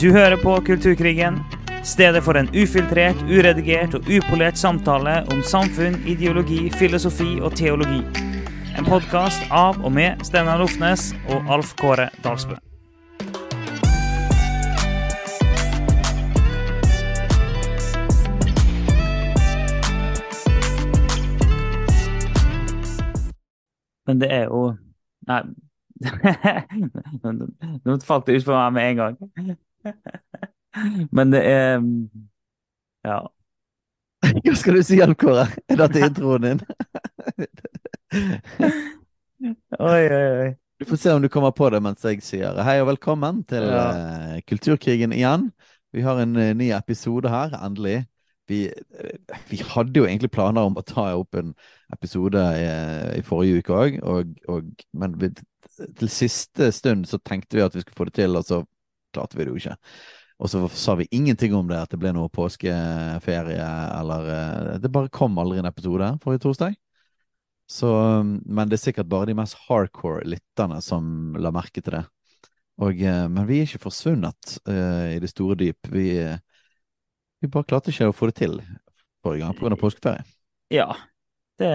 Du 0.00 0.12
hører 0.12 0.36
på 0.36 0.60
Kulturkrigen, 0.60 1.38
stedet 1.84 2.20
for 2.24 2.36
en 2.36 2.50
ufiltrert, 2.52 3.16
uredigert 3.32 3.94
og 3.96 4.04
upolert 4.12 4.58
samtale 4.60 5.22
om 5.32 5.40
samfunn, 5.40 5.96
ideologi, 6.04 6.66
filosofi 6.76 7.38
og 7.40 7.56
teologi. 7.56 8.02
En 8.76 8.84
podkast 8.84 9.48
av 9.48 9.80
og 9.80 9.94
med 9.96 10.20
Steinar 10.28 10.60
Lofnes 10.60 11.14
og 11.32 11.48
Alf 11.48 11.72
Kåre 11.80 12.10
Dalsbø. 12.20 12.58
Men 24.06 24.20
det 24.20 24.28
er 24.42 24.50
jo 24.52 24.74
Nei. 25.26 25.40
Nå 27.88 27.96
falt 28.04 28.26
det 28.28 28.36
ut 28.36 28.44
for 28.44 28.52
meg 28.60 28.76
med 28.76 28.90
en 28.90 29.00
gang. 29.00 29.56
Men 31.16 31.32
det 31.32 31.42
er 31.46 31.80
Ja. 33.06 33.18
Hva 34.26 34.54
skal 34.58 34.78
du 34.78 34.82
si, 34.86 34.98
Alf 35.04 35.18
Kåre? 35.20 35.44
Er 35.70 35.78
dette 35.82 36.02
introen 36.08 36.46
din? 36.46 36.62
Oi, 39.78 40.08
oi, 40.08 40.28
oi. 40.40 40.50
Du 40.80 40.84
får 40.88 40.96
se 41.00 41.12
om 41.12 41.22
du 41.22 41.28
kommer 41.32 41.52
på 41.56 41.68
det 41.72 41.80
mens 41.84 42.04
jeg 42.04 42.20
sier 42.24 42.56
hei 42.64 42.78
og 42.82 42.88
velkommen 42.90 43.42
til 43.48 43.64
Ja. 43.68 43.84
eh, 43.92 44.40
Kulturkrigen 44.48 45.12
igjen. 45.12 45.50
Vi 45.92 46.02
har 46.04 46.20
en 46.20 46.36
eh, 46.36 46.54
ny 46.56 46.70
episode 46.76 47.28
her, 47.32 47.54
endelig. 47.64 48.04
Vi, 48.48 48.66
eh, 48.68 49.38
vi 49.50 49.56
hadde 49.64 50.00
jo 50.00 50.04
egentlig 50.06 50.30
planer 50.32 50.62
om 50.68 50.76
å 50.76 50.84
ta 50.86 51.08
opp 51.16 51.34
en 51.40 51.54
episode 51.92 52.40
i, 52.60 52.66
i 53.18 53.22
forrige 53.24 53.60
uke 53.62 53.72
òg, 53.76 53.98
og, 54.04 54.34
og, 54.48 54.68
men 54.92 55.16
vi, 55.20 55.30
til 56.00 56.08
siste 56.12 56.70
stund 56.72 57.06
så 57.08 57.18
tenkte 57.24 57.56
vi 57.58 57.64
at 57.64 57.74
vi 57.76 57.80
skulle 57.84 57.96
få 57.96 58.04
det 58.10 58.16
til, 58.20 58.36
og 58.36 58.44
så 58.48 58.62
klarte 59.16 59.38
vi 59.38 59.46
det 59.46 59.54
jo 59.54 59.60
ikke. 59.60 59.76
Og 60.36 60.50
så 60.52 60.60
sa 60.76 60.94
vi 60.98 61.08
ingenting 61.16 61.54
om 61.56 61.68
det, 61.68 61.78
at 61.80 61.92
det 61.92 62.00
ble 62.00 62.12
noe 62.12 62.28
påskeferie, 62.32 63.68
eller 64.00 64.32
eh, 64.34 64.74
Det 64.82 64.92
bare 64.92 65.12
kom 65.12 65.38
aldri 65.40 65.62
en 65.62 65.68
episode 65.70 66.10
forrige 66.24 66.44
torsdag. 66.44 66.76
Så, 67.66 67.88
men 68.22 68.68
det 68.68 68.76
er 68.76 68.82
sikkert 68.84 69.08
bare 69.10 69.30
de 69.30 69.34
mest 69.34 69.56
hardcore 69.66 70.26
lytterne 70.28 70.78
som 70.84 71.34
la 71.40 71.50
merke 71.54 71.80
til 71.80 71.96
det. 71.96 72.04
Og, 72.84 73.00
eh, 73.00 73.24
men 73.32 73.48
vi 73.48 73.62
er 73.62 73.70
ikke 73.70 73.86
forsvunnet 73.86 74.58
uh, 74.68 75.08
i 75.14 75.20
det 75.22 75.32
store 75.32 75.56
dyp. 75.58 75.88
Vi, 75.90 76.10
vi 77.40 77.50
bare 77.52 77.66
klarte 77.66 77.90
ikke 77.90 78.10
å 78.12 78.14
få 78.14 78.28
det 78.30 78.36
til 78.42 78.58
forrige 79.24 79.46
gang 79.46 79.56
pga. 79.56 79.78
påskeferie. 79.80 80.26
Ja. 80.70 80.90
Det, 81.56 81.72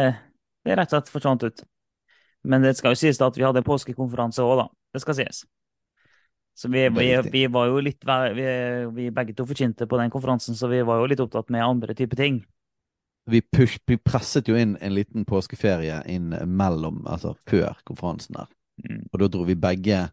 det 0.61 0.71
er 0.71 0.77
rett 0.77 0.93
og 0.93 0.99
slett 0.99 1.09
forsvant 1.09 1.47
ut. 1.49 1.65
Men 2.45 2.61
det 2.65 2.75
skal 2.77 2.93
jo 2.93 3.01
sies 3.01 3.19
at 3.21 3.37
vi 3.37 3.45
hadde 3.45 3.65
påskekonferanse 3.65 4.45
òg, 4.45 4.61
da. 4.61 4.67
Det 4.93 5.01
skal 5.01 5.17
sies. 5.17 5.43
Så 6.61 6.69
vi, 6.69 6.83
vi, 6.93 7.09
vi 7.33 7.47
var 7.49 7.71
jo 7.71 7.79
litt 7.81 8.03
vi, 8.05 8.47
vi 8.93 9.07
begge 9.13 9.33
to 9.33 9.47
forkynte 9.49 9.87
på 9.89 9.97
den 9.97 10.11
konferansen, 10.13 10.53
så 10.57 10.69
vi 10.69 10.83
var 10.85 11.01
jo 11.01 11.07
litt 11.09 11.23
opptatt 11.23 11.49
med 11.49 11.65
andre 11.65 11.95
typer 11.97 12.19
ting. 12.19 12.43
Vi, 13.31 13.41
push, 13.41 13.79
vi 13.89 13.97
presset 13.97 14.49
jo 14.49 14.57
inn 14.57 14.75
en 14.77 14.93
liten 14.93 15.25
påskeferie 15.25 16.03
inn 16.09 16.35
mellom, 16.45 17.01
altså 17.09 17.33
før 17.49 17.79
konferansen 17.87 18.37
der. 18.37 18.51
Mm. 18.85 19.01
Og 19.09 19.23
da 19.23 19.29
dro 19.33 19.47
vi 19.47 19.57
begge 19.57 20.03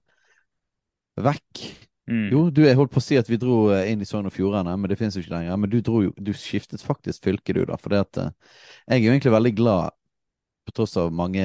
vekk. 1.20 1.62
Mm. 2.08 2.26
Jo, 2.32 2.42
du, 2.48 2.62
jeg 2.64 2.78
holdt 2.78 2.94
på 2.94 3.02
å 3.02 3.04
si 3.04 3.18
at 3.20 3.28
vi 3.28 3.36
dro 3.40 3.66
eh, 3.74 3.90
inn 3.92 4.00
i 4.00 4.08
Sogn 4.08 4.28
og 4.30 4.32
Fjordane, 4.32 4.72
men 4.80 4.88
det 4.88 4.96
finnes 5.00 5.16
jo 5.16 5.24
ikke 5.24 5.34
lenger. 5.34 5.60
Men 5.60 5.72
du 5.72 5.78
dro 5.84 6.00
du 6.16 6.32
skiftet 6.32 6.84
faktisk 6.84 7.28
fylke, 7.28 7.56
du, 7.56 7.66
da. 7.68 7.76
For 7.80 7.92
eh, 7.92 8.30
jeg 8.88 8.96
er 8.96 9.04
jo 9.04 9.12
egentlig 9.12 9.34
veldig 9.36 9.54
glad, 9.58 9.97
på 10.68 10.74
tross 10.76 10.94
av 11.00 11.08
mange, 11.16 11.42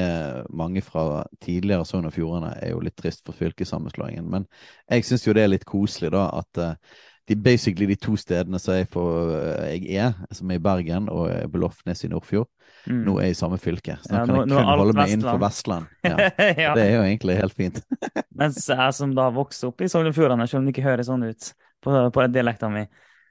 mange 0.51 0.83
fra 0.85 1.23
tidligere 1.43 1.85
Sogn 1.87 2.09
og 2.09 2.13
Fjordane 2.15 2.51
er 2.59 2.73
jo 2.75 2.83
litt 2.83 2.97
trist 2.99 3.23
for 3.25 3.35
fylkessammenslåingen. 3.39 4.27
Men 4.29 4.45
jeg 4.91 5.07
syns 5.07 5.23
jo 5.27 5.33
det 5.37 5.45
er 5.47 5.53
litt 5.55 5.65
koselig, 5.69 6.11
da, 6.13 6.27
at 6.41 6.59
eh, 6.61 6.75
de 7.31 7.37
basically 7.39 7.87
de 7.87 7.95
to 8.03 8.17
stedene 8.19 8.59
som 8.59 8.75
jeg, 8.75 8.89
får, 8.91 9.29
eh, 9.39 9.77
jeg 9.77 9.95
er, 10.03 10.17
som 10.35 10.51
er 10.51 10.59
i 10.59 10.63
Bergen 10.65 11.07
og 11.13 11.31
Belofnes 11.53 12.03
i 12.03 12.11
Nordfjord, 12.11 12.49
Mm. 12.83 12.97
nå 13.05 13.13
er 13.21 13.29
jeg 13.29 13.31
i 13.31 13.35
samme 13.39 13.55
fylke. 13.63 13.93
Så 14.03 14.09
nå 14.11 14.17
Ja, 14.17 14.25
kan 14.25 14.35
nå- 14.35 14.39
jeg 14.41 14.47
nå 14.49 14.55
er 14.57 14.63
kun 14.65 14.77
holde 14.79 14.93
meg 14.97 15.05
Vestland. 15.05 15.13
innenfor 15.13 15.39
Vestland. 15.39 15.85
Ja. 16.03 16.15
ja. 16.65 16.73
Det 16.75 16.83
er 16.83 16.95
jo 16.97 17.03
egentlig 17.07 17.35
helt 17.37 17.53
fint. 17.55 17.77
Mens 18.41 18.57
jeg 18.67 18.93
som 18.97 19.13
da 19.15 19.29
vokste 19.31 19.69
opp 19.69 19.79
i 19.85 19.87
Sogn 19.87 20.09
og 20.09 20.15
Fjordane, 20.17 20.47
selv 20.51 20.59
om 20.59 20.65
det 20.67 20.73
ikke 20.75 20.83
høres 20.89 21.07
sånn 21.07 21.23
ut 21.23 21.47
på, 21.85 21.93
på 22.11 22.25
dialekten 22.33 22.73
min, 22.75 22.89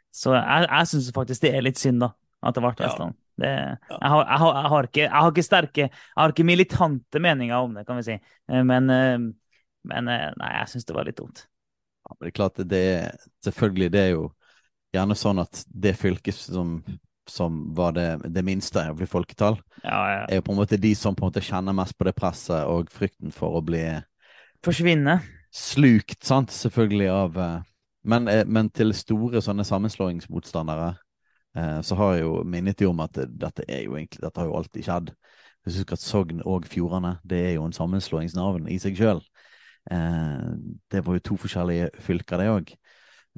så 0.09 0.33
jeg, 0.39 0.69
jeg 0.71 0.89
syns 0.95 1.11
faktisk 1.13 1.45
det 1.45 1.53
er 1.59 1.67
litt 1.69 1.77
synd, 1.83 2.01
da, 2.01 2.09
at 2.43 2.55
det 2.57 2.65
ble 2.65 2.73
Ja. 2.79 2.87
Vestland. 2.87 3.19
Det, 3.41 3.49
jeg, 3.49 4.09
har, 4.13 4.25
jeg, 4.29 4.39
har, 4.43 4.55
jeg, 4.59 4.71
har 4.75 4.89
ikke, 4.89 5.01
jeg 5.07 5.15
har 5.25 5.31
ikke 5.33 5.43
sterke 5.47 5.85
Jeg 5.87 6.19
har 6.21 6.35
ikke 6.35 6.45
militante 6.45 7.23
meninger 7.25 7.57
om 7.65 7.79
det, 7.79 7.87
kan 7.89 7.97
vi 7.97 8.05
si. 8.11 8.19
Eh, 8.53 8.65
Men, 8.69 8.91
eh, 8.93 9.17
men 9.89 10.11
eh, 10.13 10.29
nei, 10.39 10.51
jeg 10.61 10.69
syns 10.75 10.85
det 10.87 10.95
var 10.95 11.09
litt 11.09 11.19
dumt. 11.19 11.47
Ja, 12.05 12.13
men 12.15 12.27
det 12.27 12.33
er 12.33 12.37
klart 12.37 12.61
det 12.71 12.83
er 12.93 13.17
Selvfølgelig, 13.47 13.93
det 13.95 14.03
er 14.03 14.13
jo 14.15 14.27
gjerne 14.93 15.17
sånn 15.17 15.41
at 15.41 15.63
det 15.67 15.95
fylket 15.97 16.37
som, 16.37 16.77
som 17.31 17.63
var 17.75 17.95
det, 17.97 18.07
det 18.35 18.45
minste 18.45 18.85
i 18.93 19.09
folketall, 19.09 19.57
Ja, 19.83 20.01
ja. 20.13 20.23
er 20.29 20.41
jo 20.41 20.45
på 20.47 20.53
en 20.53 20.61
måte 20.61 20.77
de 20.77 20.93
som 20.99 21.17
på 21.17 21.25
en 21.25 21.31
måte 21.33 21.43
kjenner 21.45 21.73
mest 21.73 21.97
på 21.97 22.05
det 22.05 22.13
presset 22.19 22.67
og 22.69 22.93
frykten 22.93 23.33
for 23.33 23.57
å 23.57 23.65
bli 23.65 23.81
Forsvinne. 24.63 25.17
slukt, 25.53 26.21
sant, 26.25 26.53
selvfølgelig 26.53 27.09
av 27.13 27.41
men, 28.05 28.27
men 28.51 28.69
til 28.75 28.93
store 28.97 29.41
sånne 29.45 29.65
sammenslåingsmotstandere 29.65 30.93
så 31.55 31.97
har 31.99 32.15
jeg 32.15 32.23
jo 32.25 32.43
minnet 32.49 32.79
de 32.81 32.87
om 32.89 33.01
at 33.05 33.13
dette 33.29 33.65
er 33.69 33.83
jo 33.85 33.97
egentlig 33.99 34.23
Dette 34.23 34.41
har 34.41 34.47
jo 34.49 34.55
alltid 34.57 34.87
skjedd. 34.87 35.11
Husker 35.67 35.93
at 35.99 36.01
Sogn 36.03 36.41
og 36.49 36.65
Fjordane 36.67 37.19
det 37.29 37.39
er 37.51 37.53
jo 37.59 37.67
en 37.69 37.75
sammenslåingsnavn 37.77 38.71
i 38.73 38.79
seg 38.83 38.97
sjøl. 38.99 39.21
Eh, 39.91 40.49
det 40.91 41.03
var 41.07 41.19
jo 41.19 41.25
to 41.29 41.37
forskjellige 41.37 41.91
fylker, 42.01 42.39
det 42.41 42.49
òg. 42.51 42.73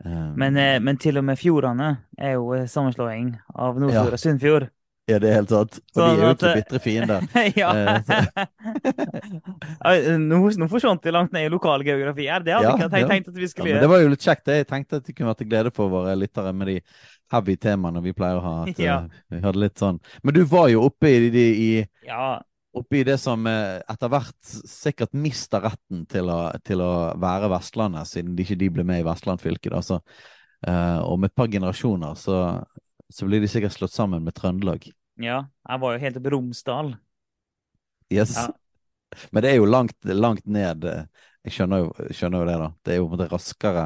Eh, 0.05 0.31
Men, 0.37 0.57
eh, 0.57 0.79
men 0.81 0.97
til 0.99 1.19
og 1.19 1.25
med 1.25 1.39
Fjordane 1.39 1.91
er 2.19 2.33
jo 2.39 2.53
eh, 2.55 2.67
sammenslåing 2.71 3.35
av 3.55 3.79
Nordfjord 3.81 4.07
Ja. 4.09 4.13
og 4.13 4.19
Sunnfjord. 4.23 4.71
Ja, 5.05 5.19
det 5.21 5.29
er 5.29 5.35
helt 5.37 5.51
sant. 5.53 5.75
Og 5.93 5.99
Sånn 5.99 6.15
de 6.17 6.23
er 6.23 6.31
jo 6.31 6.35
ikke 6.35 6.53
bitre 6.57 6.79
fiender. 6.81 7.25
ja. 7.61 7.73
Eh, 9.85 10.07
nå, 10.23 10.39
nå 10.63 10.69
forsvant 10.73 11.05
vi 11.05 11.13
langt 11.13 11.35
ned 11.35 11.45
i 11.49 11.53
lokalgeografi 11.53 12.25
her. 12.31 12.45
Det 12.47 12.55
hadde 12.57 12.71
Ja, 12.71 12.73
ikke 12.79 12.87
jeg 13.03 13.11
tenkt, 13.11 13.29
ja. 13.29 13.33
at 13.35 13.37
vi 13.37 13.45
Ja, 13.45 13.51
gjøre. 13.53 13.75
men 13.75 13.85
det 13.85 13.91
var 13.93 14.01
jo 14.05 14.13
litt 14.15 14.25
kjekt. 14.25 14.49
Jeg 14.49 14.69
tenkte 14.71 15.01
at 15.03 15.05
det 15.09 15.15
kunne 15.17 15.29
vært 15.33 15.43
til 15.43 15.51
glede 15.51 15.73
for 15.77 15.93
våre 15.93 16.15
lyttere 16.17 16.55
med 16.57 16.71
de 16.73 16.77
heavy 17.35 17.57
temaene 17.61 18.01
vi 18.05 18.15
pleier 18.17 18.41
å 18.41 18.45
ha. 18.47 18.55
At, 18.65 18.81
Ja. 18.87 18.97
eh, 19.05 19.37
vi 19.37 19.43
hadde 19.45 19.61
litt 19.67 19.79
sånn. 19.85 20.01
Men 20.25 20.39
du 20.39 20.43
var 20.49 20.71
jo 20.73 20.87
oppe 20.89 21.11
i, 21.13 21.29
de, 21.35 21.45
i, 21.53 21.71
Ja, 22.09 22.39
oppe 22.75 23.03
i 23.03 23.05
det 23.07 23.19
som 23.23 23.45
eh, 23.51 23.83
etter 23.93 24.09
hvert 24.13 24.55
sikkert 24.71 25.13
mister 25.13 25.61
retten 25.69 26.07
til 26.11 26.33
å, 26.33 26.39
til 26.65 26.81
å 26.85 26.93
være 27.21 27.53
Vestlandet, 27.53 28.09
siden 28.11 28.33
de 28.39 28.47
ikke 28.49 28.57
de 28.65 28.71
ble 28.79 28.89
med 28.89 29.05
i 29.05 29.07
Vestland 29.07 29.45
fylke. 29.45 29.69
Da. 29.77 29.85
Så, 29.85 30.01
eh, 30.67 30.99
om 31.05 31.29
et 31.29 31.35
par 31.37 31.53
generasjoner 31.53 32.17
så, 32.19 32.41
så 33.15 33.27
blir 33.29 33.41
de 33.45 33.49
sikkert 33.51 33.77
slått 33.77 33.95
sammen 33.95 34.25
med 34.27 34.35
Trøndelag. 34.35 34.89
ja. 35.23 35.45
Jeg 35.69 35.81
var 35.81 35.95
jo 35.95 36.01
helt 36.03 36.17
oppe 36.19 36.29
i 36.29 36.33
Romsdal. 36.35 36.95
Yes. 38.13 38.35
Ja. 38.37 38.49
Men 39.33 39.43
det 39.45 39.51
er 39.53 39.57
jo 39.61 39.67
langt, 39.71 39.95
langt 40.05 40.45
ned. 40.47 40.85
eh, 40.85 41.05
Jeg 41.47 41.53
skjønner 41.57 41.85
jo, 41.85 41.93
skjønner 42.11 42.41
jo 42.43 42.49
det, 42.49 42.57
da. 42.61 42.67
Det 42.85 42.93
er 42.93 42.97
jo 42.99 43.07
på 43.07 43.13
en 43.15 43.19
måte 43.19 43.29
raskere 43.33 43.85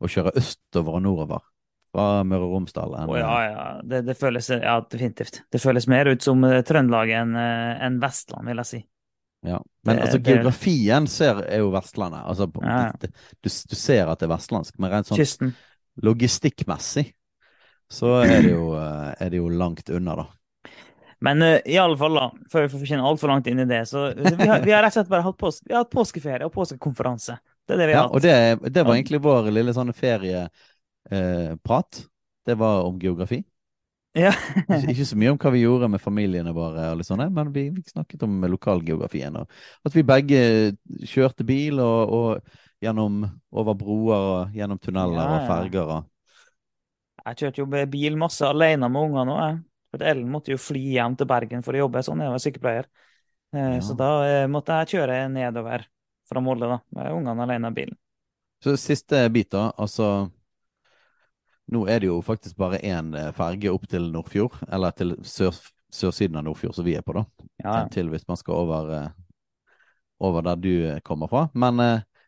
å 0.00 0.08
kjøre 0.10 0.32
østover 0.40 0.96
og 0.98 1.02
nordover 1.04 1.44
fra 1.94 2.06
Møre 2.28 2.44
og 2.48 2.52
Romsdal 2.56 2.92
enn 2.98 3.08
oh, 3.12 3.16
ja, 3.16 3.30
ja. 3.46 3.66
Det, 3.84 4.02
det 4.04 4.16
føles 4.20 4.48
Ja, 4.52 4.74
definitivt. 4.92 5.42
Det 5.52 5.60
føles 5.62 5.86
mer 5.88 6.10
ut 6.12 6.24
som 6.24 6.42
eh, 6.44 6.60
Trøndelag 6.66 7.12
enn 7.16 7.36
en 7.36 8.00
Vestland, 8.02 8.48
vil 8.50 8.60
jeg 8.64 8.70
si. 8.72 8.80
Ja. 9.46 9.60
Men 9.86 9.96
Det- 9.96 10.02
altså, 10.08 10.18
det- 10.18 10.34
geografien 10.34 11.06
ser, 11.06 11.44
er 11.46 11.58
jo 11.62 11.70
Vestlandet. 11.70 12.24
Altså, 12.26 12.50
Ja, 12.62 12.82
ja. 12.90 12.92
du, 13.00 13.08
du 13.48 13.48
ser 13.76 14.08
at 14.08 14.18
det 14.18 14.28
er 14.28 14.34
vestlandsk, 14.36 14.78
men 14.78 14.90
rent 14.90 15.06
sånn 15.06 15.16
Kysten. 15.22 15.54
logistikkmessig 16.02 17.12
så 17.92 18.16
er 18.24 18.42
det 18.42 18.52
jo, 18.52 18.72
eh, 18.78 19.12
er 19.22 19.30
det 19.30 19.40
jo 19.40 19.48
langt 19.52 19.90
unna, 19.94 20.16
da. 20.22 20.26
Men 21.24 21.42
uh, 21.42 21.58
i 21.64 21.78
alle 21.80 21.96
fall, 21.96 22.18
da, 22.18 22.26
før 22.52 22.66
vi 22.66 22.72
får 22.74 22.88
kjenne 22.90 23.08
altfor 23.08 23.32
langt 23.32 23.46
inn 23.48 23.62
i 23.62 23.68
det, 23.68 23.82
så 23.88 24.10
vi 24.12 24.48
har, 24.50 24.60
vi 24.64 24.74
har 24.74 24.84
rett 24.84 24.92
og 24.92 24.98
slett 24.98 25.12
bare 25.12 25.24
hatt, 25.24 25.38
påske, 25.40 25.68
vi 25.68 25.76
har 25.76 25.86
hatt 25.86 25.94
påskeferie 25.94 26.48
og 26.48 26.54
påskekonferanse. 26.54 27.38
Det 27.66 27.74
er 27.74 27.82
det 27.82 27.88
vi 27.88 27.96
Ja, 27.96 28.04
hatt. 28.04 28.14
og 28.14 28.24
det, 28.24 28.72
det 28.74 28.84
var 28.84 28.98
egentlig 28.98 29.22
vår 29.24 29.50
lille 29.54 29.74
sånn 29.74 29.94
ferieprat. 29.96 32.02
det 32.46 32.58
var 32.60 32.84
om 32.86 32.98
geografi. 33.02 33.40
Ja. 34.16 34.30
Ikke, 34.88 35.04
så 35.04 35.16
mye 35.18 35.34
om 35.34 35.38
hva 35.40 35.50
vi 35.52 35.64
gjorde 35.64 35.88
med 35.92 36.00
familiene 36.00 36.52
våre, 36.56 36.88
sånn, 37.04 37.24
men 37.34 37.50
vi, 37.52 37.66
vi 37.74 37.82
snakket 37.84 38.22
om 38.24 38.46
lokalgeografien. 38.48 39.36
Og 39.40 39.88
at 39.88 39.96
vi 39.96 40.04
begge 40.06 40.40
kjørte 41.04 41.44
bil 41.48 41.82
og, 41.84 42.14
og 42.16 42.84
gjennom 42.84 43.24
over 43.56 43.76
broer 43.76 44.28
og 44.30 44.56
gjennom 44.56 44.80
tunneler 44.80 45.20
Ja, 45.20 45.36
og 45.36 45.50
ferger. 45.50 45.92
Og, 45.96 46.08
Jeg 47.26 47.40
kjørte 47.40 47.62
jo 47.62 47.66
med 47.70 47.90
bil 47.90 48.16
masse 48.20 48.46
alene 48.46 48.88
med 48.92 49.08
ungene 49.10 49.34
òg. 49.34 49.58
For 49.90 50.02
Ellen 50.02 50.30
måtte 50.30 50.52
jo 50.52 50.58
fly 50.60 50.82
hjem 50.96 51.14
til 51.18 51.28
Bergen 51.30 51.62
for 51.66 51.74
å 51.76 51.84
jobbe 51.84 52.02
sånn, 52.04 52.22
jeg 52.22 52.32
var 52.34 52.42
sykepleier. 52.42 52.88
Eh, 53.54 53.76
Ja. 53.76 53.80
Så 53.82 53.94
da 53.98 54.10
eh, 54.26 54.46
måtte 54.50 54.74
jeg 54.82 54.96
kjøre 54.96 55.20
nedover 55.32 55.86
fra 56.26 56.42
Molde, 56.42 56.66
da, 56.66 56.80
med 56.96 57.12
ungene 57.14 57.44
alene 57.46 57.70
i 57.70 57.76
bilen. 57.76 57.96
så 58.62 58.74
siste 58.76 59.28
bit, 59.30 59.50
da. 59.54 59.70
Altså 59.78 60.30
Nå 61.72 61.80
er 61.90 61.98
det 62.00 62.06
jo 62.06 62.20
faktisk 62.22 62.56
bare 62.58 62.78
én 62.78 63.14
eh, 63.18 63.32
ferge 63.34 63.70
opp 63.74 63.88
til 63.90 64.10
Nordfjord, 64.12 64.54
eller 64.70 64.94
til 64.94 65.16
sør, 65.26 65.54
sørsiden 65.90 66.38
av 66.38 66.44
Nordfjord, 66.46 66.74
som 66.74 66.86
vi 66.86 66.94
er 66.94 67.02
på, 67.02 67.16
da. 67.16 67.24
Ja. 67.64 67.88
Til 67.90 68.10
hvis 68.12 68.26
man 68.28 68.38
skal 68.38 68.54
over, 68.54 68.92
over 70.22 70.46
der 70.46 70.56
du 70.62 71.00
kommer 71.02 71.26
fra. 71.30 71.48
Men 71.54 71.78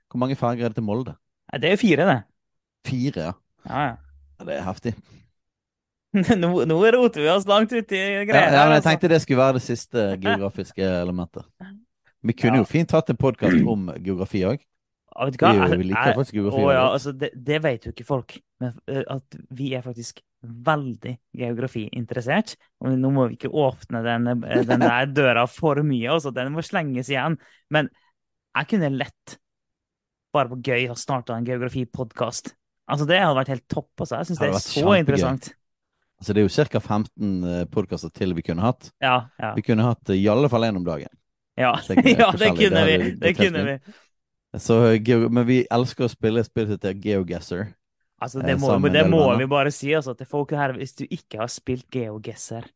hvor 0.08 0.18
mange 0.18 0.38
ferger 0.38 0.66
er 0.66 0.72
det 0.74 0.80
til 0.80 0.86
Molde? 0.86 1.14
Det 1.54 1.70
er 1.70 1.76
jo 1.76 1.82
fire, 1.84 2.06
det. 2.08 2.18
Fire, 2.88 3.28
ja. 3.30 3.32
Ja, 3.68 3.86
ja. 3.92 3.96
Ja, 4.38 4.44
Det 4.48 4.56
er 4.58 4.66
heftig. 4.66 4.94
nå, 6.40 6.48
nå 6.64 6.78
roter 6.94 7.20
vi 7.20 7.28
oss 7.28 7.44
langt 7.48 7.72
uti 7.74 7.98
Ja, 7.98 8.22
greiene. 8.24 8.54
ja, 8.54 8.62
her, 8.62 8.70
men 8.70 8.78
jeg 8.78 8.80
altså. 8.80 8.88
tenkte 8.90 9.10
det 9.12 9.20
skulle 9.22 9.42
være 9.42 9.58
det 9.58 9.64
siste 9.66 10.06
geografiske 10.22 10.86
elementet. 11.02 11.44
Vi 12.24 12.32
kunne 12.34 12.58
Ja. 12.58 12.62
jo 12.64 12.68
fint 12.68 12.90
hatt 12.96 13.10
en 13.12 13.16
podkast 13.20 13.60
om 13.68 13.90
geografi 14.02 14.40
òg. 14.48 14.62
Vet 15.18 15.34
du 15.34 15.44
Vi, 15.46 15.58
hva? 15.58 15.76
vi 15.76 15.84
liker 15.90 16.14
faktisk 16.14 16.34
geografi. 16.38 16.62
Å, 16.62 16.72
ja, 16.72 16.86
altså, 16.94 17.12
det, 17.12 17.30
det 17.34 17.58
vet 17.64 17.84
jo 17.86 17.92
ikke 17.92 18.06
folk, 18.06 18.36
men 18.62 18.74
eh, 18.86 19.02
at 19.10 19.36
vi 19.58 19.72
er 19.74 19.82
faktisk 19.82 20.20
veldig 20.42 21.16
geografiinteressert. 21.40 22.54
Og 22.84 22.94
nå 22.98 23.10
må 23.14 23.24
vi 23.28 23.34
ikke 23.38 23.50
åpne 23.50 24.02
den, 24.06 24.28
eh, 24.46 24.62
den 24.68 24.84
der 24.84 25.06
døra 25.18 25.46
for 25.50 25.82
mye, 25.82 26.08
altså, 26.14 26.30
den 26.34 26.52
må 26.54 26.62
slenges 26.62 27.10
igjen. 27.10 27.36
Men 27.74 27.90
jeg 28.54 28.70
kunne 28.72 28.92
lett, 28.94 29.38
bare 30.34 30.52
på 30.54 30.60
gøy, 30.62 30.86
ha 30.92 30.94
starta 30.98 31.34
en 31.36 31.46
geografipodkast. 31.48 32.54
Altså, 32.88 33.06
det 33.08 33.20
hadde 33.20 33.36
vært 33.36 33.52
helt 33.52 33.66
topp. 33.68 33.92
Altså. 34.00 34.16
Jeg 34.16 34.30
syns 34.30 34.40
det 34.40 34.48
det 34.48 34.50
er 34.54 34.64
så 34.64 34.74
kjempegøy. 34.80 35.00
interessant. 35.04 35.48
Altså, 36.18 36.34
det 36.34 36.42
er 36.42 36.48
jo 36.48 36.66
ca. 36.72 36.80
15 36.80 37.70
podkaster 37.70 38.12
til 38.14 38.34
vi 38.34 38.44
kunne 38.46 38.64
hatt. 38.64 38.90
Ja, 39.04 39.16
ja. 39.38 39.54
Vi 39.54 39.64
kunne 39.66 39.86
hatt 39.86 40.10
eh, 40.10 40.18
i 40.18 40.28
alle 40.32 40.50
fall 40.50 40.66
én 40.66 40.80
om 40.80 40.86
dagen. 40.86 41.12
Ja, 41.58 41.74
Det 41.88 42.04
ja 42.18 42.30
det 42.38 42.54
kunne 42.56 42.84
vi. 42.86 42.98
Det 43.18 43.34
kunne 43.36 43.64
vi. 43.66 43.78
Så, 44.58 44.80
eh, 44.94 45.28
men 45.28 45.46
vi 45.46 45.60
elsker 45.70 46.06
å 46.06 46.12
spille 46.12 46.44
spillet 46.46 46.78
til 46.78 46.78
som 46.78 46.78
heter 46.78 47.04
GeoGuessr. 47.04 47.68
Altså, 48.18 48.40
Eh, 48.40 48.46
det 48.46 48.58
må, 48.58 48.88
det 48.90 49.04
må 49.10 49.22
vi 49.38 49.46
bare 49.46 49.70
si 49.74 49.92
altså, 49.94 50.14
til 50.18 50.26
folk 50.26 50.50
her, 50.56 50.74
hvis 50.78 50.96
du 50.98 51.04
ikke 51.06 51.42
har 51.42 51.52
spilt 51.52 51.86
GeoGuessr. 51.92 52.66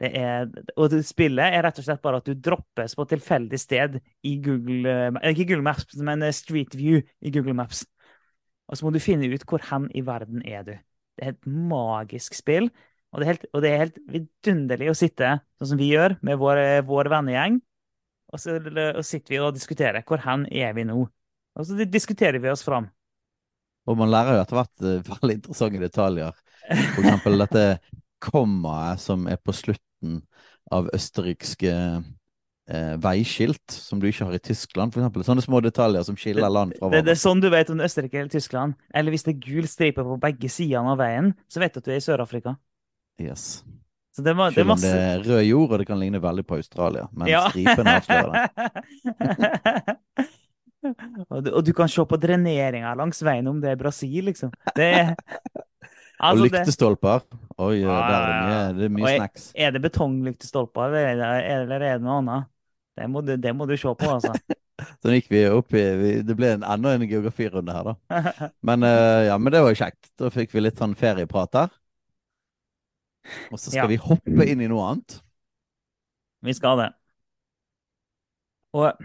Det 0.00 0.08
er, 0.16 0.46
og 0.80 0.88
det 0.94 1.02
spillet 1.04 1.52
er 1.52 1.62
rett 1.66 1.78
og 1.78 1.84
slett 1.84 2.00
bare 2.00 2.22
at 2.22 2.28
du 2.28 2.32
droppes 2.32 2.94
på 2.96 3.04
et 3.04 3.10
tilfeldig 3.12 3.58
sted 3.60 3.98
i 4.24 4.38
Google 4.40 4.88
eh, 4.88 5.18
Ikke 5.34 5.50
Google 5.50 5.66
Maps, 5.66 5.92
men 6.00 6.24
eh, 6.24 6.32
Street 6.32 6.72
View 6.74 7.02
i 7.20 7.32
Google 7.34 7.54
Maps. 7.58 7.84
Og 8.70 8.78
så 8.78 8.86
må 8.86 8.92
du 8.94 9.02
finne 9.02 9.28
ut 9.32 9.44
hvor 9.48 9.62
hen 9.70 9.88
i 9.98 10.04
verden 10.06 10.44
er 10.46 10.62
du. 10.66 10.72
Det 11.18 11.26
er 11.26 11.34
et 11.34 11.48
magisk 11.50 12.36
spill. 12.38 12.70
Og 13.10 13.20
det 13.20 13.26
er 13.26 13.32
helt, 13.32 13.46
det 13.50 13.70
er 13.70 13.82
helt 13.82 13.98
vidunderlig 14.12 14.92
å 14.92 14.98
sitte 14.98 15.32
sånn 15.58 15.72
som 15.72 15.80
vi 15.80 15.90
gjør 15.90 16.14
med 16.26 16.38
vår, 16.38 16.60
vår 16.86 17.10
vennegjeng. 17.10 17.58
Og 18.30 18.38
så 18.38 18.60
og 18.60 19.02
sitter 19.06 19.34
vi 19.34 19.40
og 19.42 19.56
diskuterer. 19.56 20.06
Hvor 20.06 20.22
hen 20.22 20.46
er 20.54 20.76
vi 20.76 20.86
nå? 20.86 21.02
Og 21.58 21.66
så 21.66 21.86
diskuterer 21.90 22.38
vi 22.38 22.52
oss 22.52 22.62
fram. 22.62 22.86
Og 23.90 23.98
man 23.98 24.12
lærer 24.12 24.36
jo 24.36 24.44
etter 24.44 24.60
hvert 24.60 24.86
eh, 24.86 25.02
veldig 25.14 25.36
interessante 25.40 25.82
detaljer. 25.82 26.38
For 26.70 27.02
eksempel 27.02 27.42
dette 27.42 27.64
kommaet 28.22 29.02
som 29.02 29.26
er 29.30 29.40
på 29.42 29.54
slutten 29.56 30.20
av 30.70 30.90
østerrikske 30.94 31.72
eh, 32.70 32.94
veiskilt, 33.02 33.74
som 33.74 34.00
du 34.00 34.06
ikke 34.08 34.28
har 34.28 34.36
i 34.36 34.42
Tyskland. 34.42 34.94
Eksempel 34.94 35.24
sånne 35.26 35.44
små 35.44 35.60
detaljer 35.64 36.06
som 36.06 36.16
skiller 36.18 36.50
land 36.52 36.76
fra 36.78 36.90
Det, 36.94 37.02
det 37.08 37.14
er 37.16 37.20
sånn 37.20 37.42
du 37.42 37.50
vet 37.52 37.70
om 37.72 37.80
det 37.80 37.86
er 37.86 37.90
Østerrike 37.92 38.22
eller 38.22 38.32
Tyskland. 38.32 38.78
Eller 38.94 39.14
hvis 39.14 39.26
det 39.26 39.34
er 39.34 39.42
gul 39.44 39.68
stripe 39.70 40.04
på 40.06 40.18
begge 40.22 40.50
sidene 40.52 40.94
av 40.94 41.00
veien, 41.02 41.32
så 41.50 41.62
vet 41.62 41.74
du 41.74 41.82
at 41.82 41.88
du 41.88 41.92
er 41.94 42.00
i 42.00 42.04
Sør-Afrika. 42.06 42.56
Yes. 43.20 43.62
Så 44.16 44.24
det, 44.26 44.34
var, 44.34 44.50
det 44.50 44.58
Selv 44.58 44.66
om 44.66 44.74
masse 44.74 44.90
det 44.90 45.02
er 45.06 45.24
rød 45.28 45.44
jord, 45.46 45.70
og 45.70 45.78
det 45.82 45.86
kan 45.86 46.00
ligne 46.00 46.20
veldig 46.22 46.44
på 46.48 46.58
Australia. 46.58 47.06
Men 47.14 47.28
Ja. 47.30 47.44
stripen 47.52 47.86
avslører 47.86 48.32
det. 48.34 49.96
og, 51.30 51.42
du, 51.44 51.50
og 51.52 51.64
du 51.66 51.72
kan 51.76 51.90
se 51.92 52.04
på 52.08 52.18
dreneringa 52.20 52.94
langs 52.98 53.22
veien 53.22 53.46
om 53.50 53.60
det 53.62 53.74
er 53.74 53.78
Brasil, 53.80 54.24
liksom. 54.32 54.54
Det 54.74 54.88
er 55.02 55.12
Altså, 56.20 56.44
og 56.44 56.50
lyktestolper. 56.50 57.22
Oi, 57.64 57.78
Ja, 57.80 57.94
der 57.96 58.14
er 58.14 58.26
det 58.26 58.40
mye, 58.44 58.64
det 58.76 58.84
er 58.84 58.90
mye 58.92 59.12
snacks. 59.16 59.44
er 59.56 59.70
det 59.72 59.80
betonglyktestolper, 59.86 60.92
eller 61.00 61.22
er 61.24 61.62
eller 61.62 61.80
er 61.80 61.94
det 61.96 62.04
noe 62.04 62.18
annet? 62.20 62.50
Det 63.00 63.06
må, 63.08 63.22
du, 63.24 63.32
det 63.40 63.52
må 63.56 63.64
du 63.64 63.76
se 63.80 63.88
på, 63.96 64.08
altså. 64.12 64.34
Så 65.00 65.12
gikk 65.12 65.28
vi 65.32 65.42
opp 65.48 65.72
i 65.76 65.82
vi, 65.96 66.10
Det 66.24 66.36
ble 66.36 66.54
en, 66.56 66.64
enda 66.64 66.94
en 66.96 67.04
geografirunde 67.08 67.72
her, 67.72 67.90
da. 67.90 68.20
Men, 68.68 68.84
uh, 68.84 69.24
ja, 69.28 69.36
men 69.40 69.52
det 69.52 69.62
var 69.64 69.72
jo 69.72 69.80
kjekt. 69.80 70.10
Da 70.20 70.30
fikk 70.32 70.52
vi 70.54 70.62
litt 70.64 70.80
sånn 70.80 70.96
ferieprat 70.98 71.56
her. 71.56 71.74
Og 73.50 73.56
så 73.60 73.68
skal 73.68 73.82
Ja. 73.84 73.88
vi 73.90 73.98
hoppe 74.00 74.46
inn 74.48 74.64
i 74.64 74.68
noe 74.70 74.86
annet. 74.90 75.18
Vi 76.44 76.54
skal 76.56 76.80
det. 76.80 76.90
Og 78.76 79.00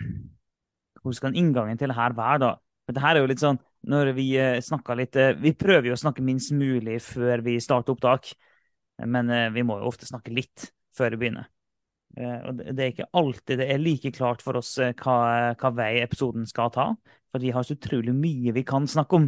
hvor 1.03 1.15
skal 1.15 1.36
inngangen 1.38 1.80
til 1.80 1.94
her 1.95 2.15
være, 2.18 2.39
da? 2.44 2.51
For 2.86 2.95
det 2.95 3.03
her 3.03 3.15
er 3.18 3.24
jo 3.24 3.31
litt 3.31 3.44
sånn 3.44 3.59
når 3.86 4.13
vi 4.18 4.30
eh, 4.42 4.59
snakker 4.65 4.97
litt 4.97 5.18
eh, 5.21 5.36
Vi 5.38 5.51
prøver 5.57 5.92
jo 5.92 5.97
å 5.97 6.00
snakke 6.00 6.24
minst 6.25 6.53
mulig 6.56 7.00
før 7.06 7.44
vi 7.45 7.59
starter 7.62 7.94
opptak, 7.94 8.31
men 9.06 9.30
vi 9.53 9.65
må 9.68 9.81
jo 9.81 9.92
ofte 9.92 10.07
snakke 10.07 10.33
litt 10.33 10.69
før 10.95 11.13
vi 11.15 11.25
begynner. 11.25 11.50
Eh, 12.15 12.38
Og 12.47 12.62
det 12.63 12.79
er 12.79 12.91
ikke 12.94 13.09
alltid 13.12 13.59
det 13.59 13.67
er 13.71 13.81
like 13.81 14.12
klart 14.15 14.44
for 14.44 14.59
oss 14.59 14.77
eh, 14.79 14.94
hva, 15.01 15.53
hva 15.59 15.71
vei 15.75 15.97
episoden 16.03 16.45
skal 16.47 16.71
ta, 16.71 16.89
for 17.31 17.44
vi 17.44 17.51
har 17.56 17.65
så 17.67 17.75
utrolig 17.75 18.15
mye 18.15 18.53
vi 18.56 18.63
kan 18.67 18.88
snakke 18.88 19.19
om. 19.19 19.27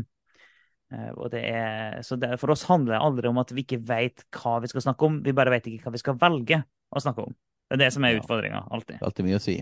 Eh, 0.94 1.12
Og 1.16 1.32
det 1.34 1.44
er, 1.50 2.00
så 2.08 2.16
det, 2.20 2.36
for 2.40 2.56
oss 2.56 2.68
handler 2.70 2.96
det 2.96 3.04
aldri 3.04 3.32
om 3.32 3.42
at 3.44 3.52
vi 3.52 3.66
ikke 3.66 3.82
vet 3.84 4.24
hva 4.40 4.58
vi 4.64 4.72
skal 4.72 4.88
snakke 4.88 5.10
om, 5.10 5.22
vi 5.26 5.36
bare 5.36 5.54
vet 5.58 5.68
ikke 5.68 5.88
hva 5.90 5.96
vi 5.98 6.04
skal 6.04 6.20
velge 6.22 6.62
å 6.64 7.04
snakke 7.04 7.28
om. 7.28 7.36
Det 7.68 7.76
er 7.76 7.84
det 7.84 7.94
som 7.98 8.06
er 8.08 8.22
utfordringa, 8.22 8.64
alltid. 8.72 8.96
Det 8.96 9.04
er 9.04 9.10
alltid 9.10 9.28
mye 9.28 9.40
å 9.42 9.44
si. 9.44 9.58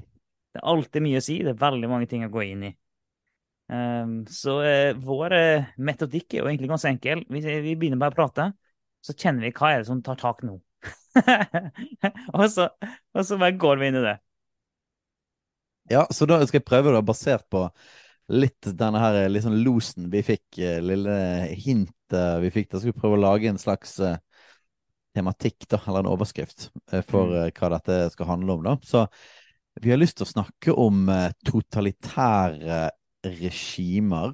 Det 0.54 0.62
er 0.62 0.68
alltid 0.71 1.04
mye 1.04 1.19
å 1.19 1.24
si, 1.25 1.38
det 1.44 1.51
er 1.56 1.63
veldig 1.66 1.88
mange 1.89 2.07
ting 2.07 2.21
å 2.24 2.31
gå 2.31 2.44
inn 2.45 2.68
i. 2.68 2.69
Ehm, 3.74 4.19
så 4.30 4.60
vår 5.01 5.33
metodikk 5.81 6.36
er 6.36 6.44
jo 6.44 6.51
egentlig 6.51 6.69
ganske 6.69 6.92
enkel. 6.94 7.25
Vi, 7.33 7.42
vi 7.42 7.74
begynner 7.74 8.00
bare 8.00 8.13
å 8.13 8.19
prate, 8.19 8.45
så 9.01 9.18
kjenner 9.18 9.48
vi 9.48 9.51
hva 9.57 9.74
er 9.74 9.81
det 9.81 9.89
som 9.89 10.06
tar 10.06 10.21
tak 10.21 10.45
nå. 10.45 10.60
og, 12.38 12.46
så, 12.52 12.70
og 13.16 13.26
så 13.26 13.38
bare 13.42 13.58
går 13.60 13.82
vi 13.82 13.90
inn 13.92 14.00
i 14.02 14.06
det. 14.06 14.16
Ja, 15.92 16.08
så 16.10 16.26
da 16.26 16.40
skal 16.48 16.60
jeg 16.60 16.68
prøve, 16.68 16.94
da, 16.96 17.02
basert 17.06 17.46
på 17.54 17.68
litt 18.34 18.72
denne 18.74 19.02
her 19.04 19.28
litt 19.30 19.46
sånn 19.46 19.60
losen 19.62 20.10
vi 20.14 20.24
fikk, 20.26 20.58
eh, 20.58 20.80
lille 20.82 21.16
hintet 21.62 22.42
vi 22.42 22.50
fikk, 22.54 22.72
da 22.72 22.80
skal 22.82 22.92
vi 22.92 23.00
prøve 23.00 23.20
å 23.20 23.22
lage 23.22 23.50
en 23.52 23.62
slags 23.62 24.00
eh, 24.02 24.18
tematikk, 25.16 25.68
da, 25.70 25.80
eller 25.86 26.04
en 26.04 26.12
overskrift, 26.16 26.70
eh, 26.92 27.06
for 27.06 27.30
Mm. 27.32 27.54
hva 27.54 27.70
dette 27.78 28.00
skal 28.14 28.32
handle 28.34 28.58
om, 28.58 28.66
da. 28.66 28.76
Så 28.84 29.06
vi 29.82 29.92
har 29.94 30.00
lyst 30.02 30.18
til 30.18 30.26
å 30.26 30.34
snakke 30.34 30.74
om 30.74 31.06
totalitære 31.46 32.90
regimer, 33.26 34.34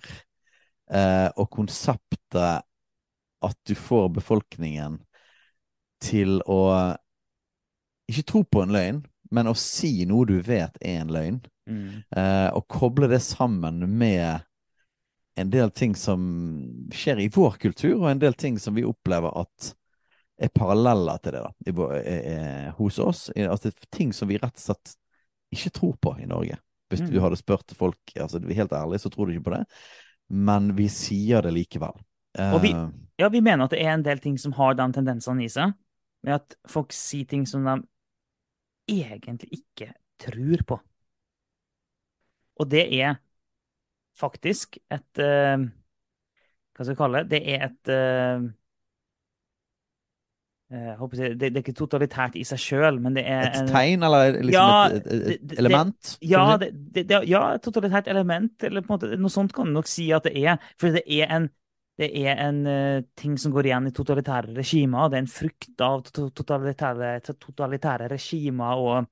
eh, 0.91 1.29
og 1.35 1.49
konseptet 1.51 2.61
at 3.41 3.57
du 3.65 3.73
får 3.75 4.09
befolkningen 4.19 4.99
til 6.01 6.39
å 6.49 6.59
ikke 8.11 8.25
tro 8.27 8.43
på 8.43 8.63
en 8.65 8.73
løgn, 8.75 9.01
men 9.31 9.47
å 9.47 9.55
si 9.55 10.05
noe 10.09 10.27
du 10.27 10.39
vet 10.43 10.75
er 10.81 11.01
en 11.03 11.11
løgn. 11.13 11.41
Mm. 11.69 12.01
Eh, 12.17 12.47
og 12.57 12.65
koble 12.67 13.07
det 13.11 13.21
sammen 13.23 13.85
med 13.97 14.41
en 15.39 15.51
del 15.53 15.69
ting 15.71 15.93
som 15.95 16.23
skjer 16.91 17.21
i 17.23 17.29
vår 17.31 17.55
kultur, 17.61 18.01
og 18.01 18.09
en 18.11 18.19
del 18.19 18.33
ting 18.35 18.57
som 18.59 18.75
vi 18.75 18.83
opplever 18.83 19.31
at 19.45 19.69
er 20.41 20.49
paralleller 20.49 21.21
til 21.21 21.35
det 21.37 21.43
da, 21.45 21.51
i, 21.69 21.73
eh, 22.01 22.33
eh, 22.33 22.71
hos 22.75 22.97
oss. 22.99 23.29
Altså 23.37 23.71
ting 23.93 24.11
som 24.13 24.27
vi 24.27 24.39
rett 24.41 24.57
og 24.57 24.65
slett 24.65 24.95
ikke 25.53 25.71
tror 25.77 25.95
på 26.01 26.15
i 26.19 26.27
Norge. 26.27 26.57
Hvis 26.91 27.01
Mm. 27.05 27.11
du 27.13 27.19
hadde 27.21 27.37
spurt 27.39 27.71
folk, 27.77 27.99
altså 28.19 28.41
helt 28.51 28.71
ærlig, 28.71 28.99
så 28.99 29.09
tror 29.09 29.27
du 29.27 29.33
ikke 29.37 29.51
på 29.51 29.57
det. 29.57 29.65
Men 30.29 30.73
vi 30.75 30.87
sier 30.89 31.41
det 31.41 31.53
likevel. 31.53 31.95
Og 32.39 32.61
vi- 32.61 32.73
Eh, 32.73 32.89
Ja, 33.19 33.29
vi 33.29 33.39
mener 33.41 33.65
at 33.65 33.69
det 33.69 33.79
er 33.85 33.93
en 33.93 34.03
del 34.03 34.17
ting 34.17 34.37
som 34.37 34.51
har 34.53 34.73
de 34.73 34.91
tendensene 34.91 35.43
i 35.43 35.47
seg, 35.47 35.73
med 36.25 36.37
at 36.37 36.55
folk 36.69 36.93
sier 36.95 37.27
ting 37.29 37.45
som 37.49 37.65
de 37.67 37.81
egentlig 38.91 39.49
ikke 39.61 39.91
tror 40.21 40.63
på. 40.67 40.79
Og 42.59 42.69
det 42.71 42.83
er 43.01 43.15
faktisk 44.19 44.77
et 44.91 45.21
uh, 45.23 45.67
Hva 46.75 46.85
skal 46.85 46.93
vi 46.95 46.99
kalle 46.99 47.21
det? 47.23 47.29
Det 47.35 47.41
er 47.55 47.63
et 47.67 47.91
eh, 47.93 48.49
jeg 50.71 50.97
det, 51.19 51.39
det 51.39 51.49
er 51.51 51.63
ikke 51.65 51.75
totalitært 51.75 52.35
i 52.39 52.45
seg 52.47 52.59
sjøl, 52.63 52.99
men 53.03 53.17
det 53.17 53.25
er 53.27 53.49
et 53.49 53.57
tegn, 53.67 54.05
eller 54.07 54.37
liksom 54.39 54.69
Ja, 54.69 54.87
et, 54.87 55.07
et, 55.07 55.07
et, 55.33 55.41
det- 55.41 55.59
det- 55.59 55.59
element? 55.59 56.13
skal 56.15 56.29
Ja, 56.29 56.57
det, 56.61 56.69
det, 56.95 57.07
det, 57.09 57.19
ja, 57.27 57.41
et 57.55 57.63
totalitært 57.65 58.07
element, 58.07 58.63
eller 58.63 58.81
på 58.85 58.93
en 58.93 58.99
måte, 58.99 59.17
noe 59.19 59.33
sånt 59.33 59.53
kan 59.57 59.65
du 59.67 59.73
nok 59.73 59.87
si 59.89 60.11
at 60.13 60.23
det 60.29 60.35
er. 60.37 60.59
For 60.79 60.93
det 60.95 61.01
er 61.09 61.27
en, 61.35 61.49
det 62.01 62.09
er 62.17 62.39
en 62.41 62.61
uh, 62.65 63.03
ting 63.17 63.37
som 63.37 63.53
går 63.53 63.69
igjen 63.69 63.89
i 63.89 63.93
totalitære 63.95 64.55
regimer. 64.57 65.09
Det 65.09 65.19
er 65.19 65.25
en 65.25 65.31
frukt 65.31 65.83
av 65.85 66.03
totalitære, 66.09 67.11
totalitære 67.29 68.09
regimer 68.11 68.81
og 68.81 69.09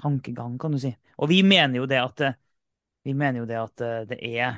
tankegang, 0.00 0.58
kan 0.58 0.74
du 0.74 0.80
si. 0.82 0.90
Og 1.22 1.30
vi 1.30 1.42
mener 1.46 1.78
jo 1.78 1.86
det 1.90 2.00
at 2.02 2.24
eh, 2.26 2.38
jo 3.06 3.46
det 3.46 3.58
at 3.60 3.84
eh, 3.84 4.00
det 4.10 4.18
er 4.34 4.56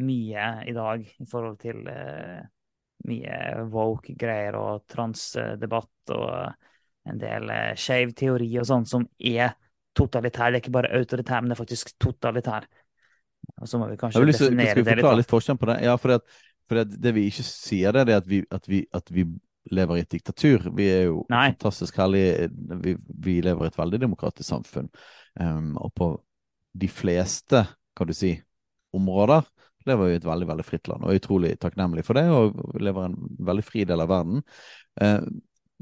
mye 0.00 0.46
i 0.66 0.72
dag 0.74 1.04
i 1.04 1.26
forhold 1.28 1.58
til 1.62 1.84
uh, 1.86 2.40
mye 3.06 3.36
woke-greier 3.70 4.56
og 4.58 4.88
transdebatt 4.90 6.14
og 6.16 7.10
en 7.10 7.20
del 7.20 7.46
uh, 7.46 7.76
skeiv 7.78 8.10
teori 8.18 8.48
og 8.58 8.66
sånn 8.66 8.88
som 8.90 9.04
er 9.18 9.52
totalitær. 9.94 10.50
Det 10.50 10.58
er 10.58 10.64
ikke 10.64 10.74
bare 10.74 10.96
autoritær, 10.98 11.44
men 11.44 11.52
det 11.52 11.58
er 11.58 11.62
faktisk 11.62 11.94
totalitær. 12.02 12.66
Og 13.60 13.70
så 13.70 13.80
må 13.80 13.88
vi 13.90 13.98
kanskje 14.00 14.22
definere 14.24 14.38
skal 14.38 14.54
vi 14.54 14.64
det 14.64 14.76
litt. 14.76 14.88
forklare 14.90 15.20
litt 15.20 15.32
forskjellen 15.32 15.60
på 15.62 15.70
det? 15.70 15.78
Ja, 15.86 15.96
for, 16.00 16.14
det, 16.14 16.44
for 16.68 16.80
det, 16.80 17.00
det 17.04 17.14
vi 17.16 17.26
ikke 17.30 17.46
sier, 17.48 17.96
det 17.96 18.04
er 18.06 18.22
at 18.22 18.30
vi, 18.30 18.42
at 18.54 18.70
vi, 18.70 18.84
at 18.94 19.12
vi 19.14 19.26
lever 19.72 19.98
i 19.98 20.04
et 20.04 20.12
diktatur. 20.12 20.68
Vi 20.76 20.88
er 20.92 21.06
jo 21.08 21.22
Nei. 21.32 21.46
fantastisk 21.54 21.98
heldige. 22.02 22.50
Vi, 22.84 22.96
vi 23.26 23.38
lever 23.44 23.64
i 23.64 23.72
et 23.72 23.80
veldig 23.80 24.02
demokratisk 24.02 24.48
samfunn. 24.50 24.90
Um, 25.40 25.74
og 25.80 25.94
på 25.96 26.10
de 26.74 26.90
fleste, 26.90 27.64
kan 27.96 28.10
du 28.10 28.14
si, 28.16 28.34
områder 28.94 29.46
lever 29.84 30.08
vi 30.08 30.14
i 30.14 30.18
et 30.20 30.26
veldig 30.26 30.46
veldig 30.48 30.64
fritt 30.66 30.88
land 30.88 31.04
og 31.04 31.12
er 31.12 31.18
utrolig 31.20 31.50
takknemlig 31.60 32.04
for 32.06 32.16
det, 32.16 32.24
og 32.32 32.78
lever 32.80 33.04
i 33.04 33.10
en 33.10 33.34
veldig 33.50 33.64
fri 33.66 33.84
del 33.88 34.04
av 34.04 34.12
verden. 34.12 34.44
Uh, 35.00 35.26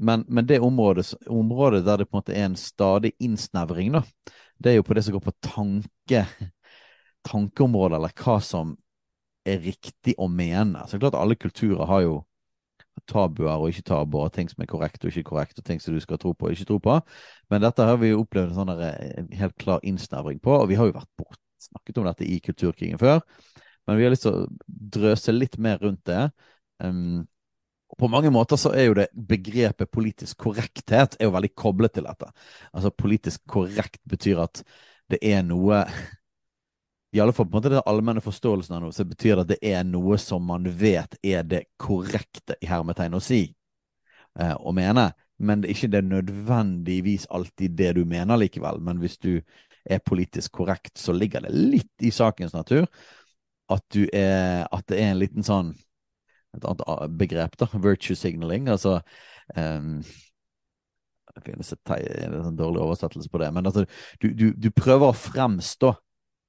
men, 0.03 0.25
men, 0.27 0.47
det 0.49 0.59
området, 0.59 1.05
området, 1.29 1.83
der 1.85 2.01
det 2.01 2.09
på 2.09 2.17
en 2.17 2.23
måte 2.23 2.35
er 2.35 2.47
en 2.49 2.59
stadig 2.59 3.13
innsnevring, 3.23 3.93
da, 3.95 4.03
det 4.59 4.73
er 4.73 4.79
jo 4.79 4.87
på 4.87 4.97
det 4.97 5.05
som 5.05 5.15
går 5.15 5.23
på 5.23 5.35
tanke, 5.45 6.25
tankeområdet, 7.27 7.97
eller 7.97 8.13
hva 8.23 8.37
som 8.43 8.75
er 9.47 9.59
riktig 9.63 10.15
å 10.17 10.29
mene. 10.31 10.85
Så 10.85 10.95
det 10.95 11.01
er 11.01 11.09
klart 11.09 11.19
Alle 11.19 11.39
kulturer 11.39 11.87
har 11.89 12.05
jo 12.05 12.21
tabuer 13.09 13.57
og 13.57 13.71
ikke 13.71 13.87
tabuer, 13.89 14.29
ting 14.31 14.49
som 14.51 14.61
er 14.63 14.69
korrekt 14.69 15.03
og 15.03 15.11
ikke 15.11 15.31
korrekt, 15.31 15.59
og 15.59 15.65
ting 15.67 15.81
som 15.81 15.95
du 15.95 15.99
skal 16.03 16.19
tro 16.21 16.33
på 16.37 16.47
og 16.47 16.55
ikke 16.55 16.69
tro 16.69 16.79
på. 16.83 16.99
Men 17.51 17.65
dette 17.65 17.87
har 17.87 17.99
vi 17.99 18.13
jo 18.13 18.21
opplevd 18.23 18.53
en 18.53 18.59
sånn 18.59 18.71
en 18.75 19.29
helt 19.39 19.57
klar 19.59 19.83
innsnevring 19.83 20.39
på, 20.43 20.55
og 20.61 20.69
vi 20.71 20.77
har 20.79 20.87
jo 20.89 20.95
vært 20.95 21.11
bort, 21.19 21.41
snakket 21.63 21.99
om 21.99 22.07
dette 22.09 22.27
i 22.27 22.39
Kulturkrigen 22.43 23.01
før. 23.01 23.21
Men 23.87 23.99
vi 23.99 24.05
har 24.05 24.13
lyst 24.13 24.27
til 24.27 24.37
å 24.37 24.47
drøse 24.67 25.35
litt 25.35 25.57
mer 25.59 25.81
rundt 25.83 26.03
det. 26.07 26.27
Um, 26.83 27.23
på 27.99 28.09
mange 28.09 28.31
måter 28.33 28.57
så 28.57 28.71
er 28.73 28.87
jo 28.87 28.97
det 28.97 29.09
begrepet 29.13 29.91
politisk 29.93 30.39
korrekthet 30.47 31.17
er 31.19 31.27
jo 31.27 31.35
veldig 31.35 31.51
koblet 31.59 31.93
til 31.97 32.07
dette. 32.07 32.29
Altså 32.73 32.93
politisk 32.95 33.43
korrekt 33.49 34.01
betyr 34.09 34.41
at 34.45 34.63
det 35.11 35.19
er 35.21 35.43
noe 35.45 35.83
i 37.13 37.19
alle 37.21 37.33
fall 37.33 37.45
på 37.45 37.53
en 37.53 37.59
måte 37.59 37.69
den 37.69 37.85
allmenne 37.85 38.23
forståelsen 38.25 38.75
av 38.77 38.81
noe, 38.83 38.95
så 38.95 39.05
betyr 39.05 39.35
det 39.35 39.43
at 39.43 39.51
det 39.51 39.73
er 39.73 39.83
noe 39.85 40.17
som 40.21 40.45
man 40.49 40.65
vet 40.65 41.17
er 41.21 41.43
det 41.45 41.65
korrekte 41.77 42.57
i 42.61 42.69
hermetegn 42.69 43.13
å 43.13 43.21
si 43.21 43.43
eh, 44.39 44.55
og 44.55 44.73
mene. 44.77 45.11
Men 45.37 45.61
det 45.61 45.69
er 45.69 45.75
ikke 45.77 45.91
det 45.93 46.03
nødvendigvis 46.07 47.27
alltid 47.29 47.77
det 47.77 47.91
du 47.99 48.03
mener 48.09 48.39
likevel. 48.41 48.81
Men 48.81 49.01
hvis 49.01 49.19
du 49.21 49.35
er 49.83 50.01
politisk 50.01 50.55
korrekt, 50.57 50.95
så 50.97 51.13
ligger 51.13 51.45
det 51.45 51.53
litt 51.53 52.05
i 52.05 52.11
sakens 52.13 52.55
natur 52.55 52.87
at, 53.71 53.83
du 53.93 54.07
er, 54.09 54.65
at 54.71 54.87
det 54.89 54.99
er 54.99 55.11
en 55.11 55.21
liten 55.21 55.45
sånn 55.45 55.73
et 56.53 56.65
annet 56.69 57.17
begrep, 57.17 57.57
da. 57.57 57.67
Virtue 57.81 58.15
signaling. 58.15 58.67
Altså 58.69 58.99
um, 59.55 60.03
Det 61.33 61.45
finnes 61.47 61.73
et, 61.73 61.93
en 62.29 62.57
dårlig 62.57 62.81
oversettelse 62.81 63.29
på 63.29 63.41
det. 63.41 63.51
Men 63.53 63.65
altså, 63.65 63.85
du, 64.21 64.27
du, 64.33 64.51
du 64.53 64.69
prøver 64.69 65.09
å 65.09 65.17
fremstå 65.17 65.95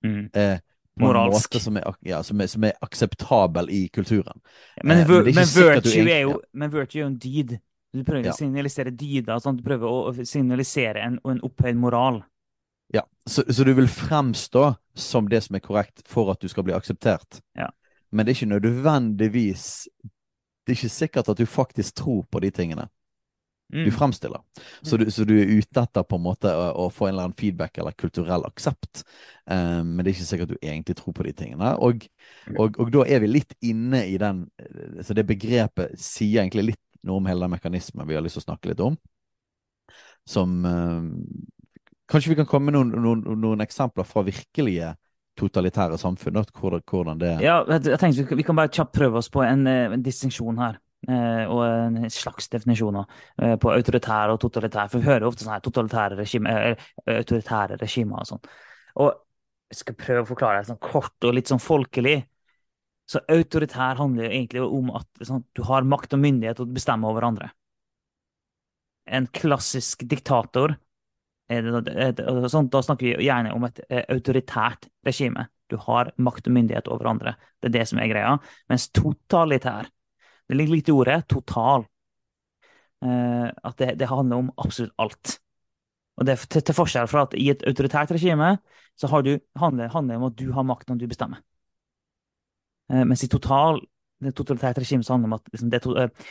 Mm. 0.05 0.29
Eh, 0.33 0.59
på 1.01 1.11
en 1.11 1.31
måte 1.33 1.61
som 1.61 1.77
er, 1.77 1.95
ja, 2.07 2.23
som, 2.23 2.41
er, 2.41 2.47
som 2.47 2.65
er, 2.69 2.77
akseptabel 2.85 3.71
i 3.71 3.89
kulturen. 3.89 4.39
Men, 4.83 4.99
eh, 5.03 5.09
men, 5.09 5.31
men 5.35 5.49
virtue 5.51 6.05
er 6.05 6.21
jo 6.23 6.37
men 6.53 6.71
virtue 6.71 7.01
er 7.01 7.07
jo 7.07 7.11
en 7.11 7.19
dyd. 7.19 7.57
Du 7.95 8.03
prøver 8.03 8.29
ja. 8.29 8.35
å 8.35 8.39
signalisere 8.39 8.91
dyder. 8.95 9.39
Sånn, 9.43 9.59
du 9.59 9.67
prøver 9.67 9.91
å 9.91 10.27
signalisere 10.27 11.03
en, 11.03 11.19
en 11.31 11.43
opphøyd 11.47 11.79
moral. 11.79 12.23
Ja, 12.95 13.05
så, 13.27 13.45
så, 13.49 13.65
du 13.67 13.73
vil 13.75 13.89
fremstå 13.91 14.75
som 14.95 15.29
det 15.31 15.41
som 15.47 15.57
er 15.59 15.63
korrekt 15.65 16.05
for 16.11 16.31
at 16.31 16.43
du 16.43 16.51
skal 16.51 16.67
bli 16.67 16.75
akseptert. 16.77 17.41
Ja. 17.59 17.71
Men 18.15 18.27
det 18.27 18.35
er 18.35 18.39
ikke 18.39 18.53
nødvendigvis 18.53 19.89
Det 20.65 20.73
er 20.73 20.77
ikke 20.79 20.93
sikkert 20.95 21.29
at 21.29 21.39
du 21.39 21.47
faktisk 21.51 21.99
tror 21.99 22.23
på 22.31 22.41
de 22.41 22.51
tingene. 22.55 22.87
Du 23.73 23.91
fremstiller. 23.91 24.41
Så 24.83 24.97
du, 24.97 25.11
så 25.11 25.25
du, 25.25 25.35
er 25.41 25.51
ute 25.51 25.83
etter 25.83 26.05
på 26.07 26.19
en 26.19 26.25
måte 26.25 26.51
å, 26.53 26.67
å, 26.85 26.89
få 26.93 27.09
en 27.09 27.15
eller 27.15 27.29
annen 27.29 27.39
feedback 27.39 27.79
eller 27.79 27.97
kulturell 27.99 28.45
aksept. 28.47 29.03
Um, 29.51 29.95
men 29.95 30.03
det 30.03 30.11
er 30.11 30.15
ikke 30.15 30.29
sikkert 30.29 30.51
at 30.51 30.55
du 30.55 30.69
egentlig 30.69 30.97
tror 31.01 31.17
på 31.17 31.27
de 31.27 31.33
tingene. 31.37 31.73
Og, 31.83 32.07
og, 32.55 32.79
og, 32.79 32.93
da 32.95 33.07
er 33.09 33.25
vi 33.25 33.33
litt 33.33 33.57
inne 33.65 34.05
i 34.07 34.19
den 34.21 34.45
Så 35.05 35.17
det 35.17 35.27
begrepet 35.29 35.97
sier 36.01 36.43
egentlig 36.45 36.69
litt 36.75 36.83
noe 37.05 37.21
om 37.21 37.27
hele 37.29 37.45
den 37.45 37.53
mekanismen 37.53 38.09
vi 38.09 38.17
har 38.17 38.25
lyst 38.25 38.39
til 38.39 38.45
å 38.45 38.49
snakke 38.51 38.71
litt 38.71 38.85
om. 38.85 38.99
Som 40.29 40.61
um, 40.65 41.11
Kanskje 42.11 42.35
vi 42.35 42.37
kan 42.37 42.47
komme 42.49 42.69
med 42.69 42.77
noen, 42.77 42.93
noen, 43.01 43.41
noen 43.41 43.65
eksempler 43.65 44.05
fra 44.05 44.23
virkelige 44.27 44.93
totalitære 45.41 45.97
samfunn? 45.99 46.37
Hvordan, 46.53 46.83
hvordan 46.85 47.21
det 47.21 47.31
Ja, 47.43 47.63
jeg 47.65 47.99
tenkte 47.99 48.37
Vi 48.37 48.45
kan 48.45 48.57
bare 48.57 48.69
kjapt 48.69 48.93
prøve 48.95 49.19
oss 49.19 49.33
på 49.33 49.43
en, 49.43 49.67
en 49.67 50.05
distinksjon 50.05 50.61
her. 50.61 50.79
Eh, 51.05 51.51
og 51.53 51.61
en 51.67 52.11
slags 52.13 52.47
definisjoner 52.53 53.05
eh, 53.43 53.57
på 53.61 53.73
autoritære 53.73 54.35
og 54.35 54.41
totalitære. 54.41 54.89
For 54.93 55.03
vi 55.03 55.11
hører 55.11 55.27
ofte 55.29 55.45
sånne 55.45 55.61
totalitære 55.65 56.19
regimer, 56.21 56.71
eh, 56.71 57.17
autoritære 57.19 57.79
regimer 57.81 58.23
og 58.23 58.31
sånn. 58.31 58.47
Og 59.05 59.11
jeg 59.73 59.81
skal 59.81 59.99
prøve 60.01 60.23
å 60.25 60.31
forklare 60.31 60.63
det 60.63 60.71
sånn 60.71 60.81
kort 60.85 61.27
og 61.27 61.37
litt 61.37 61.51
sånn 61.51 61.63
folkelig. 61.63 62.23
Så 63.11 63.21
autoritær 63.29 63.99
handler 64.01 64.31
egentlig 64.31 64.63
om 64.65 64.95
at 64.97 65.27
sånn, 65.29 65.45
du 65.53 65.61
har 65.69 65.85
makt 65.85 66.17
og 66.17 66.23
myndighet 66.23 66.57
til 66.61 66.69
å 66.69 66.77
bestemme 66.77 67.11
over 67.11 67.27
andre. 67.27 67.51
En 69.05 69.27
klassisk 69.29 70.07
diktator 70.09 70.79
sånn, 71.45 72.71
Da 72.73 72.81
snakker 72.81 73.19
vi 73.19 73.27
gjerne 73.27 73.51
om 73.53 73.67
et 73.67 73.83
autoritært 74.09 74.89
regime. 75.05 75.51
Du 75.69 75.77
har 75.77 76.15
makt 76.17 76.49
og 76.49 76.55
myndighet 76.57 76.89
over 76.89 77.11
andre. 77.11 77.35
Det 77.61 77.69
er 77.69 77.75
det 77.77 77.89
som 77.91 78.01
er 78.01 78.09
greia. 78.09 78.39
Mens 78.73 78.89
totalitær 78.89 79.91
det 80.49 80.59
ligger 80.59 80.77
litt 80.77 80.91
i 80.91 80.95
ordet 80.95 81.23
total. 81.31 81.87
Eh, 83.05 83.49
at 83.49 83.81
det, 83.81 83.95
det, 84.01 84.09
handler 84.09 84.45
om 84.45 84.53
absolutt 84.57 84.95
alt. 85.01 85.39
Og 86.19 86.27
det 86.27 86.35
er 86.35 86.47
til, 86.47 86.63
til, 86.63 86.77
forskjell 86.77 87.11
fra 87.11 87.25
at 87.27 87.35
i 87.39 87.51
et 87.53 87.65
autoritært 87.69 88.15
regime 88.15 88.57
så 88.95 89.11
du, 89.27 89.35
handler 89.59 89.91
det 89.91 90.17
om 90.17 90.29
at 90.29 90.37
du 90.39 90.47
har 90.55 90.67
makten 90.67 90.95
og 90.95 91.03
du 91.03 91.09
bestemmer. 91.11 91.43
Eh, 92.93 93.03
mens 93.03 93.25
i 93.25 93.31
total, 93.33 93.81
det 94.23 94.35
totalitært 94.39 94.79
regime 94.85 95.05
så 95.05 95.17
handler 95.17 95.29
det 95.29 95.33
om 95.33 95.39
at 95.41 95.53
liksom, 95.53 95.71
det 95.73 95.83
to, 95.83 95.97
eh, 95.99 96.29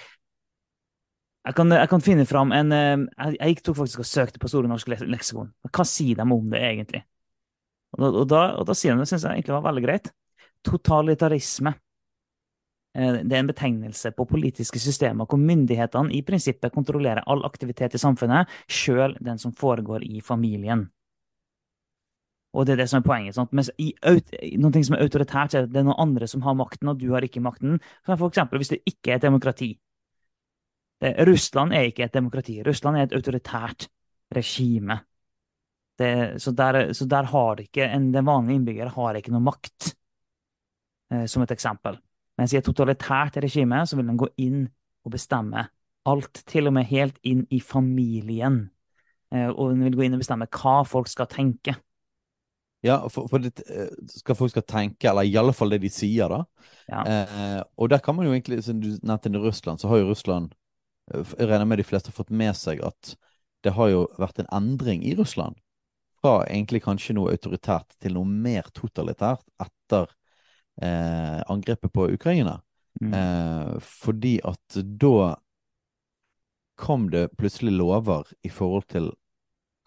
jeg, 1.43 1.55
kan, 1.58 1.74
jeg, 1.75 1.89
kan, 1.91 2.05
finne 2.05 2.25
fram 2.25 2.53
en 2.55 2.72
jeg, 2.72 3.34
jeg 3.36 3.58
tok 3.65 3.82
faktisk 3.82 4.05
og 4.05 4.08
søkte 4.08 4.39
på 4.39 4.48
Store 4.48 4.70
norske 4.72 4.96
leksikon. 5.03 5.51
Hva 5.67 5.86
sier 5.88 6.22
de 6.22 6.24
om 6.24 6.46
det 6.53 6.62
egentlig? 6.63 7.03
Og 7.93 8.00
da, 8.00 8.12
og 8.22 8.27
da, 8.32 8.43
og 8.62 8.70
da 8.70 8.75
sier 8.77 8.96
de 8.96 9.03
det 9.03 9.10
syns 9.12 9.25
jeg 9.27 9.41
egentlig 9.41 9.58
var 9.58 9.65
veldig 9.67 9.84
greit. 9.84 10.13
Totalitarisme 10.63 11.75
Eh, 11.75 11.93
det 12.94 13.34
er 13.34 13.40
en 13.40 13.50
betegnelse 13.50 14.12
på 14.14 14.28
politiske 14.30 14.78
systemer 14.80 15.26
hvor 15.26 15.40
myndighetene 15.42 16.14
i 16.14 16.22
prinsippet 16.22 16.76
kontrollerer 16.76 17.26
all 17.26 17.42
aktivitet 17.48 17.96
i 17.98 18.02
samfunnet, 18.02 18.52
sjøl 18.70 19.16
den 19.18 19.40
som 19.42 19.56
foregår 19.58 20.06
i 20.06 20.22
familien. 20.22 20.86
Og 22.54 22.68
det 22.68 22.76
er 22.76 22.84
det 22.84 22.90
som 22.92 23.00
er 23.00 23.08
poenget. 23.08 23.34
Sant? 23.34 23.54
Mens 23.56 23.72
i 23.82 23.96
noe 24.62 24.84
som 24.86 24.94
er 24.94 25.02
autoritært, 25.02 25.56
er 25.58 25.66
det 25.66 25.82
noen 25.82 25.98
andre 25.98 26.28
som 26.30 26.44
har 26.46 26.54
makten, 26.58 26.92
og 26.92 27.00
du 27.02 27.08
har 27.16 27.26
ikke 27.26 27.42
makten. 27.42 27.80
For 28.06 28.28
eksempel 28.28 28.62
hvis 28.62 28.76
det 28.76 28.84
ikke 28.86 29.16
er 29.16 29.18
et 29.18 29.26
demokrati. 29.26 29.72
Russland 31.28 31.74
er 31.74 31.90
ikke 31.90 32.06
et 32.06 32.14
demokrati. 32.14 32.62
Russland 32.64 32.98
er 32.98 33.08
et 33.08 33.18
autoritært 33.18 33.90
regime. 34.36 35.02
Det, 36.00 36.42
så, 36.42 36.54
der, 36.58 36.94
så, 36.94 37.06
der, 37.06 37.28
har 37.30 37.60
ikke 37.62 37.86
en, 37.86 38.12
den 38.14 38.26
vanlige 38.26 38.56
innbygger 38.56 38.94
har 38.96 39.18
ikke 39.18 39.34
noe 39.34 39.44
makt, 39.46 39.92
eh, 41.14 41.26
som 41.30 41.44
et 41.44 41.52
eksempel. 41.54 42.00
Mens 42.40 42.54
i 42.54 42.60
et 42.60 42.66
totalitært 42.66 43.38
regime 43.44 43.84
så 43.86 43.98
vil 44.00 44.10
den 44.10 44.20
gå 44.20 44.30
inn 44.42 44.66
og 45.04 45.13
bestemme 45.13 45.68
alt, 46.10 46.44
til 46.50 46.68
og 46.68 46.75
med 46.75 46.88
helt 46.90 47.20
inn 47.24 47.46
i 47.54 47.60
familien. 47.63 48.66
Eh, 49.34 49.50
og 49.50 49.72
den 49.72 49.84
vil 49.88 49.98
gå 49.98 50.06
inn 50.08 50.18
og 50.18 50.24
bestemme 50.24 50.50
hva 50.52 50.82
folk 50.88 51.12
skal 51.12 51.30
tenke. 51.32 51.78
Ja, 52.84 52.98
for, 53.08 53.30
for 53.32 53.40
det, 53.40 53.63
eh, 53.72 53.92
skal 54.12 54.36
folk 54.36 54.52
skal 54.52 54.66
tenke, 54.68 55.08
eller 55.10 55.24
i 55.24 55.38
alle 55.40 55.54
fall 55.56 55.72
det 55.72 55.80
de 55.86 55.92
sier, 55.94 56.32
da. 56.32 56.42
Ja. 56.92 57.04
Eh, 57.08 57.62
og 57.80 57.94
der 57.94 58.04
kan 58.04 58.18
man 58.18 58.28
jo 58.28 58.34
egentlig, 58.36 58.60
siden 58.66 58.82
du 58.84 58.90
nevnte 59.00 59.32
Russland, 59.40 59.80
så 59.80 59.88
har 59.88 60.02
jo 60.02 60.10
Russland 60.10 60.52
eh, 61.13 61.24
Jeg 61.40 61.48
regner 61.48 61.70
med 61.70 61.80
de 61.80 61.88
fleste 61.88 62.12
har 62.12 62.18
fått 62.18 62.34
med 62.34 62.52
seg 62.60 62.84
at 62.84 63.16
det 63.63 63.72
har 63.78 63.88
jo 63.94 64.02
vært 64.20 64.44
en 64.44 64.52
endring 64.52 65.06
i 65.08 65.16
Russland. 65.16 65.56
Fra 66.20 66.42
egentlig 66.44 66.84
kanskje 66.84 67.16
noe 67.16 67.32
autoritært 67.32 67.96
til 68.04 68.18
noe 68.18 68.28
mer 68.28 68.68
totalitært 68.75 69.46
etter 69.63 70.12
eh, 70.82 71.39
angrepet 71.51 71.94
på 71.94 72.08
Ukraina. 72.13 72.62
Mm. 73.01 73.13
Eh, 73.13 73.80
fordi 73.80 74.38
at 74.46 74.77
da 75.00 75.34
kom 76.75 77.10
det 77.12 77.30
plutselig 77.38 77.74
lover 77.74 78.30
i 78.42 78.50
forhold 78.50 78.88
til 78.89 79.12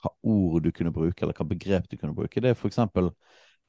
hva 0.03 0.13
ord 0.23 0.63
du 0.63 0.73
kunne 0.73 0.95
bruke, 0.95 1.23
eller 1.23 1.37
hva 1.37 1.49
begrep 1.49 1.89
du 1.91 1.97
kunne 1.97 2.15
bruke. 2.15 2.41
Det 2.41 2.53
er 2.53 2.59
for 2.59 2.71
eksempel, 2.71 3.11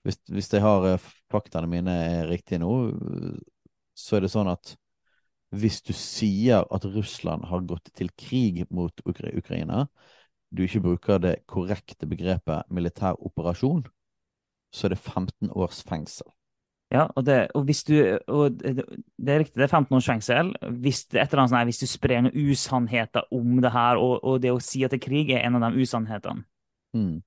hvis, 0.06 0.20
hvis 0.30 0.52
jeg 0.54 0.64
har 0.66 0.86
eh, 0.94 1.08
faktaene 1.32 1.70
mine 1.72 1.96
er 2.08 2.30
riktige 2.30 2.62
nå, 2.62 2.74
så 3.98 4.18
er 4.18 4.26
det 4.26 4.34
sånn 4.34 4.52
at 4.52 4.76
hvis 5.56 5.80
du 5.88 5.94
sier 5.96 6.66
at 6.76 6.86
Russland 6.92 7.48
har 7.48 7.64
gått 7.68 7.90
til 7.96 8.10
krig 8.20 8.66
mot 8.70 8.92
Ukra 9.08 9.32
Ukraina, 9.32 9.86
du 10.52 10.64
ikke 10.64 10.84
bruker 10.84 11.22
det 11.24 11.36
korrekte 11.48 12.08
begrepet 12.08 12.68
militær 12.72 13.16
operasjon, 13.24 13.86
så 14.72 14.88
er 14.88 14.96
det 14.96 15.00
15 15.00 15.52
års 15.56 15.82
fengsel. 15.88 16.28
Ja, 16.94 17.04
og 17.20 17.26
det, 17.28 17.50
og 17.52 17.66
hvis 17.68 17.84
du, 17.84 17.96
og 18.32 18.62
det, 18.62 18.86
det 19.20 19.34
er 19.34 19.42
riktig, 19.42 19.60
det 19.60 19.66
er 19.66 19.74
15 19.74 19.96
års 19.98 20.08
fengsel. 20.08 20.54
Hvis, 20.80 21.02
sånt, 21.12 21.58
hvis 21.68 21.82
du 21.82 21.88
sprer 21.90 22.24
noen 22.24 22.52
usannheter 22.52 23.28
om 23.36 23.58
det 23.64 23.74
her, 23.74 24.00
og, 24.00 24.22
og, 24.24 24.40
det 24.44 24.54
å 24.56 24.62
si 24.64 24.86
at 24.88 24.96
det 24.96 25.02
er 25.02 25.04
krig, 25.04 25.34
er 25.36 25.44
en 25.44 25.60
av 25.60 25.66
de 25.68 25.84
usannhetene. 25.84 26.46
Mm. 26.96 27.18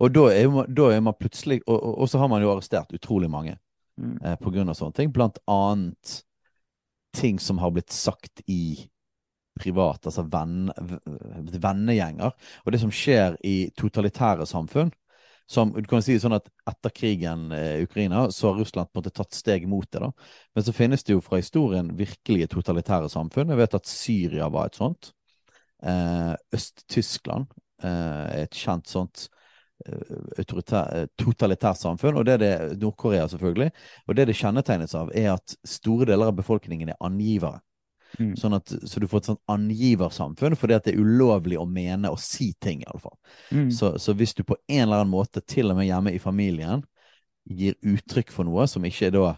Og 0.00 0.14
da 0.16 0.24
er, 0.32 0.48
da 0.72 0.86
er, 0.94 1.02
man 1.04 1.14
plutselig 1.20 1.58
Og, 1.68 1.76
og, 1.76 2.06
så 2.08 2.18
har 2.18 2.30
man 2.32 2.40
jo 2.40 2.48
arrestert 2.54 2.94
utrolig 2.96 3.28
mange 3.30 3.52
mm. 4.00 4.14
eh, 4.24 4.36
på 4.40 4.52
grunn 4.54 4.72
av 4.72 4.78
sånne 4.78 4.96
ting. 4.96 5.12
Blant 5.12 5.36
annet 5.44 6.14
ting 7.12 7.36
som 7.42 7.60
har 7.60 7.74
blitt 7.74 7.92
sagt 7.92 8.40
i 8.48 8.88
privat, 9.60 10.06
altså 10.08 10.24
venn, 10.30 10.70
vennegjenger. 11.60 12.32
Og 12.64 12.72
det 12.72 12.80
som 12.80 12.92
skjer 12.94 13.36
i 13.44 13.56
totalitære 13.76 14.46
samfunn, 14.48 14.94
som 15.50 15.72
du 15.74 15.86
kan 15.90 16.02
si 16.04 16.14
sånn 16.22 16.36
at 16.36 16.46
Etter 16.70 16.92
krigen 16.94 17.48
i 17.50 17.58
eh, 17.58 17.82
Ukraina 17.82 18.28
så 18.30 18.50
har 18.50 18.60
Russland 18.60 18.90
på 18.90 18.98
en 18.98 19.02
måte 19.02 19.14
tatt 19.16 19.34
steg 19.34 19.66
mot 19.68 19.88
det. 19.90 19.98
da. 20.04 20.10
Men 20.54 20.66
så 20.66 20.74
finnes 20.76 21.02
det 21.02 21.16
jo 21.16 21.24
fra 21.24 21.40
historien 21.40 21.90
virkelige 21.98 22.52
totalitære 22.52 23.10
samfunn. 23.10 23.50
Jeg 23.50 23.58
vet 23.58 23.74
at 23.80 23.90
Syria 23.90 24.46
var 24.52 24.70
et 24.70 24.78
sånt. 24.78 25.10
Eh, 25.82 26.34
Øst-Tyskland 26.54 27.50
eh, 27.82 27.88
er 27.90 28.44
et 28.44 28.60
kjent 28.62 28.90
sånt 28.90 29.24
eh, 29.88 30.44
totalitært 30.46 31.80
samfunn, 31.80 32.20
og 32.20 32.28
det 32.28 32.36
er 32.36 32.44
det 32.44 32.78
Nord-Korea 32.84 33.26
selvfølgelig. 33.32 33.72
Og 34.06 34.16
det 34.16 34.28
det 34.30 34.38
kjennetegnes 34.38 34.94
av, 34.94 35.10
er 35.16 35.32
at 35.34 35.56
store 35.66 36.06
deler 36.12 36.30
av 36.30 36.38
befolkningen 36.38 36.94
er 36.94 37.02
angivere. 37.02 37.58
Mm. 38.18 38.32
Sånn 38.38 38.56
at, 38.56 38.72
så 38.90 39.00
du 39.00 39.06
får 39.10 39.22
et 39.22 39.28
sånt 39.30 39.42
angiversamfunn 39.52 40.56
fordi 40.58 40.76
at 40.76 40.86
det 40.86 40.94
er 40.94 41.02
ulovlig 41.02 41.60
å 41.60 41.66
mene 41.68 42.10
og 42.12 42.18
si 42.22 42.50
ting, 42.62 42.82
iallfall. 42.86 43.16
Mm. 43.54 43.68
Så, 43.74 43.94
så 44.02 44.14
hvis 44.18 44.34
du 44.38 44.42
på 44.46 44.58
en 44.66 44.86
eller 44.86 45.02
annen 45.02 45.12
måte, 45.12 45.44
til 45.46 45.70
og 45.70 45.78
med 45.78 45.88
hjemme 45.90 46.14
i 46.16 46.22
familien, 46.22 46.84
gir 47.50 47.78
uttrykk 47.86 48.32
for 48.34 48.46
noe 48.46 48.66
som 48.70 48.84
ikke 48.86 49.08
er 49.08 49.14
da 49.16 49.28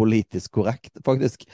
politisk 0.00 0.54
korrekt, 0.60 1.00
faktisk. 1.04 1.44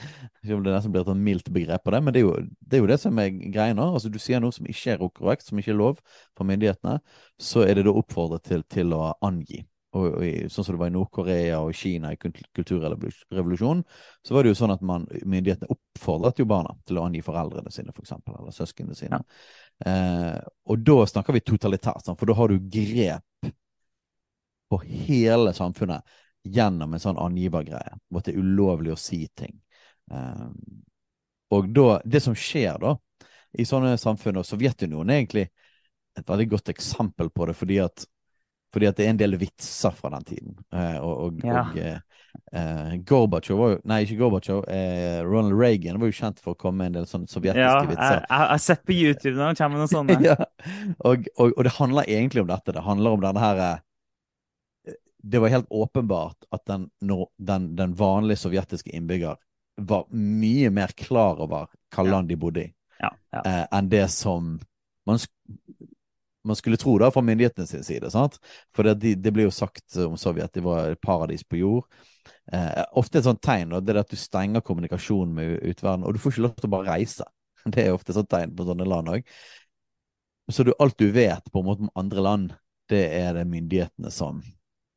Det 0.45 0.57
nesten 0.63 0.93
blir 0.93 1.03
et 1.03 1.19
mildt 1.19 1.49
begrep 1.51 1.83
på 1.83 1.91
det, 1.91 2.01
men 2.03 2.15
det 2.15 2.21
er, 2.21 2.27
jo, 2.27 2.35
det 2.59 2.77
er 2.77 2.83
jo 2.83 2.91
det 2.91 2.99
som 3.01 3.17
er 3.19 3.33
greia 3.33 3.75
nå. 3.75 3.89
Altså, 3.97 4.11
du 4.13 4.19
sier 4.21 4.43
noe 4.43 4.55
som 4.55 4.67
ikke 4.69 4.93
er 4.93 5.01
korrekt, 5.07 5.47
som 5.47 5.59
ikke 5.59 5.73
er 5.73 5.81
lov 5.81 5.99
for 6.37 6.47
myndighetene, 6.47 6.99
så 7.41 7.65
er 7.65 7.79
det 7.79 7.87
da 7.89 7.95
oppfordret 7.97 8.45
til, 8.47 8.63
til 8.71 8.93
å 8.95 9.09
angi 9.25 9.65
og, 9.97 10.17
og, 10.19 10.51
sånn 10.53 10.65
som 10.65 10.75
det 10.75 10.81
var 10.81 10.91
i 10.91 10.95
Nord-Korea 10.95 11.59
og 11.65 11.75
Kina 11.75 12.13
i 12.13 12.19
kulturrevolusjonen, 12.19 13.83
så 14.25 14.35
var 14.35 14.45
det 14.45 14.53
jo 14.53 14.59
sånn 14.59 14.73
at 14.75 14.83
man, 14.85 15.07
myndighetene 15.25 15.73
oppfordret 15.73 16.41
jo 16.41 16.47
barna 16.49 16.75
til 16.87 16.99
å 16.99 17.05
angi 17.07 17.23
foreldrene 17.25 17.73
sine, 17.73 17.93
for 17.95 18.05
eksempel, 18.05 18.37
eller 18.37 18.55
søsknene 18.55 18.97
sine. 18.97 19.19
Ja. 19.19 19.91
Eh, 19.91 20.37
og 20.69 20.85
da 20.85 21.01
snakker 21.09 21.35
vi 21.35 21.43
totalitært, 21.45 22.09
for 22.13 22.29
da 22.29 22.37
har 22.37 22.53
du 22.53 22.69
grep 22.77 23.51
på 24.67 24.81
hele 24.83 25.53
samfunnet 25.55 26.17
gjennom 26.47 26.93
en 26.93 27.03
sånn 27.03 27.19
angivergreie, 27.19 27.97
hvor 28.07 28.23
det 28.23 28.33
er 28.33 28.43
ulovlig 28.43 28.93
å 28.93 28.99
si 28.99 29.23
ting. 29.35 29.57
Eh, 30.11 30.47
og 31.55 31.71
da, 31.75 31.87
det 32.03 32.21
som 32.23 32.35
skjer 32.35 32.79
da, 32.83 32.97
i 33.57 33.65
sånne 33.65 33.95
samfunn, 33.99 34.39
og 34.41 34.47
Sovjetunionen 34.47 35.13
er 35.13 35.21
egentlig 35.21 35.47
et 36.17 36.27
veldig 36.27 36.47
godt 36.51 36.71
eksempel 36.73 37.29
på 37.31 37.47
det, 37.47 37.55
fordi 37.57 37.79
at 37.83 38.05
fordi 38.77 38.89
at 38.89 38.99
det 38.99 39.07
er 39.07 39.15
en 39.15 39.19
del 39.19 39.37
vitser 39.41 39.95
fra 39.97 40.11
den 40.13 40.27
tiden. 40.27 40.53
Eh, 40.73 40.99
og, 41.01 41.15
og, 41.25 41.41
ja. 41.41 41.63
og 41.63 41.79
eh, 41.81 41.97
eh 42.53 42.91
Gorbatsjov 43.09 43.59
var 43.61 43.71
jo 43.73 43.79
Nei, 43.89 44.03
ikke 44.05 44.19
Gorbatsjov. 44.19 44.61
Ronald 45.25 45.57
Reagan 45.57 45.97
var 46.01 46.11
jo 46.11 46.17
kjent 46.19 46.41
for 46.43 46.53
å 46.53 46.59
komme 46.61 46.83
med 46.83 46.91
en 46.91 46.99
del 46.99 47.09
sånne 47.09 47.31
sovjetiske 47.31 47.65
ja, 47.65 47.81
vitser. 47.89 48.21
Jeg 48.21 48.51
har 48.53 48.61
sett 48.61 48.85
på 48.85 48.93
YouTube 48.93 49.35
når 49.39 49.55
det 49.55 49.63
kommer 49.63 49.81
noen 49.81 49.91
sånne. 49.95 50.19
ja. 50.29 50.37
og, 51.01 51.27
og, 51.35 51.51
og, 51.51 51.61
det 51.65 51.75
handler 51.79 52.13
egentlig 52.13 52.45
om 52.45 52.53
dette. 52.53 52.77
Det 52.77 52.85
handler 52.85 53.17
om 53.17 53.25
denne 53.25 53.43
her 53.43 53.63
Det 55.27 55.41
var 55.43 55.51
helt 55.51 55.67
åpenbart 55.73 56.47
at 56.53 56.63
den, 56.69 56.87
den, 57.01 57.75
den 57.75 57.97
vanlige 57.97 58.45
sovjetiske 58.45 58.93
innbygger 58.93 59.41
var 59.77 60.05
mye 60.09 60.69
mer 60.73 60.93
klar 60.97 61.41
over 61.43 61.67
hva 61.93 62.05
land 62.05 62.29
de 62.31 62.37
bodde 62.39 62.63
i, 62.65 62.69
ja, 62.99 63.11
ja. 63.33 63.41
Eh, 63.45 63.65
enn 63.77 63.89
det 63.91 64.07
som 64.13 64.55
man 65.07 65.21
man 66.47 66.57
skulle 66.59 66.79
tro 66.79 66.95
da, 67.01 67.11
fra 67.13 67.23
myndighetene 67.25 67.67
sin 67.67 67.83
side. 67.83 68.11
sant? 68.11 68.37
For 68.75 68.87
det, 68.87 69.15
det 69.21 69.33
blir 69.33 69.47
jo 69.47 69.53
sagt 69.53 69.97
om 70.03 70.17
Sovjet 70.19 70.53
de 70.55 70.63
var 70.65 70.95
paradis 71.03 71.43
på 71.43 71.59
jord. 71.61 71.87
Eh, 72.51 72.83
ofte 72.99 73.19
et 73.19 73.27
sånt 73.27 73.41
tegn 73.43 73.75
det 73.75 73.93
er 73.93 74.01
at 74.01 74.11
du 74.11 74.19
stenger 74.19 74.63
kommunikasjonen 74.65 75.33
med 75.35 75.57
utverden, 75.67 76.05
og 76.07 76.15
du 76.15 76.21
får 76.23 76.35
ikke 76.35 76.45
lov 76.47 76.55
til 76.57 76.69
å 76.69 76.75
bare 76.77 76.97
reise. 76.97 77.27
Det 77.67 77.83
er 77.83 77.95
ofte 77.95 78.13
et 78.13 78.19
sånt 78.19 78.29
tegn 78.31 78.53
på 78.55 78.63
sånne 78.67 78.87
land 78.87 79.11
òg. 79.11 79.25
Så 80.51 80.63
du, 80.63 80.71
alt 80.79 80.95
du 80.99 81.09
vet 81.11 81.51
på 81.51 81.59
en 81.59 81.67
måte 81.67 81.83
om 81.83 81.91
andre 81.99 82.23
land, 82.23 82.53
det 82.87 83.03
er 83.17 83.33
det 83.35 83.49
myndighetene 83.51 84.11
som 84.13 84.39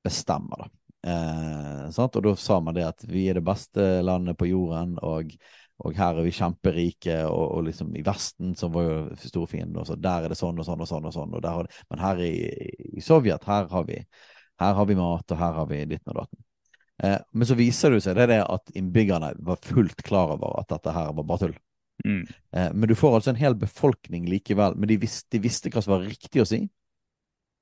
bestemmer. 0.06 0.62
da. 0.62 0.68
Eh, 1.10 1.88
og 2.04 2.20
da 2.22 2.34
sa 2.38 2.60
man 2.62 2.76
det 2.76 2.86
at 2.86 3.02
vi 3.08 3.24
er 3.30 3.40
det 3.40 3.46
beste 3.46 3.88
landet 4.06 4.38
på 4.38 4.50
jorden, 4.52 4.94
og 5.02 5.32
og 5.80 5.96
her 5.96 6.18
er 6.18 6.26
vi 6.26 6.34
kjemperike, 6.36 7.16
og, 7.28 7.46
og 7.56 7.64
liksom 7.70 7.94
i 7.96 8.02
Vesten, 8.04 8.52
som 8.58 8.72
var 8.74 8.84
jo 8.84 8.98
storfienden, 9.22 9.80
så 9.88 9.96
der 9.96 10.26
er 10.26 10.32
det 10.32 10.36
sånn 10.36 10.58
og 10.60 10.66
sånn 10.66 10.82
og 10.84 10.90
sånn. 10.90 11.08
og 11.08 11.14
sånn, 11.14 11.32
og 11.38 11.44
det, 11.44 11.80
Men 11.88 12.02
her 12.04 12.20
i, 12.26 12.34
i, 12.90 13.04
Sovjet, 13.04 13.46
her 13.48 13.68
har, 13.70 13.86
vi, 13.88 13.96
her 14.60 14.76
har 14.76 14.88
vi 14.90 14.98
mat, 14.98 15.24
og 15.24 15.40
her 15.40 15.56
har 15.56 15.70
vi 15.70 15.80
ditten 15.88 16.12
og 16.12 16.20
datten. 16.20 16.42
Eh, 17.02 17.16
men 17.32 17.48
så 17.48 17.56
viser 17.56 17.94
det 17.94 18.02
seg 18.04 18.18
det, 18.18 18.28
det 18.34 18.42
at 18.44 18.74
innbyggerne 18.76 19.32
var 19.46 19.62
fullt 19.64 20.04
klar 20.04 20.34
over 20.36 20.58
at 20.60 20.68
dette 20.74 20.92
her 20.92 21.14
var 21.16 21.28
bare 21.32 21.46
tull. 21.46 21.56
Mm. 22.04 22.22
Eh, 22.28 22.68
men 22.74 22.88
du 22.88 22.94
får 22.96 23.16
altså 23.16 23.32
en 23.32 23.40
hel 23.40 23.56
befolkning 23.56 24.28
likevel. 24.28 24.76
Men 24.76 24.92
de 24.92 25.00
visste, 25.00 25.28
de 25.32 25.40
visste 25.44 25.72
hva 25.72 25.80
som 25.84 25.96
var 25.96 26.04
riktig 26.04 26.44
å 26.44 26.48
si. 26.48 26.60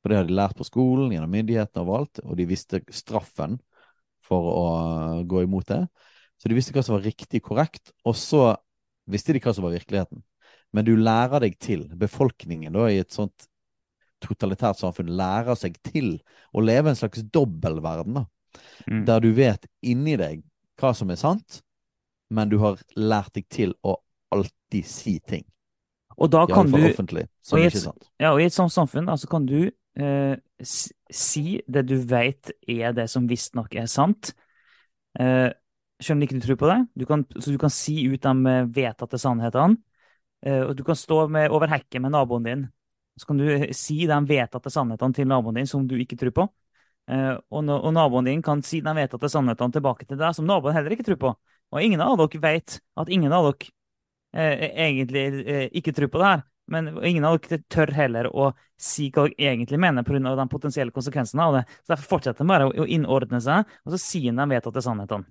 For 0.02 0.10
det 0.10 0.20
hadde 0.20 0.32
de 0.32 0.38
lært 0.38 0.58
på 0.58 0.66
skolen, 0.66 1.14
gjennom 1.14 1.30
myndighetene 1.34 1.86
overalt, 1.86 2.20
og 2.22 2.34
de 2.38 2.46
visste 2.50 2.82
straffen 2.94 3.58
for 4.26 4.52
å 4.52 4.68
gå 5.28 5.42
imot 5.46 5.70
det. 5.70 5.82
Så 6.38 6.50
de 6.50 6.56
visste 6.56 6.74
hva 6.74 6.84
som 6.86 6.96
var 6.96 7.06
riktig 7.06 7.42
korrekt, 7.44 7.92
og 8.06 8.16
så 8.18 8.52
visste 9.10 9.34
de 9.34 9.42
hva 9.42 9.54
som 9.54 9.66
var 9.66 9.74
virkeligheten. 9.74 10.22
Men 10.76 10.86
du 10.86 10.94
lærer 10.96 11.42
deg 11.42 11.56
til, 11.62 11.86
befolkningen 11.98 12.76
da, 12.76 12.88
i 12.92 13.00
et 13.02 13.14
sånt 13.14 13.48
totalitært 14.22 14.78
samfunn 14.80 15.10
lærer 15.18 15.56
seg 15.58 15.78
til 15.86 16.16
å 16.52 16.62
leve 16.62 16.90
en 16.90 16.98
slags 16.98 17.22
dobbeltverden, 17.34 18.20
da. 18.20 18.26
Mm. 18.88 19.02
Der 19.06 19.22
du 19.22 19.30
vet 19.36 19.66
inni 19.86 20.16
deg 20.18 20.42
hva 20.78 20.92
som 20.96 21.10
er 21.12 21.20
sant, 21.20 21.60
men 22.34 22.50
du 22.50 22.58
har 22.62 22.80
lært 22.98 23.34
deg 23.38 23.46
til 23.52 23.74
å 23.86 23.96
alltid 24.34 24.88
si 24.88 25.18
ting. 25.24 25.46
Og 26.18 26.30
da 26.32 26.44
kan 26.50 26.70
du 26.70 26.80
offentlig, 26.82 27.28
som 27.46 27.58
og 27.58 27.68
er 27.68 27.74
sant. 27.74 28.08
Ja, 28.18 28.32
og 28.32 28.42
i 28.42 28.48
et 28.48 28.54
sånt 28.54 28.74
samfunn 28.74 29.06
da, 29.08 29.14
så 29.20 29.30
kan 29.30 29.46
du 29.46 29.70
eh, 29.70 30.34
si 30.64 31.60
det 31.70 31.84
du 31.88 31.96
vet 32.10 32.50
er 32.66 32.94
det 32.96 33.06
som 33.12 33.28
visstnok 33.30 33.76
er 33.78 33.86
sant. 33.90 34.32
Eh, 35.18 35.48
selv 36.02 36.18
om 36.18 36.24
ikke 36.24 36.38
du 36.38 36.46
tror 36.46 36.58
på 36.60 36.70
det. 36.70 36.78
Du 36.94 37.06
kan, 37.08 37.24
så 37.38 37.52
du 37.52 37.58
kan 37.60 37.72
si 37.74 38.00
ut 38.06 38.22
de 38.22 38.52
eh, 38.52 38.70
vedtatte 38.76 39.20
sannhetene. 39.20 39.78
Eh, 40.46 40.62
og 40.62 40.76
du 40.78 40.84
kan 40.86 40.98
stå 40.98 41.24
med, 41.32 41.50
over 41.50 41.70
hekken 41.72 42.04
med 42.06 42.14
naboen 42.14 42.46
din. 42.46 42.64
Så 43.18 43.30
kan 43.30 43.40
du 43.40 43.46
eh, 43.50 43.68
si 43.76 44.00
de 44.06 44.18
vedtatte 44.28 44.70
sannhetene 44.70 45.16
til 45.16 45.28
naboen 45.30 45.60
din 45.60 45.70
som 45.70 45.86
du 45.88 45.96
ikke 45.98 46.18
tror 46.20 46.34
på. 46.36 46.48
Og, 47.08 47.70
og 47.72 47.92
naboen 47.96 48.26
din 48.28 48.42
kan 48.44 48.60
si 48.60 48.82
de 48.84 48.92
vedtatte 48.92 49.30
sannhetene 49.32 49.72
tilbake 49.72 50.04
til 50.04 50.18
deg 50.20 50.34
som 50.36 50.44
naboen 50.44 50.74
heller 50.76 50.92
ikke 50.92 51.06
tror 51.06 51.16
på. 51.22 51.30
Og 51.72 51.82
ingen 51.84 52.00
av 52.04 52.16
dere 52.20 52.40
vet 52.42 52.78
at 52.96 53.10
ingen 53.12 53.32
av 53.34 53.48
dere 53.48 53.72
eh, 54.36 54.68
egentlig 54.86 55.24
eh, 55.44 55.66
ikke 55.76 55.94
tror 55.96 56.12
på 56.12 56.22
det 56.22 56.30
her. 56.30 56.46
Men 56.68 56.90
ingen 57.04 57.24
av 57.24 57.38
dere 57.40 57.62
tør 57.72 57.92
heller 57.96 58.28
å 58.28 58.52
si 58.76 59.08
hva 59.12 59.26
dere 59.28 59.52
egentlig 59.52 59.80
mener 59.80 60.04
pga. 60.04 60.36
de 60.36 60.48
potensielle 60.48 60.92
konsekvensene 60.92 61.44
av 61.44 61.58
det. 61.58 61.64
Så 61.82 61.94
Derfor 61.94 62.16
fortsetter 62.16 62.44
de 62.44 62.52
bare 62.52 62.68
å 62.68 62.86
innordne 62.86 63.40
seg, 63.40 63.68
og 63.84 63.94
så 63.94 64.00
sier 64.00 64.36
de 64.36 64.48
vedtatte 64.52 64.84
sannhetene. 64.84 65.28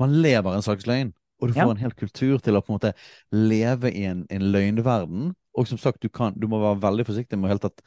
Man 0.00 0.16
lever 0.24 0.56
en 0.56 0.64
slags 0.64 0.88
løgn. 0.88 1.12
Og 1.40 1.48
du 1.48 1.54
får 1.56 1.62
ja. 1.62 1.72
en 1.72 1.80
hel 1.80 1.94
kultur 1.96 2.40
til 2.44 2.58
å 2.58 2.60
på 2.60 2.72
en 2.72 2.76
måte 2.76 2.92
leve 3.32 3.92
i 3.96 4.04
en, 4.08 4.26
en 4.28 4.48
løgnverden. 4.52 5.30
Og 5.56 5.68
som 5.68 5.80
sagt, 5.80 6.02
du, 6.04 6.10
kan, 6.12 6.34
du 6.36 6.46
må 6.50 6.60
være 6.60 6.82
veldig 6.82 7.06
forsiktig 7.08 7.38
med 7.38 7.48
å 7.48 7.54
helt 7.54 7.64
tatt 7.64 7.80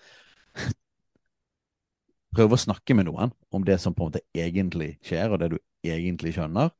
prøve 2.33 2.57
å 2.57 2.63
snakke 2.63 2.95
med 2.97 3.07
noen 3.09 3.33
om 3.53 3.65
det 3.65 3.77
som 3.81 3.93
på 3.93 4.03
en 4.03 4.09
måte 4.09 4.23
egentlig 4.33 4.95
skjer, 5.05 5.29
og 5.29 5.41
det 5.41 5.53
du 5.53 5.59
egentlig 5.85 6.33
skjønner. 6.37 6.73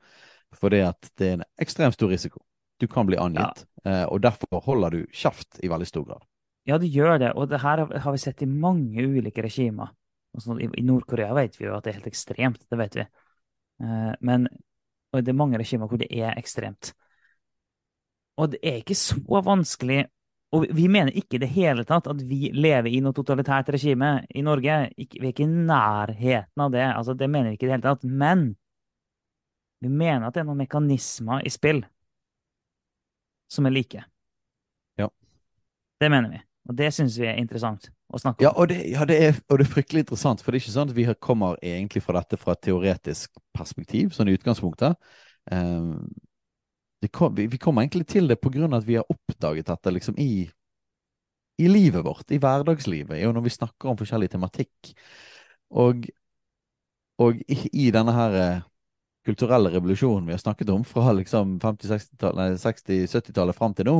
For 0.58 0.74
det 0.74 0.84
at 0.88 1.10
det 1.22 1.30
er 1.30 1.38
en 1.38 1.48
ekstremt 1.62 1.98
stor 1.98 2.12
risiko. 2.14 2.42
Du 2.82 2.88
kan 2.90 3.08
bli 3.10 3.20
angitt. 3.22 3.66
Ja. 3.84 4.02
Eh, 4.02 4.06
og 4.10 4.24
derfor 4.26 4.64
holder 4.66 4.98
du 4.98 5.14
kjeft 5.14 5.62
i 5.64 5.70
veldig 5.72 5.90
stor 5.90 6.08
grad. 6.10 6.26
Ja, 6.70 6.80
det 6.80 6.90
gjør 6.94 7.18
det. 7.22 7.34
Og 7.38 7.50
det 7.52 7.62
her 7.62 7.84
har 7.86 8.16
vi 8.16 8.22
sett 8.22 8.42
i 8.42 8.50
mange 8.50 9.04
ulike 9.04 9.44
regimer. 9.46 9.94
Altså, 10.34 10.56
I 10.58 10.86
Nord-Korea 10.86 11.34
vet 11.38 11.60
vi 11.60 11.68
jo 11.68 11.76
at 11.78 11.86
det 11.86 11.92
er 11.92 12.00
helt 12.00 12.10
ekstremt. 12.10 12.62
Det 12.72 12.80
vet 12.80 12.98
vi. 12.98 13.06
Eh, 13.84 14.14
men 14.26 14.48
og 15.14 15.22
det 15.24 15.32
er 15.32 15.38
mange 15.38 15.60
regimer 15.62 15.90
hvor 15.90 16.02
det 16.02 16.10
er 16.10 16.34
ekstremt. 16.40 16.92
Og 18.42 18.50
det 18.54 18.60
er 18.66 18.82
ikke 18.82 18.98
så 18.98 19.42
vanskelig 19.46 20.08
Og 20.54 20.68
vi 20.70 20.88
mener 20.88 21.16
ikke 21.18 21.38
i 21.38 21.42
det 21.42 21.50
hele 21.50 21.82
tatt 21.82 22.06
at 22.12 22.20
vi 22.30 22.52
lever 22.54 22.94
i 22.94 23.00
noe 23.02 23.14
totalitært 23.18 23.72
regime 23.74 24.20
i 24.30 24.44
Norge. 24.46 24.76
vi 24.94 25.18
er 25.18 25.32
ikke 25.32 25.48
i 25.48 25.50
nærheten 25.50 26.62
av 26.62 26.72
det. 26.72 26.84
altså 26.84 27.14
Det 27.18 27.30
mener 27.30 27.50
vi 27.50 27.54
ikke 27.58 27.66
i 27.66 27.70
det 27.70 27.74
hele 27.74 27.88
tatt. 27.88 28.04
Men 28.04 28.56
vi 29.82 29.90
mener 29.90 30.28
at 30.28 30.36
det 30.36 30.44
er 30.44 30.46
noen 30.46 30.62
mekanismer 30.62 31.42
i 31.42 31.50
spill 31.50 31.82
som 33.50 33.66
er 33.66 33.74
like. 33.74 34.04
Ja. 34.98 35.10
Det 36.00 36.10
mener 36.10 36.30
vi. 36.30 36.42
Og 36.70 36.78
det 36.78 36.94
syns 36.94 37.18
vi 37.18 37.26
er 37.26 37.42
interessant 37.42 37.90
å 38.14 38.22
snakke 38.22 38.42
om. 38.42 38.46
Ja, 38.46 38.52
og 38.54 38.70
det, 38.72 38.80
ja 38.94 39.06
det, 39.10 39.18
er, 39.28 39.40
og 39.50 39.60
det, 39.60 39.68
er, 39.68 39.74
fryktelig 39.74 40.04
interessant, 40.06 40.44
for 40.44 40.52
det 40.52 40.60
er 40.60 40.66
ikke 40.66 40.76
sånn 40.76 40.92
at 40.92 40.98
vi 40.98 41.08
kommer 41.24 41.60
egentlig 41.62 42.04
fra 42.06 42.20
dette 42.20 42.40
fra 42.40 42.56
et 42.56 42.64
teoretisk 42.68 43.42
perspektiv, 43.56 44.14
sånn 44.16 44.32
i 44.32 44.36
utgangspunktet. 44.38 44.98
Um, 45.52 46.10
kom, 47.12 47.34
vi, 47.36 47.48
vi, 47.52 47.60
kommer 47.62 47.84
egentlig 47.84 48.08
til 48.14 48.30
det 48.32 48.40
av 48.40 48.76
at 48.78 48.88
vi 48.88 49.00
har 49.00 49.10
oppdaget 49.12 49.68
dette 49.68 49.92
liksom 49.92 50.20
i, 50.22 50.46
i 51.60 51.70
livet 51.70 52.06
vårt, 52.06 52.30
i 52.32 52.40
hverdagslivet, 52.42 53.26
og 53.28 53.34
når 53.36 53.48
vi 53.48 53.58
snakker 53.58 53.92
om 53.92 53.98
forskjellig 54.00 54.30
tematikk. 54.32 54.94
Og, 55.74 56.06
og 57.22 57.42
i, 57.48 57.58
i, 57.72 57.90
denne 57.92 58.14
her 58.14 58.38
eh, 58.40 58.64
kulturelle 59.26 59.72
revolusjonen 59.74 60.28
vi 60.28 60.36
har 60.36 60.42
snakket 60.42 60.70
om 60.74 60.84
fra 60.86 61.14
liksom 61.16 61.58
50-, 61.64 62.00
60-, 62.62 63.06
70-tallet 63.10 63.58
fram 63.58 63.76
til 63.78 63.90
nå, 63.90 63.98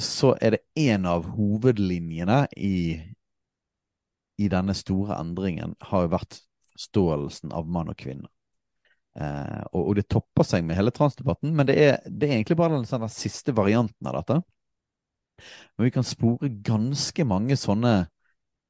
så 0.00 0.32
er 0.40 0.56
det 0.56 0.86
en 0.86 1.06
av 1.08 1.26
hovedlinjene 1.36 2.46
i, 2.56 2.96
i 4.40 4.48
denne 4.48 4.74
store 4.76 5.18
endringen 5.20 5.74
har 5.90 6.06
jo 6.06 6.14
vært 6.14 6.38
forståelsen 6.74 7.52
av 7.54 7.68
mann 7.70 7.92
og 7.92 7.98
kvinne. 8.00 8.30
Eh, 9.14 9.60
og, 9.70 9.80
og, 9.82 9.92
det 9.98 10.08
topper 10.10 10.46
seg 10.46 10.64
med 10.66 10.78
hele 10.78 10.94
transdebatten, 10.94 11.52
men 11.54 11.68
det 11.68 11.76
er, 11.78 12.00
det 12.08 12.28
er 12.28 12.38
egentlig 12.38 12.58
bare 12.58 12.80
den, 12.80 12.88
den 12.88 13.12
siste 13.12 13.54
varianten 13.54 14.10
av 14.10 14.18
dette. 14.18 14.40
Men 15.76 15.86
vi 15.86 15.94
kan 15.94 16.06
spore 16.06 16.50
ganske 16.66 17.26
mange 17.28 17.58
sånne 17.58 17.94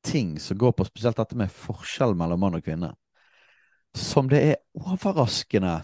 ting 0.04 0.36
som 0.42 0.58
går 0.60 0.74
på 0.76 0.84
spesielt 0.90 1.16
dette 1.16 1.38
med 1.38 1.52
forskjell 1.52 2.12
mellom 2.18 2.42
mann 2.44 2.58
og 2.58 2.64
kvinne, 2.66 2.92
som 3.96 4.28
det 4.28 4.42
er 4.50 4.60
overraskende 4.76 5.78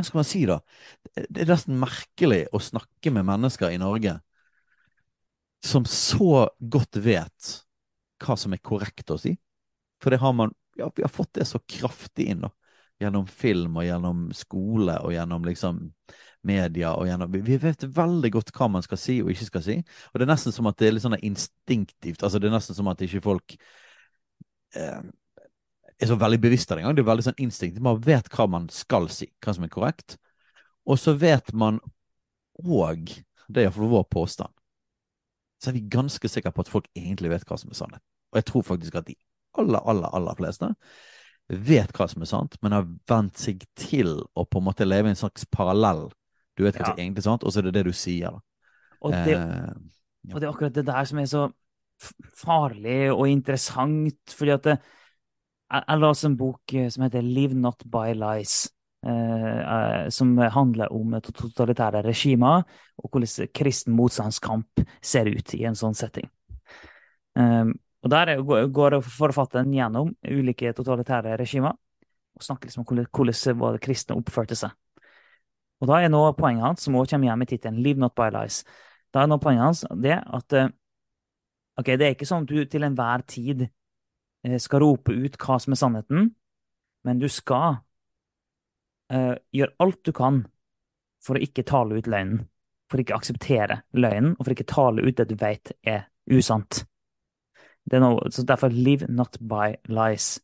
Hva 0.00 0.08
skal 0.08 0.20
man 0.22 0.28
si, 0.28 0.42
da? 0.48 0.58
Det 1.28 1.44
er 1.44 1.50
nesten 1.52 1.80
merkelig 1.80 2.46
å 2.56 2.60
snakke 2.62 3.12
med 3.12 3.28
mennesker 3.28 3.72
i 3.74 3.80
Norge 3.80 4.16
som 5.64 5.84
så 5.84 6.46
godt 6.58 6.96
vet 7.04 7.50
hva 8.24 8.36
som 8.40 8.54
er 8.56 8.62
korrekt 8.64 9.12
å 9.12 9.18
si. 9.20 9.34
For 10.00 10.12
det 10.12 10.22
har 10.22 10.32
man 10.36 10.54
ja, 10.78 10.88
vi 10.96 11.04
har 11.04 11.12
fått 11.12 11.34
det 11.36 11.44
så 11.44 11.60
kraftig 11.68 12.30
inn, 12.32 12.46
da. 12.46 12.50
Gjennom 13.00 13.26
film 13.28 13.78
og 13.80 13.84
gjennom 13.86 14.26
skole 14.36 14.96
og 15.00 15.12
gjennom 15.14 15.44
liksom 15.48 15.78
media 16.44 16.90
og 16.96 17.06
gjennom 17.08 17.32
Vi 17.32 17.56
vet 17.60 17.84
veldig 17.96 18.30
godt 18.32 18.52
hva 18.56 18.68
man 18.72 18.84
skal 18.84 19.00
si 19.00 19.18
og 19.24 19.30
ikke 19.32 19.48
skal 19.48 19.64
si. 19.64 19.76
Og 20.10 20.20
det 20.20 20.26
er 20.26 20.32
nesten 20.32 20.52
som 20.56 20.68
at 20.68 20.76
det 20.80 20.88
er 20.88 20.96
litt 20.96 21.04
sånn 21.06 21.16
instinktivt. 21.20 22.24
Altså 22.24 22.40
det 22.40 22.50
er 22.50 22.56
nesten 22.56 22.76
som 22.76 22.88
at 22.92 23.00
ikke 23.04 23.22
folk 23.24 23.56
eh, 24.76 25.00
er 26.00 26.10
så 26.10 26.16
veldig 26.18 26.40
bevisst 26.40 26.70
av 26.70 26.78
det 26.78 26.84
engang. 26.84 26.96
Det 26.96 27.04
er 27.04 27.10
veldig 27.10 27.26
sånn 27.28 27.42
instinkt. 27.44 27.80
Man 27.84 28.00
vet 28.04 28.30
hva 28.34 28.46
man 28.50 28.68
skal 28.72 29.08
si, 29.12 29.28
hva 29.44 29.54
som 29.56 29.66
er 29.66 29.72
korrekt. 29.72 30.16
Og 30.88 30.98
så 31.00 31.14
vet 31.18 31.52
man 31.56 31.80
òg, 32.60 33.12
det 33.48 33.62
er 33.62 33.68
iallfall 33.68 33.92
vår 33.92 34.06
påstand, 34.12 34.52
så 35.60 35.70
er 35.70 35.76
vi 35.76 35.88
ganske 35.92 36.30
sikre 36.30 36.52
på 36.56 36.64
at 36.64 36.72
folk 36.72 36.86
egentlig 36.96 37.32
vet 37.34 37.44
hva 37.48 37.58
som 37.60 37.72
er 37.72 37.78
sannhet. 37.78 38.04
Og 38.32 38.40
jeg 38.40 38.48
tror 38.48 38.64
faktisk 38.64 38.96
at 39.00 39.08
de 39.10 39.16
aller, 39.58 39.80
aller, 39.90 40.08
aller 40.16 40.38
fleste 40.38 40.70
vet 41.50 41.90
hva 41.96 42.06
som 42.08 42.22
er 42.22 42.30
sant, 42.30 42.54
men 42.62 42.76
har 42.76 42.86
vent 43.10 43.40
seg 43.40 43.64
til 43.78 44.20
å 44.38 44.46
på 44.46 44.60
en 44.60 44.68
måte 44.68 44.86
leve 44.86 45.10
i 45.10 45.12
en 45.14 45.18
slags 45.18 45.44
parallell. 45.50 46.06
Du 46.54 46.62
vet 46.62 46.78
hva 46.78 46.84
ja. 46.84 46.92
som 46.92 47.00
er 47.00 47.04
egentlig 47.04 47.26
sant, 47.26 47.44
og 47.44 47.52
så 47.52 47.60
er 47.60 47.68
det 47.68 47.74
det 47.80 47.88
du 47.88 47.96
sier. 47.96 48.36
Og 49.00 49.12
det, 49.12 49.34
eh, 49.34 49.72
ja. 50.28 50.34
og 50.34 50.38
det, 50.38 50.46
er 50.46 50.52
akkurat 50.52 50.76
det 50.76 50.86
der 50.86 51.08
som 51.10 51.20
er 51.20 51.28
så 51.30 51.48
farlig 52.38 53.00
og 53.12 53.26
interessant, 53.28 54.36
fordi 54.36 54.54
at 54.54 54.68
det, 54.68 54.78
jeg, 55.70 55.84
jeg 55.86 56.02
leste 56.02 56.28
en 56.28 56.36
bok 56.36 56.74
eh, 56.74 56.90
som 56.90 57.06
heter 57.06 57.24
Live 57.24 57.56
Not 57.56 57.84
By 57.90 58.12
Lies. 58.18 58.68
Eh, 59.06 59.60
eh, 59.60 60.08
som 60.08 60.34
handler 60.38 60.92
om 60.92 61.14
totalitære 61.24 62.02
regimer, 62.04 62.66
og 63.00 63.10
hvordan 63.10 63.48
kristen 63.56 63.94
motstandskamp 63.96 64.82
ser 65.00 65.30
ut 65.32 65.54
i 65.56 65.62
en 65.64 65.78
sånn 65.78 65.96
setting. 65.96 66.28
Eh, 67.38 67.70
og 68.00 68.10
Der 68.10 68.34
går 68.68 69.00
forfatteren 69.00 69.72
gjennom 69.72 70.12
ulike 70.24 70.72
totalitære 70.76 71.36
regimer 71.36 71.72
og 72.36 72.44
snakker 72.44 72.68
liksom 72.68 72.84
om 72.84 73.06
hvordan 73.08 73.80
kristne 73.80 74.16
oppførte 74.16 74.56
seg. 74.56 74.70
Og 75.80 75.88
Da 75.88 76.00
er 76.00 76.08
nå 76.08 76.20
poenget 76.36 76.64
hans, 76.64 76.82
som 76.82 76.94
også 76.94 77.16
kommer 77.16 77.28
hjem 77.28 77.42
i 77.42 77.46
tittelen 77.46 77.82
'Live 77.82 77.98
not 77.98 78.14
by 78.14 78.28
lies', 78.30 78.64
da 79.12 79.22
er 79.22 79.26
nå 79.26 79.38
poenget 79.38 79.64
hans 79.64 79.84
det 79.96 80.22
at 80.26 80.52
eh, 80.52 80.68
ok, 81.78 81.86
det 81.86 82.02
er 82.02 82.14
ikke 82.14 82.26
sånn 82.28 82.42
at 82.42 82.48
du 82.48 82.64
til 82.64 82.84
enhver 82.84 83.26
tid 83.26 83.68
skal 84.62 84.80
rope 84.84 85.12
ut 85.12 85.36
hva 85.40 85.58
som 85.60 85.74
er 85.74 85.80
sannheten, 85.80 86.30
men 87.04 87.20
du 87.20 87.28
skal 87.32 87.80
uh, 89.12 89.36
gjøre 89.52 89.76
alt 89.84 90.00
du 90.06 90.12
kan 90.16 90.42
for 91.24 91.36
å 91.36 91.44
ikke 91.44 91.66
tale 91.68 91.98
ut 92.00 92.08
løgnen. 92.10 92.46
For 92.90 92.98
å 92.98 93.04
ikke 93.04 93.18
akseptere 93.20 93.82
løgnen, 93.94 94.32
og 94.34 94.44
for 94.44 94.52
å 94.52 94.56
ikke 94.56 94.70
tale 94.72 95.04
ut 95.04 95.18
det 95.18 95.28
du 95.30 95.36
vet 95.38 95.74
er 95.86 96.08
usant. 96.30 96.82
Noe, 97.90 98.30
så 98.30 98.44
derfor 98.46 98.72
live 98.74 99.08
not 99.10 99.38
by 99.40 99.74
lies. 99.90 100.38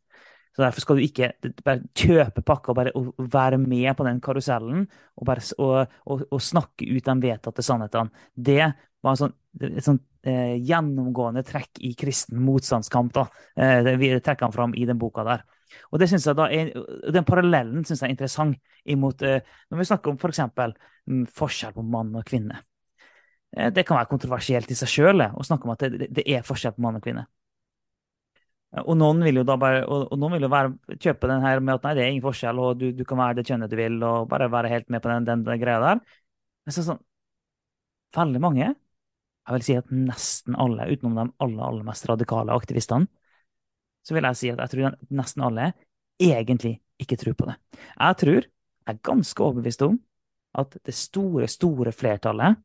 Så 0.56 0.62
Derfor 0.64 0.80
skal 0.80 0.96
du 0.96 1.04
ikke 1.04 1.30
bare 1.64 1.84
kjøpe 1.92 2.42
pakka 2.46 2.72
og 2.72 2.78
bare 2.78 2.92
og 2.96 3.10
være 3.18 3.58
med 3.60 3.90
på 3.98 4.06
den 4.06 4.22
karusellen 4.24 4.86
og, 4.86 5.24
bare, 5.28 5.42
og, 5.60 6.22
og 6.32 6.40
snakke 6.42 6.88
ut 6.88 7.04
de 7.04 7.16
vedtatte 7.26 7.64
sannhetene. 7.66 8.24
Det 8.32 8.62
var 9.04 9.10
en 9.12 9.20
sånn, 9.20 9.34
et 9.60 9.84
sånt 9.84 10.02
eh, 10.26 10.56
gjennomgående 10.58 11.44
trekk 11.46 11.80
i 11.86 11.94
kristen 11.98 12.42
motstandskamp. 12.44 13.12
da. 13.14 13.26
Eh, 13.56 13.96
vi 13.96 14.12
trekker 14.20 14.48
han 14.48 14.54
fram 14.54 14.74
i 14.74 14.86
den 14.88 14.98
boka 14.98 15.24
der. 15.24 15.44
Og 15.90 16.00
det 16.00 16.08
synes 16.10 16.26
jeg 16.26 16.36
da 16.38 16.46
er, 16.52 16.70
Den 17.12 17.24
parallellen 17.24 17.84
synes 17.84 18.02
jeg 18.02 18.08
er 18.08 18.14
interessant 18.14 18.58
imot, 18.84 19.22
eh, 19.22 19.40
når 19.70 19.78
vi 19.78 19.88
snakker 19.90 20.10
om 20.12 20.18
f.eks. 20.18 20.42
For 20.54 20.74
mm, 21.06 21.26
forskjell 21.36 21.74
på 21.76 21.84
mann 21.86 22.14
og 22.16 22.26
kvinne. 22.26 22.60
Eh, 23.56 23.70
det 23.72 23.86
kan 23.86 23.98
være 23.98 24.10
kontroversielt 24.10 24.70
i 24.70 24.78
seg 24.78 24.90
sjøl 24.90 25.26
å 25.26 25.46
snakke 25.46 25.68
om 25.68 25.74
at 25.74 25.86
det, 25.86 26.10
det, 26.10 26.26
er 26.26 26.46
forskjell 26.46 26.76
på 26.76 26.84
mann 26.84 26.98
og 26.98 27.04
kvinne. 27.04 27.26
Eh, 28.74 28.82
og 28.82 28.96
noen 28.98 29.22
vil 29.26 29.42
jo 29.42 29.46
da 29.48 29.58
bare, 29.60 29.84
og, 29.86 30.08
og 30.12 30.22
noen 30.22 30.36
vil 30.36 30.48
jo 30.48 30.52
være, 30.54 30.96
kjøpe 30.96 31.30
den 31.30 31.44
her 31.46 31.62
med 31.62 31.76
at 31.76 31.88
nei, 31.88 31.94
det 31.98 32.04
er 32.04 32.14
ingen 32.14 32.26
forskjell, 32.26 32.62
og 32.62 32.80
du, 32.80 32.88
du 32.96 33.04
kan 33.08 33.22
være 33.22 33.40
det 33.40 33.46
kjønnet 33.50 33.72
du 33.72 33.78
vil, 33.80 34.00
og 34.06 34.30
bare 34.32 34.50
være 34.52 34.72
helt 34.72 34.90
med 34.92 35.04
på 35.04 35.12
den, 35.12 35.28
den, 35.28 35.44
den 35.46 35.62
greia 35.62 35.82
der. 35.82 36.02
Men 36.66 36.78
så 36.78 36.86
sånn 36.86 37.04
Veldig 38.16 38.38
mange, 38.40 38.68
jeg 39.46 39.54
vil 39.54 39.64
si 39.66 39.76
at 39.78 39.92
nesten 39.94 40.56
alle, 40.58 40.88
utenom 40.90 41.14
de 41.14 41.26
aller, 41.44 41.62
aller 41.68 41.86
mest 41.86 42.08
radikale 42.10 42.54
aktivistene, 42.56 43.06
så 44.06 44.14
vil 44.14 44.26
jeg 44.26 44.38
si 44.38 44.50
at 44.50 44.62
jeg 44.62 44.72
tror 44.72 44.96
nesten 45.18 45.44
alle 45.46 45.70
egentlig 46.22 46.76
ikke 47.02 47.18
tror 47.20 47.36
på 47.38 47.48
det. 47.50 47.56
Jeg 47.76 48.18
tror, 48.22 48.46
jeg 48.46 48.94
er 48.94 49.04
ganske 49.06 49.42
overbevist 49.42 49.82
om, 49.86 49.98
at 50.56 50.78
det 50.86 50.94
store, 50.96 51.48
store 51.50 51.92
flertallet 51.92 52.56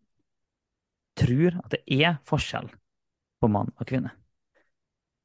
tror 1.20 1.58
at 1.60 1.74
det 1.76 1.82
er 1.92 2.18
forskjell 2.30 2.70
på 3.42 3.50
mann 3.52 3.74
og 3.76 3.88
kvinne. 3.90 4.14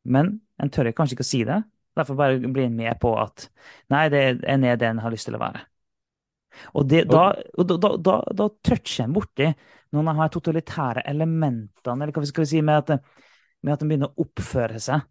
Men 0.07 0.39
en 0.63 0.73
tør 0.73 0.91
kanskje 0.97 1.17
ikke 1.17 1.27
å 1.27 1.31
si 1.31 1.43
det. 1.47 1.61
Derfor 1.97 2.19
bare 2.19 2.41
blir 2.41 2.67
en 2.67 2.77
med 2.77 2.99
på 3.01 3.13
at 3.19 3.49
nei, 3.93 4.07
det 4.13 4.23
er 4.23 4.41
en 4.53 4.67
er 4.67 4.77
det 4.81 4.91
en 4.91 5.01
har 5.05 5.15
lyst 5.15 5.29
til 5.29 5.39
å 5.39 5.43
være. 5.43 5.63
Og, 6.75 6.87
det, 6.91 7.05
da, 7.11 7.29
da, 7.59 7.79
da, 7.97 8.17
da, 8.37 8.49
toucher 8.65 9.07
en 9.07 9.17
borti 9.17 9.51
noen 9.95 10.11
av 10.13 10.25
de 10.25 10.33
totalitære 10.37 11.05
elementene, 11.09 11.97
eller 12.03 12.15
hva 12.15 12.27
skal 12.27 12.45
vi 12.45 12.51
si, 12.51 12.63
med 12.65 12.83
at, 12.83 13.13
med 13.63 13.77
at 13.77 13.85
en 13.85 13.93
begynner 13.93 14.13
å 14.13 14.27
oppføre 14.27 14.81
seg 14.83 15.07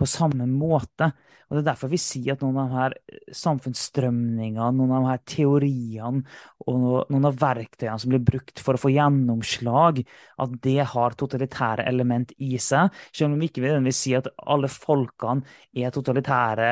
på 0.00 0.08
samme 0.08 0.46
måte. 0.48 1.10
Og 1.50 1.56
Det 1.56 1.60
er 1.64 1.66
derfor 1.72 1.90
vi 1.90 1.98
sier 1.98 2.36
at 2.36 2.42
noen 2.44 2.60
av 2.62 2.68
de 2.70 2.78
her 2.78 2.94
samfunnsstrømningene, 3.34 4.68
noen 4.78 4.92
av 4.94 5.02
de 5.02 5.10
her 5.10 5.22
teoriene 5.32 6.22
og 6.62 7.10
noen 7.10 7.26
av 7.26 7.40
verktøyene 7.40 7.98
som 7.98 8.12
blir 8.12 8.22
brukt 8.22 8.62
for 8.62 8.78
å 8.78 8.80
få 8.80 8.92
gjennomslag, 8.94 9.98
at 10.40 10.54
det 10.62 10.78
har 10.92 11.18
totalitære 11.18 11.88
element 11.90 12.32
i 12.38 12.54
seg. 12.62 12.94
Selv 13.10 13.34
om 13.34 13.42
vi 13.42 13.50
ikke 13.50 13.66
vil 13.66 13.90
si 13.96 14.14
at 14.16 14.30
alle 14.46 14.70
folkene 14.70 15.42
er 15.74 15.92
totalitære 15.94 16.70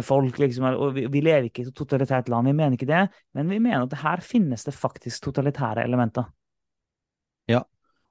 folk. 0.00 0.38
Liksom, 0.40 0.64
og 0.72 0.94
vi, 0.96 1.06
vi, 1.12 1.20
lever 1.24 1.48
ikke 1.48 1.64
i 1.64 1.68
et 1.68 1.76
totalitært 1.76 2.30
land, 2.32 2.48
vi 2.48 2.56
mener 2.56 2.78
ikke 2.78 2.88
det. 2.88 3.04
Men 3.36 3.52
vi 3.52 3.60
mener 3.60 3.84
at 3.84 3.98
her 4.02 4.24
finnes 4.24 4.64
det 4.64 4.74
faktisk 4.76 5.28
totalitære 5.28 5.84
elementer. 5.84 6.30
Ja, 7.50 7.64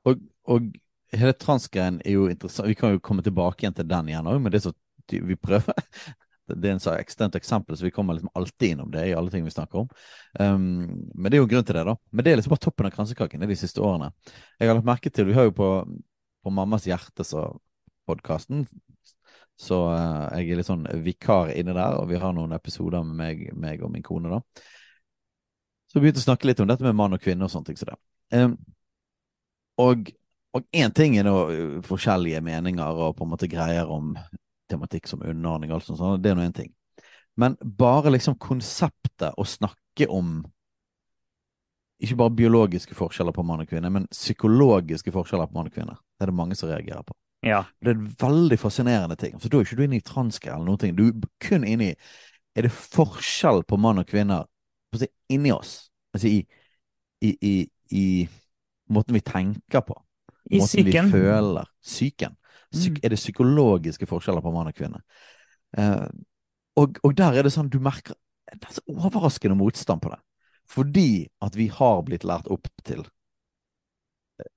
og, 0.05 0.21
og 0.45 0.71
hele 1.15 1.33
transgreien 1.39 2.01
er 2.05 2.17
jo 2.17 2.27
interessant. 2.31 2.69
Vi 2.69 2.77
kan 2.77 2.95
jo 2.95 3.03
komme 3.03 3.23
tilbake 3.25 3.65
igjen 3.65 3.77
til 3.77 3.89
den 3.89 4.11
igjen 4.11 4.29
òg, 4.29 4.41
men 4.41 4.53
det 4.53 4.61
er 4.61 4.69
så 4.69 4.75
vi 5.11 5.35
prøver. 5.35 5.73
Det 6.51 6.67
er 6.67 6.73
en 6.73 6.81
så 6.83 6.97
ekstremt 6.99 7.35
eksempel, 7.37 7.77
så 7.77 7.85
vi 7.85 7.93
kommer 7.95 8.17
liksom 8.17 8.31
alltid 8.35 8.73
innom 8.73 8.89
det 8.91 9.05
i 9.07 9.13
alle 9.15 9.31
ting 9.31 9.45
vi 9.45 9.53
snakker 9.53 9.85
om. 9.85 9.91
Um, 10.39 11.05
men 11.15 11.31
det 11.31 11.37
er 11.37 11.43
jo 11.45 11.47
grunn 11.47 11.63
til 11.63 11.77
det, 11.77 11.85
da. 11.87 11.93
Men 12.11 12.25
det 12.25 12.31
er 12.31 12.39
liksom 12.39 12.51
bare 12.51 12.63
toppen 12.65 12.89
av 12.89 12.91
kransekaken 12.95 13.45
de 13.47 13.55
siste 13.55 13.79
årene. 13.79 14.09
Jeg 14.59 14.67
har 14.67 14.75
lagt 14.75 14.89
merke 14.89 15.11
til, 15.13 15.29
Vi 15.29 15.37
har 15.37 15.47
jo 15.47 15.53
på, 15.55 15.69
på 16.43 16.51
Mammas 16.51 16.89
hjerte, 16.89 17.23
så 17.23 17.45
podkasten, 18.09 18.65
så 19.61 19.81
uh, 19.93 20.29
jeg 20.39 20.51
er 20.51 20.61
litt 20.61 20.69
sånn 20.69 20.87
vikar 21.05 21.51
inne 21.53 21.75
der, 21.77 21.99
og 22.01 22.09
vi 22.09 22.19
har 22.21 22.33
noen 22.35 22.55
episoder 22.57 23.03
med 23.05 23.17
meg, 23.19 23.43
meg 23.53 23.83
og 23.85 23.91
min 23.93 24.05
kone, 24.05 24.31
da. 24.31 24.65
Så 25.91 25.99
vi 25.99 26.07
begynte 26.07 26.23
å 26.23 26.29
snakke 26.29 26.47
litt 26.49 26.61
om 26.63 26.69
dette 26.71 26.85
med 26.85 26.97
mann 26.97 27.13
og 27.13 27.21
kvinne 27.21 27.45
og 27.45 27.51
sånne 27.53 27.69
ting. 27.69 27.79
Så 27.79 27.89
det. 27.89 27.97
Og 29.81 30.11
og 30.51 30.65
én 30.75 30.91
ting 30.91 31.15
er 31.15 31.23
nå 31.23 31.35
uh, 31.47 31.81
forskjellige 31.87 32.41
meninger 32.43 33.03
og 33.05 33.15
på 33.15 33.25
en 33.25 33.31
måte 33.31 33.47
greier 33.51 33.87
om 33.91 34.15
tematikk 34.71 35.07
som 35.07 35.23
underordning 35.23 35.71
og 35.71 35.79
alt 35.79 35.87
sånt, 35.87 36.23
det 36.23 36.31
er 36.31 36.39
nå 36.39 36.47
én 36.47 36.55
ting. 36.55 36.73
Men 37.39 37.55
bare 37.61 38.11
liksom 38.11 38.35
konseptet 38.39 39.37
å 39.37 39.47
snakke 39.47 40.07
om 40.11 40.41
ikke 42.01 42.17
bare 42.17 42.33
biologiske 42.35 42.97
forskjeller 42.97 43.35
på 43.35 43.45
mann 43.45 43.61
og 43.63 43.69
kvinne, 43.69 43.91
men 43.93 44.09
psykologiske 44.11 45.13
forskjeller 45.13 45.47
på 45.47 45.59
mann 45.59 45.69
og 45.69 45.75
kvinne. 45.75 45.95
Det 46.17 46.25
er 46.25 46.31
det 46.31 46.39
mange 46.39 46.57
som 46.57 46.71
reagerer 46.71 47.05
på. 47.05 47.15
Ja. 47.41 47.63
Det 47.81 47.89
er 47.89 47.97
en 47.97 48.15
veldig 48.21 48.57
fascinerende 48.59 49.15
ting. 49.17 49.39
Så 49.41 49.49
Da 49.49 49.57
er 49.57 49.65
ikke 49.65 49.79
du 49.79 49.83
inne 49.83 49.97
i 49.97 50.05
transke 50.05 50.49
eller 50.49 50.65
noen 50.65 50.81
ting. 50.81 50.95
Du 50.97 51.07
er 51.07 51.29
kun 51.41 51.65
inne 51.65 51.91
i 51.91 51.95
Er 52.55 52.67
det 52.67 52.71
forskjell 52.71 53.63
på 53.63 53.77
mann 53.79 54.01
og 54.01 54.07
kvinner 54.07 54.45
inni 55.31 55.53
oss? 55.55 55.89
Altså 56.13 56.27
i, 56.27 56.41
i, 57.23 57.31
i, 57.41 57.69
i 57.95 58.27
måten 58.91 59.15
vi 59.15 59.21
tenker 59.23 59.85
på. 59.87 59.95
I 60.51 60.59
måten 60.59 60.85
vi 60.85 60.97
føler. 61.11 61.69
Psyken. 61.81 62.35
Psyk, 62.71 62.97
mm. 62.97 62.99
Er 63.03 63.09
det 63.09 63.19
psykologiske 63.19 64.07
forskjeller 64.07 64.43
på 64.43 64.51
mann 64.51 64.67
og 64.67 64.75
kvinne? 64.75 64.99
Uh, 65.77 66.07
og, 66.75 66.99
og, 67.03 67.15
der 67.17 67.39
er 67.39 67.47
det 67.47 67.53
sånn 67.55 67.71
du 67.71 67.79
merker 67.83 68.15
det 68.51 68.67
er 68.67 68.75
så 68.75 68.83
overraskende 68.91 69.55
motstand 69.55 70.01
på 70.03 70.11
det. 70.11 70.19
Fordi 70.67 71.27
at 71.43 71.55
vi 71.55 71.69
har 71.71 72.01
blitt 72.03 72.27
lært 72.27 72.51
opp 72.51 72.67
til 72.83 73.05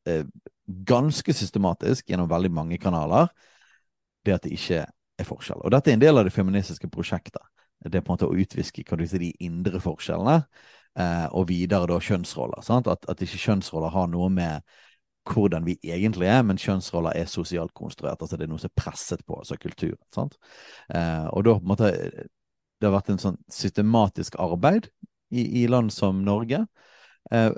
eh 0.06 0.26
ganske 0.66 1.34
systematisk 1.36 2.08
gjennom 2.08 2.28
veldig 2.30 2.52
mange 2.52 2.78
kanaler 2.80 3.28
det 4.24 4.36
at 4.36 4.46
det 4.46 4.54
ikke 4.56 4.84
er 5.18 5.28
forskjell. 5.28 5.60
Og 5.60 5.72
dette 5.74 5.92
er 5.92 5.98
en 5.98 6.04
del 6.04 6.18
av 6.18 6.24
det 6.26 6.32
feministiske 6.34 6.88
prosjektet. 6.92 7.42
Det 7.84 7.98
er 7.98 8.04
på 8.04 8.12
en 8.12 8.16
måte 8.16 8.28
å 8.30 8.38
utviske 8.40 8.84
sier, 8.84 9.20
de 9.20 9.34
indre 9.44 9.80
forskjellene, 9.82 10.38
eh, 10.96 11.26
og 11.36 11.48
videre 11.50 11.88
da 11.90 11.98
kjønnsroller. 12.00 12.64
At, 12.64 13.04
at 13.08 13.22
ikke 13.22 13.42
kjønnsroller 13.42 13.92
har 13.92 14.08
noe 14.08 14.30
med 14.32 14.64
hvordan 15.28 15.64
vi 15.64 15.76
egentlig 15.82 16.28
er, 16.28 16.42
men 16.44 16.60
kjønnsroller 16.60 17.16
er 17.16 17.28
sosialt 17.28 17.72
konstruert. 17.76 18.20
altså 18.20 18.36
Det 18.36 18.46
er 18.46 18.52
noe 18.52 18.60
som 18.60 18.72
er 18.72 18.80
presset 18.80 19.24
på, 19.26 19.38
altså 19.40 19.56
kultur. 19.60 19.96
Sant? 20.14 20.36
Eh, 20.88 21.26
og 21.32 21.44
da 21.44 21.58
på 21.58 21.64
en 21.64 21.72
måte 21.74 21.92
Det 22.80 22.88
har 22.90 22.96
vært 22.96 23.12
en 23.14 23.22
sånn 23.22 23.36
systematisk 23.48 24.34
arbeid 24.42 24.88
i, 25.32 25.62
i 25.62 25.66
land 25.70 25.92
som 25.94 26.18
Norge 26.26 26.58
eh, 27.30 27.52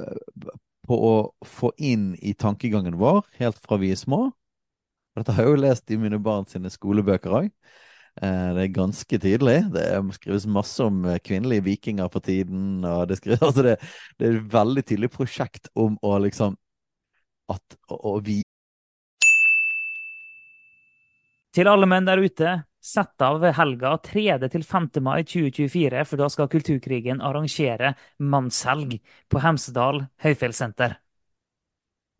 på 0.86 0.96
å 0.96 1.14
få 1.46 1.72
inn 1.78 2.14
i 2.22 2.34
tankegangen 2.38 2.98
vår, 3.00 3.24
helt 3.40 3.58
fra 3.62 3.78
vi 3.82 3.92
er 3.94 4.00
små 4.00 4.28
Dette 5.16 5.32
har 5.32 5.46
jeg 5.46 5.54
jo 5.54 5.60
lest 5.62 5.90
i 5.90 5.96
mine 5.96 6.18
barn 6.20 6.44
sine 6.44 6.68
skolebøker 6.68 7.32
òg. 7.38 7.46
Eh, 8.20 8.48
det 8.56 8.62
er 8.66 8.74
ganske 8.76 9.18
tydelig. 9.20 9.56
Det 9.72 9.84
skrives 10.18 10.44
masse 10.48 10.84
om 10.84 11.06
eh, 11.08 11.16
kvinnelige 11.24 11.64
vikinger 11.64 12.10
på 12.12 12.20
tiden. 12.20 12.84
og 12.84 13.08
Det, 13.08 13.16
skrives, 13.22 13.42
altså 13.48 13.64
det, 13.64 13.76
det 14.18 14.28
er 14.28 14.36
et 14.36 14.52
veldig 14.52 14.84
tydelig 14.84 15.10
prosjekt 15.14 15.70
om 15.72 15.96
å 16.04 16.18
liksom 16.24 16.56
at 17.52 17.78
å, 17.88 18.18
vi 18.20 18.42
Til 21.56 21.70
alle 21.70 21.86
menn 21.88 22.04
der 22.04 22.20
ute, 22.20 22.50
sett 22.86 23.22
av 23.24 23.42
helga 23.58 23.96
3. 24.04 24.36
til 24.52 24.62
5. 24.64 24.88
mai 25.02 25.24
2024, 25.26 26.04
for 26.06 26.22
da 26.22 26.28
skal 26.30 26.50
Kulturkrigen 26.52 27.22
arrangere 27.24 27.94
mannshelg 28.18 29.00
på 29.28 29.42
Hemsedal 29.42 30.04
høyfjellssenter. 30.22 30.96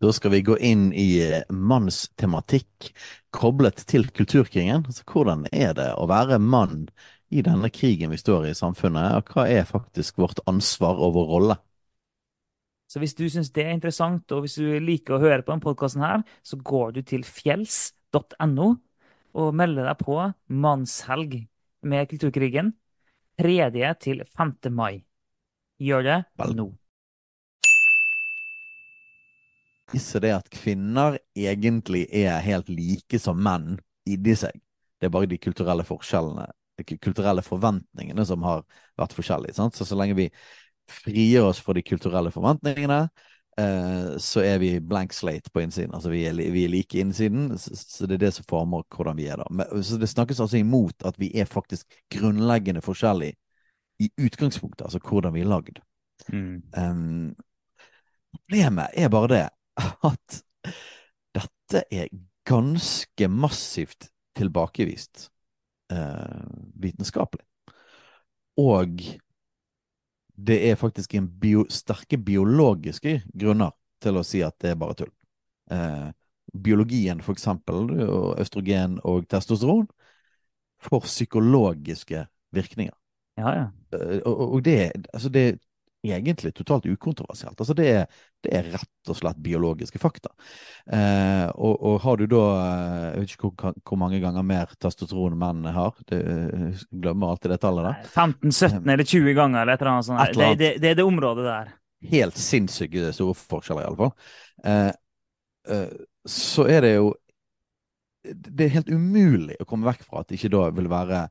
Da 0.02 0.11
skal 0.12 0.35
vi 0.35 0.42
gå 0.44 0.59
inn 0.61 0.90
i 0.92 1.07
eh, 1.24 1.44
mannstematikk 1.48 2.90
koblet 3.33 3.87
til 3.88 4.11
kulturkrigen. 4.12 4.85
Altså, 4.85 5.07
hvordan 5.09 5.46
er 5.52 5.72
det 5.79 5.88
å 5.96 6.05
være 6.11 6.37
mann 6.42 6.90
i 7.33 7.40
denne 7.46 7.70
krigen 7.72 8.12
vi 8.12 8.20
står 8.20 8.46
i 8.46 8.50
i 8.52 8.59
samfunnet, 8.59 9.16
og 9.16 9.33
hva 9.33 9.46
er 9.48 9.64
faktisk 9.68 10.20
vårt 10.20 10.42
ansvar 10.50 11.00
og 11.00 11.16
vår 11.16 11.31
rolle? 11.33 11.57
Så 12.87 13.00
hvis 13.02 13.16
du 13.18 13.24
syns 13.31 13.50
det 13.57 13.64
er 13.64 13.72
interessant, 13.74 14.31
og 14.33 14.44
hvis 14.44 14.61
du 14.61 14.76
liker 14.85 15.16
å 15.16 15.22
høre 15.22 15.42
på 15.42 15.55
denne 15.55 15.64
podkasten 15.64 16.26
så 16.44 16.59
går 16.61 16.98
du 16.98 17.00
til 17.02 17.24
fjells.no 17.26 18.74
og 19.37 19.53
melde 19.57 19.85
deg 19.85 20.01
på 20.01 20.16
mannshelg 20.49 21.38
med 21.87 22.09
Kulturkrigen 22.11 22.72
3. 23.40 23.70
til 24.01 24.25
5. 24.25 24.55
mai. 24.72 25.05
Gjør 25.77 26.07
det 26.07 26.18
nå. 26.57 26.70
Viser 29.92 30.25
det 30.25 30.33
at 30.35 30.49
kvinner 30.51 31.18
egentlig 31.37 32.07
er 32.11 32.40
helt 32.42 32.70
like 32.72 33.20
som 33.22 33.38
menn 33.38 33.77
inni 34.09 34.35
seg. 34.38 34.57
Det 34.96 35.09
er 35.09 35.12
bare 35.14 35.29
de 35.29 35.38
kulturelle 35.38 35.85
forskjellene, 35.87 36.49
de 36.81 36.96
kulturelle 36.96 37.44
forventningene 37.44 38.25
som 38.27 38.42
har 38.49 38.64
vært 38.99 39.14
forskjellige. 39.14 39.59
Sant? 39.61 39.77
Så 39.77 39.85
så 39.85 39.99
lenge 40.01 40.16
vi 40.16 40.31
frigjør 40.90 41.51
oss 41.51 41.61
fra 41.61 41.77
de 41.77 41.85
kulturelle 41.85 42.33
forventningene, 42.33 43.05
eh, 43.61 44.16
så 44.19 44.42
er 44.45 44.59
vi 44.62 44.71
blank 44.81 45.12
slate 45.12 45.51
på 45.51 45.62
innsiden. 45.64 45.95
Altså 45.95 46.11
vi 46.12 46.25
er, 46.29 46.37
vi 46.37 46.64
er 46.64 46.73
like 46.73 47.01
innsiden, 47.01 47.59
så, 47.59 47.77
så, 47.77 48.07
det 48.07 48.19
er 48.19 48.27
det 48.27 48.33
som 48.37 48.47
former 48.49 48.87
hvordan 48.95 49.19
vi 49.19 49.29
er 49.31 49.40
da. 49.40 49.49
Men, 49.51 49.83
så 49.85 49.99
det 50.01 50.11
snakkes 50.12 50.40
altså 50.40 50.61
imot 50.61 51.07
at 51.09 51.19
vi 51.21 51.31
er 51.35 51.49
faktisk 51.51 51.99
grunnleggende 52.12 52.85
forskjellige 52.85 53.37
i 54.01 54.11
utgangspunktet, 54.21 54.85
altså 54.85 55.01
hvordan 55.01 55.35
vi 55.35 55.45
er 55.45 55.51
lagd. 55.51 55.81
Mm. 56.33 56.62
Um, 56.77 57.37
problemet 58.33 58.92
er 58.97 59.09
bare 59.12 59.29
det 59.33 59.45
at 60.11 60.42
dette 61.37 61.83
er 61.92 62.12
ganske 62.47 63.29
massivt 63.29 64.09
tilbakevist 64.37 65.29
uh, 65.92 66.45
vitenskapelig. 66.77 67.45
Og 68.57 69.01
det 70.37 70.59
er 70.70 70.77
faktisk 70.77 71.14
en 71.16 71.29
bio, 71.40 71.64
sterke 71.72 72.18
biologiske 72.20 73.20
grunner 73.33 73.72
til 74.03 74.20
å 74.20 74.25
si 74.27 74.42
at 74.44 74.57
det 74.62 74.75
er 74.75 74.81
bare 74.81 74.96
tull. 75.01 75.12
Eh, 75.72 76.09
biologien, 76.53 77.20
for 77.25 77.37
eksempel, 77.37 77.90
og 78.07 78.40
østrogen 78.40 79.01
og 79.05 79.27
testosteron, 79.33 79.88
får 80.83 81.07
psykologiske 81.09 82.27
virkninger. 82.55 82.94
Ja, 83.40 83.53
ja. 83.57 83.66
Eh, 83.96 84.20
og, 84.25 84.44
og 84.59 84.64
det, 84.64 84.92
altså 85.12 85.33
det, 85.33 85.46
egentlig 86.14 86.53
totalt 86.55 86.87
ukontroversielt. 86.87 87.59
Altså 87.61 87.75
det, 87.77 87.87
er, 87.90 88.21
det 88.45 88.53
er 88.55 88.69
rett 88.75 89.11
og 89.11 89.19
slett 89.19 89.38
biologiske 89.42 90.01
fakta. 90.03 90.31
Eh, 90.87 91.47
og, 91.55 91.75
og, 91.75 91.97
har 92.05 92.21
du 92.21 92.27
da 92.31 92.42
eh, 92.61 93.07
Jeg 93.07 93.23
vet 93.23 93.35
ikke 93.35 93.51
hvor, 93.51 93.77
hvor 93.90 94.01
mange 94.01 94.21
ganger 94.23 94.47
mer 94.47 94.73
testosteron 94.83 95.38
menn 95.40 95.66
har. 95.75 95.97
Det, 96.09 96.21
eh, 96.21 96.85
glemmer 96.90 97.35
alltid 97.35 97.55
det 97.55 97.61
tallet 97.64 97.88
der. 97.88 98.12
15-17 98.12 98.66
eh, 98.69 98.92
eller 98.95 99.05
20 99.05 99.37
ganger 99.40 99.62
eller 99.62 99.75
et 99.75 99.85
eller 99.85 99.92
annet 99.95 100.11
sånt. 100.11 100.37
Det, 100.37 100.51
det, 100.62 100.73
det, 100.83 100.92
er 100.92 101.01
det 101.01 101.09
området 101.09 101.49
der. 101.49 101.75
Helt 102.12 102.38
sinnssyke 102.40 103.12
store 103.16 103.37
forskjeller, 103.40 103.88
iallfall. 103.88 104.12
Eh, 104.64 104.92
eh, 105.73 105.97
så 106.27 106.66
er 106.71 106.83
det 106.83 106.97
jo 106.97 107.14
Det 108.27 108.64
er 108.64 108.73
helt 108.75 108.88
umulig 108.90 109.55
å 109.62 109.66
komme 109.71 109.87
vekk 109.87 110.01
fra 110.03 110.25
at 110.25 110.31
det 110.31 110.40
ikke 110.40 110.51
da 110.57 110.64
vil 110.75 110.88
være 110.90 111.27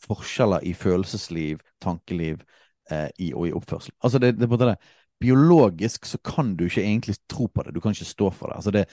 forskjeller 0.00 0.64
i 0.68 0.74
følelsesliv, 0.76 1.62
tankeliv, 1.82 2.42
i, 2.90 3.32
og 3.34 3.48
i 3.48 3.54
oppførsel. 3.56 3.94
Altså 4.02 4.20
det, 4.22 4.34
det, 4.40 4.48
det, 4.60 4.76
biologisk 5.20 6.06
så 6.08 6.18
kan 6.24 6.54
du 6.56 6.64
ikke 6.66 6.84
egentlig 6.84 7.16
tro 7.28 7.46
på 7.46 7.62
det. 7.62 7.74
Du 7.74 7.80
kan 7.80 7.92
ikke 7.92 8.08
stå 8.08 8.30
for 8.32 8.50
det. 8.50 8.56
Altså 8.56 8.72
det 8.74 8.84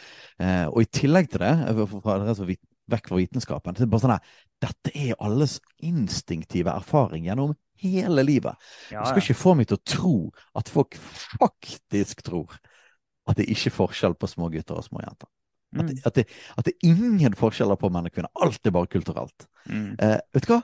eh, 0.43 0.65
og 0.67 0.81
i 0.83 0.89
tillegg 0.91 1.29
til 1.31 1.43
det, 1.43 1.53
eh, 1.69 1.85
fra, 1.87 2.01
fra, 2.33 2.49
vekk 2.87 3.09
fra 3.09 3.19
vitenskapen, 3.19 3.75
det 3.75 3.85
er 3.85 3.91
bare 3.91 4.03
sånn 4.05 4.15
at 4.15 4.27
dette 4.63 4.91
er 4.95 5.15
alles 5.23 5.57
instinktive 5.83 6.71
erfaring 6.71 7.27
gjennom 7.27 7.55
hele 7.83 8.23
livet. 8.25 8.55
Ja, 8.89 8.99
ja. 8.99 9.03
Du 9.03 9.11
skal 9.11 9.23
ikke 9.23 9.41
få 9.41 9.55
meg 9.57 9.69
til 9.69 9.79
å 9.79 9.85
tro 9.87 10.15
at 10.57 10.71
folk 10.71 10.97
faktisk 10.99 12.23
tror 12.27 12.55
at 13.27 13.39
det 13.39 13.49
ikke 13.51 13.71
er 13.71 13.75
forskjell 13.75 14.15
på 14.15 14.29
små 14.31 14.47
gutter 14.53 14.79
og 14.79 14.87
små 14.87 15.03
jenter. 15.03 15.29
Mm. 15.75 15.81
At, 15.81 15.89
det, 15.89 15.97
at, 16.07 16.15
det, 16.15 16.25
at, 16.55 16.65
det, 16.65 16.73
er 16.73 16.87
ingen 16.95 17.35
forskjeller 17.35 17.79
på 17.79 17.89
menn 17.91 18.07
og 18.07 18.15
kvinner. 18.15 18.31
Alt 18.39 18.67
er 18.67 18.75
bare 18.75 18.87
kulturelt. 18.91 19.47
Mm. 19.67 19.95
Eh, 19.99 20.19
vet 20.33 20.47
du 20.47 20.53
hva? 20.53 20.61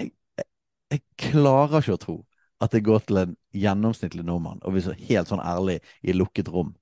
Jeg, 0.00 0.12
jeg, 0.40 0.48
jeg, 0.94 1.02
klarer 1.20 1.84
ikke 1.84 1.98
å 1.98 2.04
tro 2.06 2.16
at 2.62 2.74
det 2.74 2.84
går 2.86 3.02
til 3.08 3.20
en 3.22 3.34
gjennomsnittlig 3.56 4.24
nordmann, 4.26 4.62
og 4.62 4.74
hvis 4.74 4.88
du 4.88 5.06
helt 5.08 5.30
sånn 5.30 5.42
ærlig 5.42 5.80
i 6.06 6.14
lukket 6.14 6.50
rom, 6.52 6.74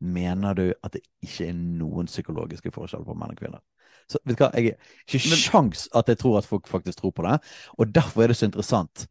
mener 0.00 0.54
du 0.54 0.66
at 0.86 0.94
det 0.94 1.02
ikke 1.24 1.50
er 1.50 1.58
noen 1.58 2.08
psykologiske 2.08 2.72
forskjeller 2.74 3.08
på 3.08 3.16
menn 3.18 3.34
og 3.34 3.40
kvinner? 3.40 3.62
Så 4.08 4.20
vet 4.24 4.38
du 4.38 4.44
hva, 4.44 4.50
jeg 4.56 4.78
har 4.78 5.18
ikke 5.18 5.36
sjans 5.36 5.84
at 5.96 6.08
jeg 6.08 6.20
tror 6.22 6.38
at 6.40 6.48
folk 6.48 6.68
faktisk 6.70 7.02
tror 7.02 7.12
på 7.16 7.26
det, 7.26 7.36
og 7.76 7.92
derfor 7.92 8.24
er 8.24 8.32
det 8.32 8.38
så 8.40 8.48
interessant 8.48 9.04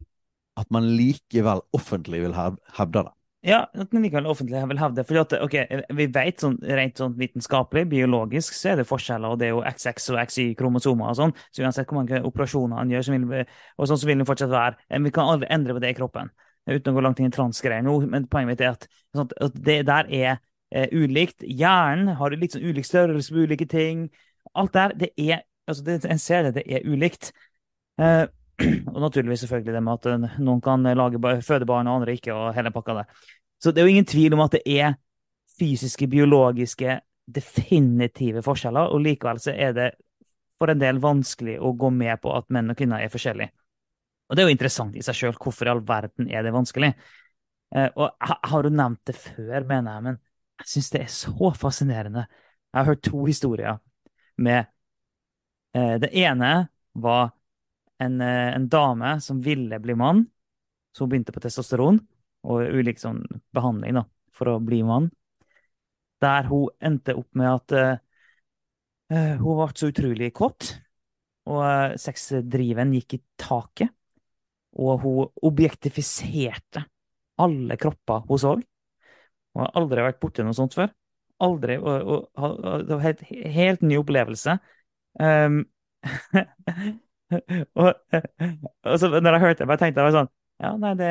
at 0.58 0.70
man 0.74 0.88
likevel 0.98 1.62
offentlig 1.76 2.24
vil 2.24 2.34
hevde 2.34 3.04
det. 3.06 3.14
Ja, 3.48 3.62
at 3.72 3.92
den 3.94 4.02
likevel 4.04 4.26
offentlig 4.28 4.60
vil 4.68 4.80
hevde 4.80 5.04
for 5.08 5.20
at, 5.22 5.32
ok, 5.40 5.54
Vi 5.96 6.06
vet 6.12 6.42
sånn, 6.42 6.58
rent 6.60 7.00
sånn 7.00 7.14
vitenskapelig, 7.16 7.86
biologisk, 7.88 8.56
så 8.56 8.72
er 8.72 8.82
det 8.82 8.88
forskjeller. 8.88 9.32
og 9.32 9.38
Det 9.40 9.46
er 9.48 9.54
jo 9.54 9.62
XX 9.64 10.10
og 10.12 10.18
XY-kromosomer 10.26 11.12
og 11.12 11.16
sånn. 11.16 11.32
Så 11.48 11.64
uansett 11.64 11.88
hvor 11.88 12.02
mange 12.02 12.20
operasjoner 12.28 12.76
han 12.82 12.92
gjør, 12.92 13.06
så 13.06 13.14
vil, 13.14 13.46
og 13.78 13.88
sånn 13.88 14.00
så 14.02 14.10
vil 14.10 14.20
det 14.20 14.28
fortsatt 14.28 14.52
være. 14.52 14.76
Vi 15.06 15.14
kan 15.16 15.32
aldri 15.32 15.48
endre 15.54 15.76
på 15.78 15.82
det 15.84 15.94
i 15.94 15.96
kroppen. 15.96 16.32
Uten 16.68 16.92
å 16.92 16.98
gå 16.98 17.04
langt 17.06 17.22
inn 17.22 17.30
i 17.30 17.34
transgreier 17.34 17.86
nå. 17.86 17.96
Men 18.12 18.28
poenget 18.28 18.52
mitt 18.52 18.64
er 18.66 18.74
at, 18.74 18.88
sånn, 19.16 19.30
at 19.40 19.60
det 19.64 19.78
der 19.88 20.10
er 20.12 20.32
eh, 20.70 20.88
ulikt. 20.92 21.40
Hjernen 21.40 22.16
har 22.18 22.36
litt 22.36 22.56
sånn 22.56 22.66
ulik 22.68 22.88
størrelse 22.88 23.32
på 23.32 23.46
ulike 23.48 23.68
ting. 23.70 24.08
Alt 24.52 24.76
der, 24.76 24.96
det 24.98 25.12
er 25.16 25.46
altså 25.68 25.84
det, 25.84 26.02
En 26.08 26.20
ser 26.20 26.48
det, 26.48 26.58
det 26.60 26.66
er 26.68 26.84
ulikt. 26.88 27.32
Eh, 28.00 28.26
Og 28.92 29.00
naturligvis 29.00 29.44
selvfølgelig 29.44 29.74
det 29.74 29.82
med 29.86 30.06
at 30.08 30.38
noen 30.42 30.62
kan 30.64 30.82
lage 30.82 31.20
fødebarn 31.46 31.90
og 31.90 32.00
andre 32.00 32.16
ikke, 32.18 32.34
og 32.34 32.54
hele 32.56 32.72
pakka 32.74 33.00
der. 33.00 33.12
Så 33.62 33.70
det 33.72 33.82
er 33.82 33.86
jo 33.86 33.94
ingen 33.94 34.08
tvil 34.08 34.34
om 34.34 34.42
at 34.46 34.56
det 34.56 34.62
er 34.66 34.96
fysiske, 35.58 36.08
biologiske, 36.10 37.00
definitive 37.28 38.42
forskjeller, 38.42 38.92
og 38.94 39.02
likevel 39.04 39.40
så 39.42 39.54
er 39.54 39.74
det 39.76 39.88
for 40.58 40.72
en 40.72 40.80
del 40.80 40.98
vanskelig 41.02 41.58
å 41.62 41.72
gå 41.78 41.90
med 41.94 42.18
på 42.22 42.32
at 42.34 42.48
menn 42.54 42.72
og 42.72 42.78
kvinner 42.78 43.02
er 43.02 43.12
forskjellige. 43.12 43.52
Og 44.28 44.36
det 44.36 44.42
er 44.42 44.48
jo 44.48 44.54
interessant 44.56 44.96
i 44.98 45.04
seg 45.04 45.16
sjøl. 45.16 45.36
Hvorfor 45.40 45.68
i 45.68 45.72
all 45.72 45.84
verden 45.86 46.28
er 46.28 46.44
det 46.44 46.52
vanskelig? 46.52 46.90
Eh, 47.76 47.88
og 47.96 48.16
har 48.20 48.66
jo 48.66 48.72
nevnt 48.72 49.04
det 49.08 49.14
før, 49.16 49.64
mener 49.68 49.94
jeg, 49.94 50.04
men 50.08 50.18
jeg 50.58 50.70
syns 50.72 50.90
det 50.92 51.00
er 51.04 51.12
så 51.14 51.52
fascinerende. 51.56 52.26
Jeg 52.72 52.80
har 52.80 52.90
hørt 52.90 53.04
to 53.06 53.22
historier 53.24 53.78
med 54.36 54.66
eh, 55.74 55.96
Det 56.02 56.10
ene 56.12 56.52
var 56.98 57.30
en, 57.98 58.20
eh, 58.20 58.54
en, 58.54 58.68
dame 58.68 59.20
som 59.20 59.40
ville 59.40 59.78
bli 59.78 59.94
mann. 59.94 60.26
Så 60.92 61.04
hun 61.04 61.12
begynte 61.12 61.34
på 61.34 61.42
testosteron 61.42 62.00
og 62.48 62.74
ulik 62.78 63.00
sånn 63.02 63.22
behandling 63.54 63.98
da, 63.98 64.04
for 64.34 64.54
å 64.54 64.58
bli 64.62 64.80
mann. 64.86 65.10
Der 66.22 66.48
hun 66.50 66.68
endte 66.82 67.14
opp 67.18 67.28
med 67.38 67.48
at 67.50 67.74
uh, 67.78 69.34
hun 69.38 69.58
ble 69.60 69.68
så 69.78 69.90
utrolig 69.92 70.32
kåt. 70.34 70.72
Og 71.48 71.60
uh, 71.62 71.96
sexdriven 72.00 72.94
gikk 72.96 73.18
i 73.18 73.20
taket. 73.38 73.92
Og 74.78 75.04
hun 75.04 75.44
objektifiserte 75.46 76.84
alle 77.38 77.78
kropper 77.78 78.26
hun 78.28 78.42
så. 78.42 78.54
Hun 79.54 79.62
har 79.62 79.74
aldri 79.78 80.06
vært 80.06 80.20
borti 80.22 80.46
noe 80.46 80.56
sånt 80.56 80.74
før. 80.78 80.90
Aldri. 81.42 81.78
Og, 81.78 82.10
og, 82.34 82.64
og, 82.66 82.96
helt, 83.02 83.22
helt 83.28 83.84
ny 83.86 83.98
opplevelse. 84.00 84.58
Um, 85.22 85.62
og, 87.78 87.88
og 88.88 88.94
så 89.00 89.10
når 89.12 89.36
jeg 89.36 89.44
hørte 89.44 89.68
det, 89.68 89.78
tenkte 89.80 90.06
jeg 90.06 90.16
sånn 90.16 90.30
Ja, 90.64 90.70
nei, 90.80 90.94
det, 90.98 91.08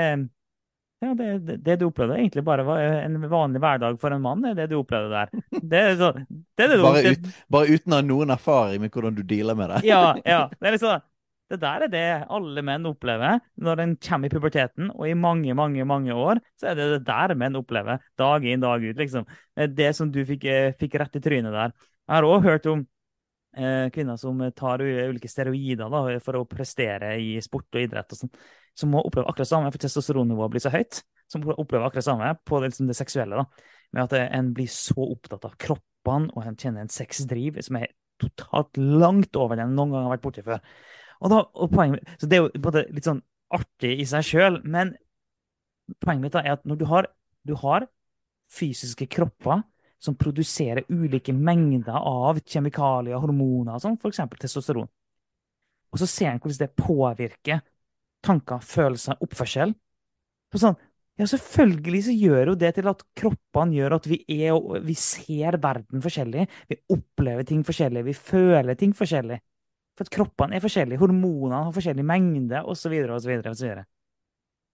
ja, 1.04 1.12
det, 1.14 1.58
det, 1.62 1.76
du 1.78 1.88
opplevde, 1.92 2.18
egentlig 2.18 2.42
bare 2.48 2.66
var 2.66 2.82
en 2.82 3.20
vanlig 3.30 3.62
hverdag 3.62 4.00
for 4.02 4.16
en 4.16 4.24
mann. 4.24 4.42
Det 4.42 4.56
er 4.56 4.58
det 4.64 4.72
du 4.72 4.80
opplevde 4.80 5.12
der. 5.14 5.62
Det 5.62 5.82
er, 5.84 5.92
sånn, 6.00 6.24
det, 6.58 6.66
er 6.66 6.72
det, 6.72 6.80
du, 6.80 6.86
Bare, 6.88 7.04
ut, 7.14 7.28
bare 7.54 7.78
uten 7.78 7.94
å 7.94 8.00
ha 8.00 8.08
noen 8.08 8.34
erfaring 8.34 8.82
med 8.82 8.96
hvordan 8.96 9.20
du 9.20 9.22
dealer 9.22 9.60
med 9.60 9.76
det. 9.76 9.84
Ja, 9.88 10.16
ja. 10.26 10.48
Det 10.58 10.72
er 10.72 10.76
liksom 10.78 11.06
det 11.48 11.62
der 11.62 11.86
er 11.86 11.92
det 11.92 12.08
alle 12.34 12.62
menn 12.66 12.88
opplever 12.90 13.38
når 13.64 13.80
en 13.80 13.94
kommer 14.04 14.28
i 14.28 14.34
puberteten, 14.34 14.90
og 14.92 15.06
i 15.08 15.14
mange, 15.16 15.54
mange 15.56 15.86
mange 15.88 16.12
år 16.12 16.42
så 16.60 16.74
er 16.74 16.80
det 16.80 16.88
det 16.92 17.06
der 17.08 17.34
menn 17.40 17.56
opplever 17.56 18.02
dag 18.20 18.44
inn, 18.44 18.60
dag 18.64 18.84
ut. 18.84 18.98
liksom. 19.00 19.24
Det 19.56 19.94
som 19.96 20.12
du 20.12 20.20
fikk, 20.28 20.44
eh, 20.44 20.74
fikk 20.80 20.98
rett 21.00 21.16
i 21.16 21.24
trynet 21.24 21.56
der. 21.56 21.72
Jeg 22.08 22.16
har 22.18 22.28
òg 22.28 22.44
hørt 22.44 22.68
om 22.68 22.84
kvinner 23.94 24.20
som 24.22 24.42
tar 24.56 24.84
ulike 24.84 25.30
steroider 25.32 25.90
da, 25.92 26.02
for 26.24 26.40
å 26.40 26.48
prestere 26.50 27.16
i 27.22 27.36
sport 27.44 27.78
og 27.78 27.84
idrett, 27.84 28.14
og 28.14 28.22
sånn, 28.22 28.34
som 28.78 28.92
må 28.94 29.02
oppleve 29.02 29.30
akkurat 29.32 29.50
samme, 29.50 29.72
for 29.74 29.82
testosteronnivået 29.82 30.54
blir 30.54 30.64
så 30.64 30.72
høyt. 30.74 31.02
Som 31.28 31.44
opplever 31.50 31.88
akkurat 31.88 32.06
samme 32.06 32.30
på 32.48 32.60
det, 32.62 32.72
liksom 32.72 32.88
det 32.88 32.96
seksuelle. 32.96 33.42
da, 33.42 33.74
Med 33.96 34.04
at 34.06 34.14
en 34.22 34.52
blir 34.56 34.70
så 34.72 35.10
opptatt 35.10 35.48
av 35.48 35.58
kroppene, 35.60 36.30
og 36.36 36.46
en 36.46 36.56
kjenner 36.60 36.86
en 36.86 36.94
sexdriv 36.94 37.58
som 37.66 37.80
er 37.82 37.90
totalt 38.22 38.78
langt 38.78 39.36
over 39.36 39.58
den 39.58 39.72
en 39.72 39.76
noen 39.78 39.94
gang 39.94 40.08
har 40.08 40.16
vært 40.16 40.26
borti 40.26 40.46
før. 40.46 40.62
Og 41.22 41.34
da, 41.34 41.42
og 41.54 41.74
poenget, 41.74 42.08
så 42.22 42.30
Det 42.30 42.38
er 42.38 42.46
jo 42.46 42.62
både 42.62 42.86
litt 42.94 43.10
sånn 43.10 43.24
artig 43.54 43.94
i 44.02 44.06
seg 44.06 44.26
sjøl, 44.26 44.62
men 44.64 44.96
poenget 46.04 46.26
mitt 46.26 46.36
da 46.36 46.44
er 46.44 46.58
at 46.58 46.66
når 46.68 46.80
du 46.80 46.86
har, 46.90 47.08
du 47.48 47.56
har 47.56 47.88
fysiske 48.52 49.08
kropper 49.12 49.64
som 50.00 50.16
produserer 50.16 50.86
ulike 50.90 51.34
mengder 51.34 51.98
av 51.98 52.40
kjemikalier, 52.46 53.18
hormoner, 53.22 53.80
sånn, 53.82 53.98
f.eks. 53.98 54.22
testosteron, 54.40 54.90
og 55.92 56.02
så 56.02 56.08
ser 56.10 56.32
en 56.32 56.42
hvordan 56.44 56.62
det 56.62 56.76
påvirker 56.78 57.64
tanker, 58.26 58.62
følelser, 58.64 59.18
oppførsel 59.24 59.74
på 60.52 60.62
sånn, 60.62 60.78
ja, 61.18 61.26
Selvfølgelig 61.26 62.04
så 62.06 62.14
gjør 62.14 62.52
jo 62.52 62.56
det 62.62 62.70
til 62.78 62.88
at 62.92 63.00
kroppene 63.18 63.74
gjør 63.74 63.96
at 63.96 64.08
vi 64.10 64.20
er 64.36 64.52
og 64.54 64.76
vi 64.86 64.94
ser 65.02 65.58
verden 65.64 66.04
forskjellig. 66.04 66.44
Vi 66.70 66.78
opplever 66.94 67.48
ting 67.48 67.64
forskjellig, 67.66 68.04
vi 68.06 68.14
føler 68.14 68.78
ting 68.78 68.94
forskjellig. 68.94 69.40
For 69.98 70.06
at 70.06 70.14
kroppene 70.14 70.60
er 70.60 70.62
forskjellige, 70.62 71.02
hormonene 71.02 71.64
har 71.66 71.74
forskjellig 71.74 72.06
mengde 72.06 72.62
osv. 72.62 72.94
osv. 73.16 73.34
osv. 73.50 73.72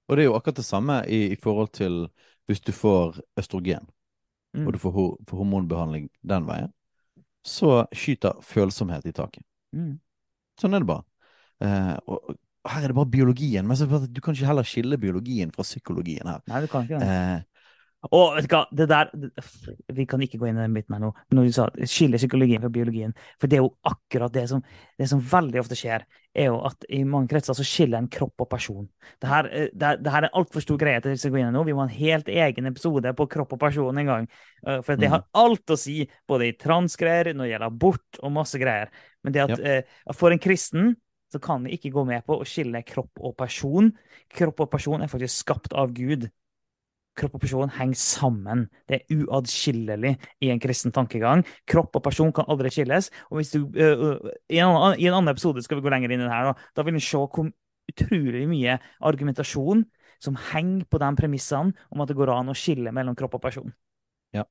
Og 0.04 0.20
det 0.20 0.26
er 0.26 0.28
jo 0.28 0.36
akkurat 0.36 0.60
det 0.60 0.68
samme 0.68 1.00
i, 1.08 1.22
i 1.32 1.40
forhold 1.40 1.72
til 1.80 2.02
hvis 2.52 2.60
du 2.60 2.74
får 2.76 3.22
østrogen, 3.40 3.88
mm. 4.56 4.66
og 4.68 4.76
du 4.76 4.80
får, 4.82 5.00
får, 5.30 5.42
hormonbehandling 5.42 6.08
den 6.34 6.48
veien, 6.48 6.72
så 7.44 7.84
skyter 7.92 8.40
følsomhet 8.46 9.06
i 9.10 9.16
taket. 9.16 9.44
Mm. 9.76 9.98
Sånn 10.62 10.78
er 10.78 10.84
det 10.84 10.90
bare. 10.90 11.06
Eh, 11.64 11.96
og, 12.08 12.36
her 12.70 12.86
er 12.86 12.94
det 12.94 12.96
bare 12.96 13.12
biologien. 13.12 13.68
Men 13.68 13.78
så, 13.78 13.88
du 13.88 14.22
kan 14.24 14.36
ikke 14.36 14.48
heller 14.48 14.68
skille 14.68 15.00
biologien 15.00 15.52
fra 15.52 15.66
psykologien 15.68 16.30
her. 16.30 16.44
Nei, 16.48 16.62
du 16.64 16.70
kan 16.72 16.86
ikke 16.88 17.02
det. 17.02 17.10
Eh, 17.10 17.53
og 18.12 18.36
vet 18.36 18.50
du 18.50 18.56
hva, 18.56 18.64
det 18.76 18.88
der 18.92 19.12
Vi 19.96 20.06
kan 20.10 20.22
ikke 20.24 20.40
gå 20.42 20.50
inn 20.50 20.58
i 20.58 20.66
den 20.66 20.76
biten 20.76 20.96
her 20.96 21.04
nå. 21.04 21.12
Men 21.30 21.40
når 21.40 21.48
du 21.48 21.54
sa 21.56 21.68
skille 21.88 22.20
psykologien 22.20 22.64
fra 22.64 22.72
biologien 22.74 23.14
For 23.40 23.48
det 23.48 23.60
er 23.60 23.64
jo 23.64 23.72
akkurat 23.88 24.34
det 24.36 24.44
som, 24.52 24.64
det 25.00 25.08
som 25.12 25.22
veldig 25.24 25.62
ofte 25.62 25.78
skjer, 25.80 26.04
er 26.34 26.50
jo 26.50 26.58
at 26.68 26.88
i 26.90 27.04
mange 27.08 27.30
kretser 27.32 27.56
så 27.56 27.66
skiller 27.68 28.02
en 28.02 28.10
kropp 28.12 28.42
og 28.42 28.50
person. 28.50 28.88
Det 29.22 29.30
her, 29.30 29.50
eh, 29.54 29.70
det, 29.70 29.92
det 30.02 30.14
her 30.14 30.26
er 30.26 30.32
en 30.32 30.40
altfor 30.42 30.66
stor 30.66 30.80
greie 30.82 31.04
til 31.04 31.14
å 31.14 31.32
gå 31.36 31.40
inn 31.40 31.52
i 31.52 31.54
nå. 31.54 31.64
Vi 31.68 31.76
må 31.78 31.84
ha 31.84 31.88
en 31.88 31.94
helt 31.94 32.32
egen 32.34 32.70
episode 32.72 33.14
på 33.16 33.28
kropp 33.36 33.54
og 33.54 33.62
person 33.62 34.02
en 34.02 34.10
gang. 34.10 34.28
Eh, 34.66 34.82
for 34.82 35.00
det 35.00 35.12
har 35.14 35.22
mm. 35.22 35.30
alt 35.44 35.76
å 35.76 35.80
si, 35.80 36.00
både 36.30 36.50
i 36.50 36.58
transgreier, 36.58 37.32
når 37.38 37.46
det 37.46 37.52
gjelder 37.54 37.70
abort 37.70 38.22
og 38.24 38.36
masse 38.40 38.62
greier. 38.62 38.90
Men 39.24 39.36
det 39.36 39.46
at 39.46 39.56
ja. 39.62 39.80
uh, 39.86 40.16
for 40.18 40.34
en 40.34 40.42
kristen 40.42 40.96
så 41.32 41.40
kan 41.42 41.64
vi 41.66 41.78
ikke 41.78 41.94
gå 41.94 42.04
med 42.06 42.26
på 42.26 42.36
å 42.42 42.48
skille 42.48 42.82
kropp 42.86 43.22
og 43.22 43.38
person. 43.38 43.94
Kropp 44.34 44.66
og 44.66 44.74
person 44.74 45.06
er 45.06 45.12
faktisk 45.12 45.46
skapt 45.46 45.78
av 45.78 45.94
Gud 45.96 46.28
kropp 47.20 47.38
og 47.38 47.44
person 47.44 47.74
henger 47.78 48.00
sammen. 48.00 48.66
Det 48.90 49.00
er 49.00 49.24
uatskillelig 49.24 50.14
i 50.44 50.52
en 50.54 50.62
kristen 50.62 50.94
tankegang. 50.96 51.44
Kropp 51.70 51.96
og 52.00 52.06
person 52.06 52.34
kan 52.36 52.50
aldri 52.52 52.72
skilles. 52.74 53.12
Og 53.30 53.40
hvis 53.40 53.54
du, 53.56 53.68
uh, 53.68 54.18
i, 54.50 54.60
en 54.60 54.70
annen, 54.70 55.00
i, 55.00 55.08
en 55.10 55.20
annen, 55.20 55.34
episode 55.34 55.64
skal 55.66 55.80
vi 55.80 55.86
gå 55.86 55.94
lenger 55.94 56.14
inn 56.14 56.24
i 56.24 56.28
det 56.28 56.34
her, 56.34 56.52
da, 56.52 56.72
da 56.74 56.88
vil 56.88 56.98
du 56.98 57.04
se 57.04 57.20
hvor 57.20 57.52
utrolig 57.94 58.46
mye 58.48 58.78
argumentasjon 59.04 59.84
som 60.24 60.38
henger 60.54 60.88
på 60.88 61.02
de 61.04 61.10
premissene 61.20 61.76
om 61.92 62.04
at 62.04 62.10
det 62.10 62.18
går 62.18 62.32
an 62.32 62.54
å 62.54 62.58
skille 62.58 62.94
mellom 62.96 63.18
kropp 63.20 63.38
og 63.38 63.44
person. 63.44 63.74
Ja, 64.34 64.46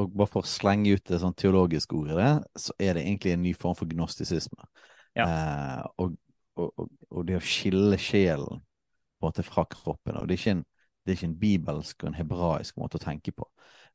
og 0.00 0.10
bare 0.16 0.30
for 0.30 0.42
å 0.42 0.48
slenge 0.48 0.96
ut 0.96 1.04
det 1.06 1.20
sånn 1.22 1.36
teologiske 1.38 1.94
ordet, 1.94 2.32
så 2.58 2.74
er 2.82 2.96
det 2.96 3.04
egentlig 3.04 3.34
en 3.34 3.44
ny 3.44 3.52
form 3.54 3.76
for 3.78 3.90
gnostisisme. 3.90 4.66
Ja. 5.14 5.26
Eh, 5.26 5.82
og, 6.02 6.16
og, 6.58 6.88
og, 7.10 7.20
det 7.28 7.38
å 7.38 7.44
skille 7.44 7.98
sjelen 8.02 8.58
på 8.58 9.22
en 9.22 9.28
måte 9.28 9.44
fra 9.46 9.66
kroppen. 9.70 10.16
og 10.18 10.26
det 10.26 10.34
er 10.34 10.40
ikke 10.40 10.56
en 10.56 10.64
det 11.04 11.12
er 11.12 11.18
ikke 11.18 11.30
en 11.30 11.38
bibelsk 11.40 12.02
og 12.02 12.10
en 12.10 12.18
hebraisk 12.18 12.78
måte 12.80 12.98
å 12.98 13.04
tenke 13.04 13.34
på. 13.36 13.46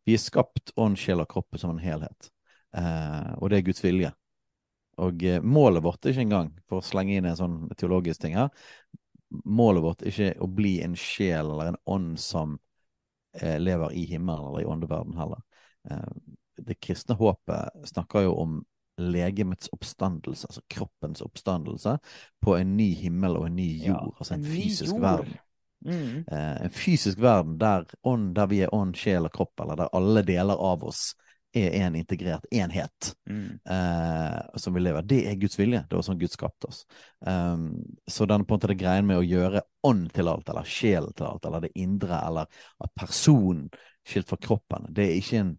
Vi 0.05 0.15
er 0.15 0.21
skapt 0.21 0.73
ånd, 0.79 0.97
sjel 0.99 1.23
og 1.23 1.29
kropp 1.31 1.57
som 1.59 1.73
en 1.73 1.81
helhet, 1.83 2.29
eh, 2.77 3.31
og 3.37 3.49
det 3.49 3.59
er 3.59 3.67
Guds 3.67 3.83
vilje. 3.83 4.13
Og 4.99 5.23
eh, 5.25 5.41
målet 5.41 5.83
vårt 5.83 6.05
er 6.05 6.13
ikke 6.13 6.27
engang, 6.27 6.51
for 6.69 6.79
å 6.79 6.85
slenge 6.85 7.17
inn 7.17 7.27
en 7.29 7.39
sånn 7.39 7.59
teologisk 7.79 8.23
ting 8.23 8.37
her, 8.37 8.51
målet 9.45 9.85
vårt 9.85 10.03
er 10.03 10.13
ikke 10.13 10.31
å 10.43 10.49
bli 10.49 10.79
en 10.85 10.95
sjel 10.97 11.53
eller 11.53 11.73
en 11.73 11.81
ånd 11.89 12.17
som 12.21 12.57
eh, 13.37 13.57
lever 13.61 13.93
i 13.97 14.05
himmelen 14.09 14.49
eller 14.49 14.65
i 14.65 14.69
åndeverden 14.69 15.17
heller. 15.19 15.43
Eh, 15.89 16.09
det 16.59 16.79
kristne 16.83 17.15
håpet 17.19 17.87
snakker 17.87 18.27
jo 18.27 18.35
om 18.41 18.59
legemets 18.99 19.69
oppstandelse, 19.71 20.49
altså 20.49 20.61
kroppens 20.67 21.21
oppstandelse, 21.23 21.95
på 22.43 22.55
en 22.57 22.73
ny 22.75 22.89
himmel 22.99 23.37
og 23.39 23.45
en 23.47 23.55
ny 23.55 23.69
jord, 23.77 24.09
ja, 24.11 24.17
altså 24.17 24.35
en, 24.35 24.43
en 24.43 24.57
fysisk 24.57 24.99
verden. 24.99 25.37
Mm. 25.85 26.25
Eh, 26.27 26.61
en 26.65 26.75
fysisk 26.75 27.19
verden 27.23 27.57
der, 27.61 27.85
ånd, 28.07 28.33
der 28.35 28.49
vi 28.51 28.63
er 28.65 28.73
ånd, 28.75 28.97
sjel 28.99 29.29
og 29.29 29.33
kropp, 29.35 29.55
eller 29.63 29.79
der 29.79 29.93
alle 29.95 30.23
deler 30.27 30.59
av 30.59 30.83
oss 30.87 31.11
er 31.53 31.73
en 31.81 31.95
integrert 31.97 32.45
enhet 32.53 33.13
mm. 33.29 33.59
eh, 33.69 34.57
som 34.61 34.73
vi 34.73 34.83
lever. 34.83 35.01
Det 35.01 35.23
er 35.29 35.39
Guds 35.41 35.57
vilje. 35.59 35.81
Det 35.89 35.97
var 35.97 36.05
sånn 36.05 36.19
Gud 36.19 36.33
skapte 36.33 36.69
oss. 36.69 36.83
Um, 37.25 37.71
så 38.07 38.27
den 38.29 38.45
på 38.45 38.53
en 38.53 38.59
måte 38.59 38.69
det 38.69 38.77
greien 38.81 39.07
med 39.09 39.17
å 39.17 39.25
gjøre 39.25 39.63
ånd 39.87 40.11
til 40.13 40.29
alt, 40.29 40.49
eller 40.51 40.69
sjel 40.69 41.09
til 41.17 41.29
alt, 41.31 41.47
eller 41.49 41.65
det 41.65 41.73
indre, 41.79 42.21
eller 42.27 42.61
at 42.85 42.93
person 42.97 43.65
skilt 44.05 44.29
fra 44.29 44.37
kroppen, 44.41 44.91
det 44.93 45.09
er 45.09 45.17
ikke 45.17 45.43
en 45.45 45.57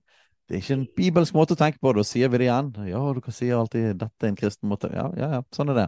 det 0.50 0.56
er 0.56 0.62
ikke 0.64 0.74
en 0.74 0.86
bibelsk 0.98 1.34
måte 1.38 1.54
å 1.54 1.58
tenke 1.60 1.78
på 1.78 1.92
det. 1.94 2.02
Og 2.02 2.06
sier 2.08 2.30
vi 2.32 2.40
det 2.40 2.48
igjen? 2.48 2.72
Ja, 2.88 2.98
du 3.14 3.20
kan 3.22 3.34
si 3.36 3.52
alltid 3.54 4.00
'dette 4.00 4.26
er 4.26 4.32
en 4.32 4.38
kristen 4.40 4.66
måte'. 4.66 4.90
Ja, 4.90 5.04
ja, 5.14 5.28
ja 5.36 5.42
sånn 5.54 5.70
er 5.70 5.76
det. 5.78 5.84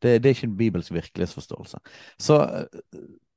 det. 0.00 0.12
Det, 0.22 0.30
er 0.30 0.32
ikke 0.32 0.48
en 0.48 0.54
bibelsk 0.56 0.94
virkelighetsforståelse. 0.96 1.80
Så 2.16 2.38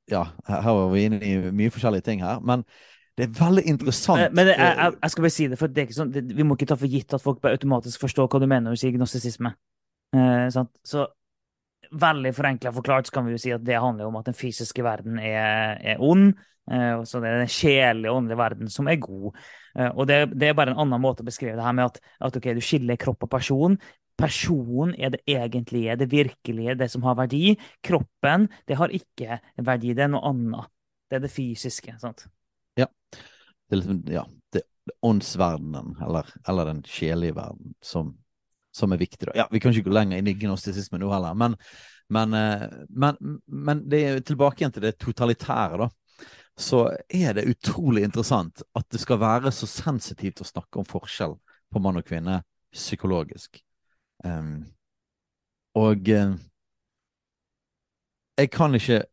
ja, 0.09 0.23
her 0.47 0.65
var 0.65 0.89
vi 0.93 1.05
inne 1.07 1.21
i 1.25 1.35
mye 1.55 1.73
forskjellige 1.73 2.07
ting 2.07 2.23
her. 2.25 2.41
Men 2.45 2.65
det 3.17 3.27
er 3.27 3.33
veldig 3.37 3.63
interessant. 3.69 4.23
Men, 4.23 4.35
men 4.39 4.51
jeg, 4.53 4.59
jeg, 4.59 4.93
jeg, 4.97 5.13
skal 5.13 5.25
bare 5.27 5.35
si 5.37 5.47
det, 5.51 5.59
for 5.59 5.71
det 5.71 5.81
er 5.81 5.89
ikke 5.89 5.99
sånn, 5.99 6.13
det, 6.15 6.23
vi 6.35 6.45
må 6.47 6.57
ikke 6.57 6.71
ta 6.71 6.77
for 6.79 6.91
gitt 6.91 7.15
at 7.17 7.23
folk 7.23 7.41
bare 7.43 7.59
automatisk 7.59 8.05
forstår 8.05 8.29
hva 8.31 8.41
du 8.41 8.47
mener 8.47 8.69
når 8.69 8.77
du 8.77 8.81
sier 8.81 8.95
gnostisisme. 8.95 9.51
Eh, 10.15 10.47
så 10.51 11.07
veldig 11.91 12.31
forenkla 12.35 12.71
forklart 12.71 13.07
så 13.07 13.17
kan 13.17 13.27
vi 13.27 13.35
jo 13.35 13.41
si 13.41 13.51
at 13.51 13.63
det 13.67 13.79
handler 13.81 14.07
om 14.07 14.17
at 14.19 14.29
den 14.29 14.37
fysiske 14.37 14.83
verden 14.85 15.19
er, 15.19 15.77
er 15.93 16.03
ond. 16.03 16.31
Eh, 16.71 17.01
så 17.03 17.19
det 17.19 17.29
er 17.29 17.41
den 17.41 17.51
kjedelige, 17.51 18.13
åndelige 18.15 18.39
verden 18.39 18.71
som 18.71 18.87
er 18.87 18.99
god. 19.01 19.37
Eh, 19.75 19.89
og 19.89 20.07
det, 20.07 20.21
det, 20.33 20.49
er 20.49 20.57
bare 20.57 20.75
en 20.75 20.83
annen 20.85 21.03
måte 21.03 21.25
å 21.25 21.27
beskrive 21.27 21.57
det 21.57 21.65
her 21.65 21.75
med 21.75 21.89
at, 21.89 21.99
at 22.21 22.37
okay, 22.37 22.55
du 22.55 22.63
skiller 22.63 22.99
kropp 23.01 23.27
og 23.27 23.31
person. 23.33 23.77
Personen 24.21 24.93
er 24.97 25.15
det 25.15 25.21
egentlige, 25.29 25.95
det 25.97 26.11
virkelige, 26.11 26.75
det 26.77 26.89
som 26.93 27.03
har 27.03 27.17
verdi. 27.17 27.55
Kroppen, 27.83 28.47
det 28.67 28.77
har 28.77 28.93
ikke 28.93 29.39
verdi, 29.57 29.95
det 29.97 30.05
er 30.05 30.11
noe 30.13 30.23
annet. 30.29 30.69
Det 31.09 31.17
er 31.17 31.23
det 31.25 31.31
fysiske. 31.33 31.95
sant? 31.99 32.27
Ja. 32.79 32.87
Det 33.11 33.75
er 33.75 33.81
liksom, 33.81 34.01
ja, 34.11 34.25
det, 34.53 34.61
er 34.61 35.07
åndsverdenen, 35.07 35.95
eller, 36.03 36.27
eller, 36.47 36.69
den 36.69 36.83
sjelige 36.87 37.35
verden, 37.35 37.73
som, 37.81 38.13
som, 38.75 38.91
er 38.91 39.01
viktig. 39.01 39.29
Da. 39.29 39.35
Ja, 39.35 39.47
Vi 39.51 39.59
kan 39.59 39.73
ikke 39.73 39.89
gå 39.89 39.95
lenger 39.95 40.19
inn 40.19 40.29
i 40.29 40.35
gnostisisme 40.37 40.99
nå 41.01 41.09
heller, 41.11 41.37
men, 41.39 41.55
men, 42.11 42.35
eh, 42.37 42.67
men, 42.89 43.39
men 43.47 43.83
det 43.89 44.03
er 44.05 44.21
tilbake 44.27 44.61
igjen 44.61 44.75
til 44.75 44.85
det 44.85 44.97
totalitære, 44.99 45.85
da. 45.85 45.89
Så 46.59 46.83
er 47.07 47.33
det 47.33 47.47
utrolig 47.47 48.03
interessant 48.03 48.61
at 48.77 48.85
det 48.91 48.99
skal 49.01 49.21
være 49.21 49.53
så 49.55 49.69
sensitivt 49.69 50.43
å 50.43 50.47
snakke 50.47 50.81
om 50.81 50.85
forskjell 50.85 51.37
på 51.71 51.81
mann 51.81 51.97
og 51.97 52.05
kvinne 52.05 52.41
psykologisk. 52.75 53.63
Um, 54.23 54.65
og 55.77 56.09
uh, 56.09 56.35
jeg 58.37 58.51
kan 58.53 58.75
ikke 58.75 59.03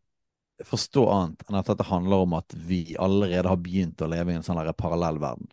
forstå 0.66 1.04
annet 1.12 1.44
enn 1.46 1.58
at 1.60 1.68
dette 1.70 1.86
handler 1.86 2.24
om 2.24 2.34
at 2.38 2.54
vi 2.66 2.96
allerede 2.98 3.48
har 3.48 3.60
begynt 3.62 4.02
å 4.02 4.10
leve 4.10 4.32
i 4.32 4.38
en 4.38 4.44
sånn 4.46 4.60
parallell 4.76 5.20
verden. 5.22 5.48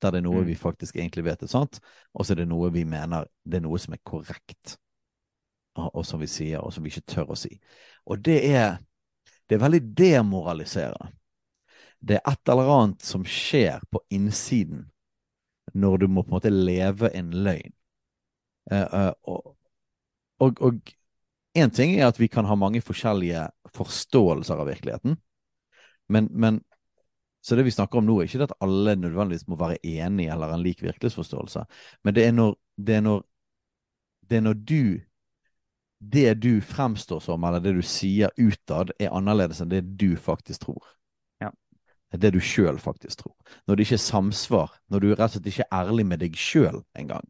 Der 0.00 0.14
det 0.14 0.22
er 0.22 0.24
noe 0.24 0.40
mm. 0.40 0.48
vi 0.48 0.56
faktisk 0.56 0.96
egentlig 0.96 1.26
vet 1.26 1.42
er 1.44 1.50
sant, 1.52 1.78
og 2.16 2.24
så 2.24 2.34
er 2.34 2.42
det 2.42 2.48
noe 2.50 2.70
vi 2.72 2.86
mener 2.88 3.28
det 3.44 3.60
er 3.60 3.66
noe 3.66 3.78
som 3.78 3.94
er 3.94 4.02
korrekt. 4.04 4.78
Og, 5.78 5.90
og 5.92 6.06
som 6.06 6.22
vi 6.22 6.28
sier, 6.30 6.64
og 6.64 6.72
som 6.74 6.84
vi 6.84 6.90
ikke 6.90 7.12
tør 7.14 7.34
å 7.34 7.38
si. 7.38 7.52
Og 8.08 8.22
det 8.24 8.40
er, 8.48 8.80
det 9.46 9.56
er 9.56 9.62
veldig 9.62 9.82
demoraliserende. 9.98 11.12
Det 12.00 12.16
er 12.16 12.32
et 12.32 12.48
eller 12.48 12.72
annet 12.74 13.04
som 13.04 13.26
skjer 13.28 13.84
på 13.92 14.00
innsiden 14.16 14.86
når 15.76 16.00
du 16.00 16.06
må 16.08 16.24
på 16.24 16.32
en 16.32 16.38
måte 16.38 16.50
leve 16.50 17.12
en 17.14 17.28
løgn. 17.44 17.74
Uh, 18.70 19.10
og, 19.26 19.54
og, 20.40 20.60
og 20.62 20.94
en 21.58 21.70
ting 21.74 21.96
er 21.98 22.06
at 22.08 22.20
vi 22.20 22.28
kan 22.30 22.46
ha 22.46 22.54
mange 22.54 22.82
forskjellige 22.84 23.48
forståelser 23.74 24.60
av 24.62 24.68
virkeligheten. 24.70 25.16
Men, 26.10 26.28
men 26.30 26.60
så 27.40 27.56
det 27.56 27.64
vi 27.66 27.74
snakker 27.74 27.98
om 27.98 28.06
nå, 28.06 28.18
er 28.20 28.28
ikke 28.28 28.44
at 28.44 28.56
alle 28.60 28.96
nødvendigvis 29.00 29.46
må 29.48 29.56
være 29.58 29.80
enige 29.86 30.32
eller 30.32 30.52
en 30.52 30.62
lik 30.62 30.82
virkelighetsforståelse. 30.82 31.64
Men 32.04 32.14
det 32.14 32.26
er 32.26 32.34
når, 32.36 32.56
det 32.76 32.94
er 32.98 33.04
når, 33.06 33.22
det 34.30 34.36
er 34.36 34.44
når 34.48 34.58
du 34.72 34.82
Det 36.00 36.34
du 36.40 36.62
fremstår 36.64 37.20
som, 37.20 37.44
eller 37.44 37.60
det 37.60 37.74
du 37.76 37.82
sier 37.84 38.30
utad, 38.40 38.88
er 38.96 39.12
annerledes 39.12 39.58
enn 39.60 39.68
det 39.68 39.82
du 40.00 40.16
faktisk 40.16 40.62
tror. 40.62 40.86
Ja. 41.44 41.50
Det 42.16 42.30
du 42.32 42.40
sjøl 42.40 42.78
faktisk 42.80 43.18
tror. 43.20 43.34
Når 43.68 43.76
det 43.76 43.84
ikke 43.84 43.98
er 43.98 44.06
samsvar, 44.06 44.72
når 44.88 44.98
du 45.00 45.08
rett 45.10 45.26
og 45.26 45.34
slett 45.34 45.50
ikke 45.52 45.66
er 45.68 45.82
ærlig 45.82 46.06
med 46.08 46.22
deg 46.24 46.38
sjøl 46.40 46.80
engang. 46.96 47.28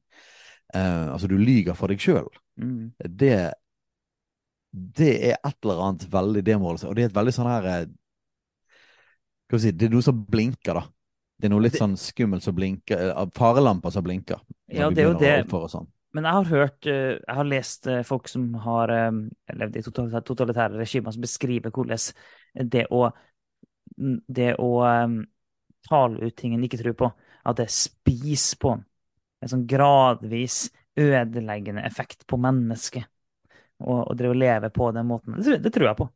Uh, 0.75 1.13
altså, 1.15 1.29
du 1.31 1.37
lyger 1.41 1.75
for 1.79 1.93
deg 1.93 2.03
sjøl. 2.03 2.29
Mm. 2.61 2.93
Det 3.01 3.35
det 4.71 5.13
er 5.31 5.39
et 5.43 5.57
eller 5.65 5.83
annet 5.85 6.07
veldig 6.13 6.43
demålende. 6.47 6.89
Og 6.89 6.97
det 6.97 7.05
er 7.05 7.11
et 7.11 7.17
veldig 7.17 7.35
sånn 7.35 7.51
her 7.51 7.69
eh, 7.71 7.87
Skal 9.49 9.59
vi 9.59 9.63
si 9.65 9.73
Det 9.75 9.89
er 9.89 9.95
noe 9.97 10.07
som 10.07 10.21
blinker, 10.31 10.79
da. 10.79 10.85
Det 11.41 11.49
er 11.49 11.55
noe 11.55 11.65
litt 11.65 11.79
sånn 11.81 11.97
skummelt 11.99 12.45
som 12.45 12.55
blinker. 12.55 13.15
Farelamper 13.35 13.95
som 13.95 14.05
blinker. 14.05 14.43
Ja, 14.69 14.91
det 14.93 15.03
er 15.03 15.09
jo 15.09 15.17
det. 15.19 15.71
sånn. 15.73 15.89
Men 16.15 16.27
jeg 16.27 16.37
har 16.37 16.49
hørt, 16.51 16.87
eh, 16.91 17.17
jeg 17.17 17.37
har 17.39 17.49
lest 17.49 17.89
folk 18.07 18.29
som 18.29 18.53
har 18.67 18.93
levd 18.93 19.79
i 19.79 19.83
totalitære, 19.87 20.23
totalitære 20.27 20.79
regimer, 20.83 21.15
som 21.15 21.25
beskriver 21.25 21.73
hvordan 21.75 22.69
det 22.71 22.85
å, 22.93 23.09
det 24.29 24.53
å 24.59 24.71
tale 25.89 26.21
ut 26.27 26.37
ting 26.37 26.55
en 26.55 26.67
ikke 26.67 26.83
tror 26.83 26.99
på, 26.99 27.11
at 27.47 27.63
det 27.63 27.71
spiser 27.73 28.61
på 28.61 28.75
en. 28.77 28.85
En 29.41 29.51
sånn 29.53 29.67
gradvis 29.69 30.67
ødeleggende 31.01 31.85
effekt 31.87 32.27
på 32.29 32.37
mennesket. 32.41 33.07
Og, 33.81 34.03
og 34.11 34.17
drive 34.19 34.35
og 34.35 34.41
leve 34.43 34.71
på 34.77 34.91
den 34.93 35.07
måten. 35.09 35.39
Det, 35.41 35.59
det 35.65 35.73
tror 35.73 35.91
jeg 35.91 36.01
på. 36.03 36.09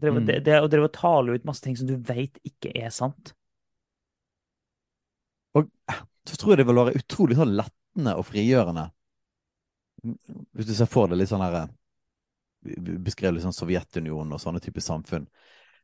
Drive- 0.00 0.20
Mm. 0.20 0.26
Det, 0.30 0.38
det 0.46 0.60
å 0.62 0.68
drive 0.70 0.86
og 0.88 0.94
tale 0.96 1.34
ut 1.36 1.44
masse 1.44 1.60
ting 1.64 1.74
som 1.76 1.88
du 1.90 1.96
vet 2.08 2.38
ikke 2.46 2.70
er 2.80 2.88
sant. 2.94 3.34
Og 5.58 5.68
Så 6.28 6.36
tror 6.38 6.52
jeg 6.54 6.62
det 6.62 6.66
vil 6.70 6.78
være 6.78 6.96
utrolig 7.00 7.36
sånn 7.36 7.52
lettende 7.58 8.14
og 8.16 8.24
frigjørende. 8.28 8.86
Hvis 10.56 10.70
du 10.70 10.74
ser 10.78 10.88
for 10.88 11.10
deg 11.10 11.20
litt 11.20 11.28
sånn 11.28 11.44
her 11.44 11.68
Beskrev 13.04 13.32
litt 13.34 13.44
sånn 13.44 13.56
Sovjetunionen 13.56 14.34
og 14.36 14.40
sånne 14.42 14.60
typer 14.60 14.84
samfunn. 14.84 15.26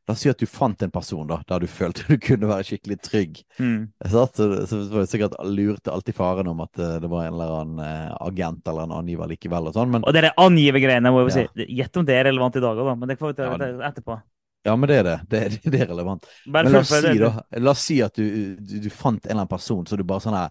La 0.07 0.13
oss 0.15 0.21
si 0.23 0.29
at 0.31 0.39
du 0.39 0.45
fant 0.47 0.81
en 0.85 0.91
person 0.91 1.27
da, 1.27 1.41
der 1.49 1.59
du 1.59 1.67
følte 1.67 2.05
du 2.07 2.15
kunne 2.23 2.47
være 2.47 2.63
skikkelig 2.63 2.95
trygg. 3.03 3.41
Mm. 3.59 3.89
Så, 4.07 4.21
så 4.37 4.77
var 4.93 5.01
det 5.03 5.09
sikkert 5.11 5.33
lurte 5.43 5.91
alltid 5.91 6.15
faren 6.15 6.47
om 6.47 6.61
at 6.63 6.79
eh, 6.79 6.93
det 7.03 7.09
var 7.11 7.25
en 7.27 7.33
eller 7.35 7.51
annen 7.57 7.81
eh, 7.83 8.13
agent 8.23 8.67
eller 8.71 8.87
en 8.87 8.93
angiver 9.01 9.27
likevel 9.27 9.67
og 9.67 9.75
sånn, 9.75 9.91
men 9.91 10.05
Og 10.07 10.15
det 10.15 10.23
der 10.23 10.37
angivergreiene, 10.39 11.11
må 11.11 11.25
jeg 11.27 11.35
Ja. 11.35 11.51
si. 11.57 11.67
Gjett 11.81 11.97
om 11.99 12.05
det 12.07 12.15
er 12.15 12.23
relevant 12.29 12.55
i 12.55 12.63
dag 12.63 12.77
òg, 12.79 12.87
da. 12.87 12.95
Men 12.95 13.09
det 13.11 13.19
får 13.19 13.33
vi 13.33 13.37
ta 13.41 13.49
Ja. 13.51 13.89
etterpå. 13.89 14.21
ja, 14.65 14.75
men 14.75 14.87
det 14.89 14.95
er 14.99 15.03
det. 15.03 15.17
Det, 15.27 15.41
er- 15.43 15.71
det 15.71 15.81
er 15.81 15.87
relevant. 15.91 16.25
Bare 16.47 16.63
Men 16.63 16.73
la 16.73 16.79
oss 16.79 16.89
si 16.95 17.17
da, 17.19 17.33
la 17.59 17.71
oss 17.71 17.83
si 17.83 18.01
at 18.01 18.15
du, 18.15 18.55
du, 18.55 18.79
du 18.79 18.89
fant 18.89 19.19
en 19.25 19.31
eller 19.31 19.41
annen 19.43 19.51
person, 19.57 19.85
så 19.85 19.97
du 19.99 20.03
bare 20.07 20.23
sånn 20.23 20.35
her 20.39 20.49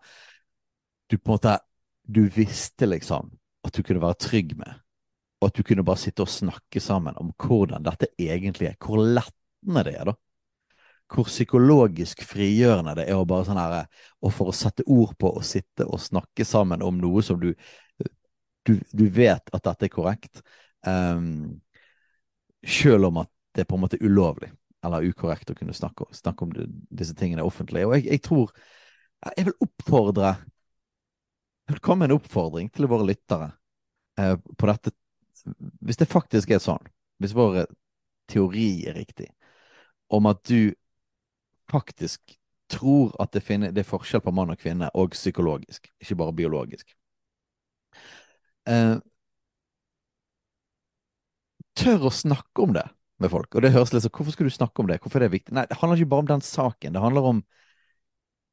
Du 1.08 1.16
på 1.18 1.30
en 1.32 1.36
måte 1.38 1.58
Du 2.04 2.26
visste 2.28 2.86
liksom 2.86 3.32
at 3.64 3.72
du 3.72 3.82
kunne 3.82 4.00
være 4.04 4.14
trygg 4.20 4.52
med, 4.60 4.76
og 5.40 5.48
at 5.48 5.56
du 5.56 5.62
kunne 5.66 5.82
bare 5.82 5.98
sitte 5.98 6.22
og 6.22 6.28
snakke 6.30 6.78
sammen 6.80 7.16
om 7.18 7.32
hvordan 7.40 7.82
dette 7.82 8.06
egentlig 8.20 8.68
er. 8.68 8.76
Hvor 8.78 9.00
lettende 9.66 9.82
det 9.84 9.96
er, 9.98 10.04
da. 10.04 10.14
Hvor 11.06 11.24
psykologisk 11.24 12.24
frigjørende 12.26 12.96
det 12.98 13.06
er 13.08 13.16
å 13.16 13.26
bare 13.26 13.46
sånn 13.46 13.60
her 13.60 13.86
Og 14.22 14.32
for 14.34 14.50
å 14.50 14.54
sette 14.54 14.82
ord 14.86 15.14
på 15.18 15.30
og 15.30 15.44
sitte 15.44 15.86
og 15.86 16.00
snakke 16.00 16.44
sammen 16.44 16.82
om 16.82 16.98
noe 16.98 17.22
som 17.22 17.38
du 17.40 17.54
Du, 18.66 18.80
du 18.92 19.08
vet 19.08 19.46
at 19.54 19.62
dette 19.62 19.86
er 19.86 19.88
korrekt, 19.88 20.40
um, 20.82 21.60
selv 22.66 23.06
om 23.06 23.20
at 23.20 23.30
det 23.54 23.62
er 23.62 23.68
på 23.70 23.76
en 23.76 23.84
måte 23.84 24.00
ulovlig 24.02 24.50
eller 24.82 25.06
ukorrekt 25.06 25.52
å 25.52 25.54
kunne 25.54 25.72
snakke, 25.72 26.08
snakke 26.10 26.44
om 26.44 26.50
disse 26.90 27.14
tingene 27.14 27.44
offentlig. 27.46 27.84
Og 27.86 27.94
jeg, 27.94 28.08
jeg 28.10 28.22
tror 28.22 28.50
Jeg 29.36 29.46
vil 29.46 29.54
oppfordre 29.60 30.34
Jeg 30.34 31.76
vil 31.76 31.80
komme 31.80 32.02
med 32.02 32.10
en 32.10 32.18
oppfordring 32.18 32.68
til 32.74 32.90
våre 32.90 33.06
lyttere 33.06 33.52
eh, 34.18 34.34
på 34.34 34.66
dette 34.66 34.90
Hvis 35.80 36.02
det 36.02 36.10
faktisk 36.10 36.50
er 36.50 36.58
sånn, 36.58 36.90
hvis 37.22 37.38
vår 37.38 37.68
teori 38.26 38.88
er 38.90 38.98
riktig, 38.98 39.30
om 40.12 40.28
at 40.30 40.42
du 40.48 40.74
faktisk 41.70 42.36
tror 42.70 43.14
at 43.22 43.32
det, 43.34 43.42
finner, 43.46 43.72
det 43.74 43.84
er 43.84 43.88
forskjell 43.88 44.22
på 44.24 44.34
mann 44.34 44.50
og 44.50 44.58
kvinne, 44.58 44.90
og 44.94 45.14
psykologisk, 45.14 45.90
ikke 46.02 46.18
bare 46.18 46.34
biologisk. 46.34 46.94
Eh, 48.66 48.96
tør 51.78 52.08
å 52.08 52.14
snakke 52.14 52.64
om 52.64 52.74
det 52.74 52.86
med 53.22 53.32
folk. 53.32 53.54
Og 53.54 53.64
det 53.64 53.72
høres 53.74 53.92
litt 53.94 54.04
sånn 54.04 54.14
Hvorfor 54.14 54.34
skal 54.34 54.50
du 54.50 54.54
snakke 54.54 54.82
om 54.82 54.90
det? 54.90 54.98
Hvorfor 55.02 55.20
er 55.20 55.28
det 55.28 55.36
viktig? 55.38 55.54
Nei, 55.56 55.66
det 55.70 55.78
handler 55.80 56.00
ikke 56.00 56.12
bare 56.12 56.26
om 56.26 56.32
den 56.34 56.44
saken. 56.44 56.96
Det 56.96 57.04
handler 57.04 57.30
om 57.30 57.44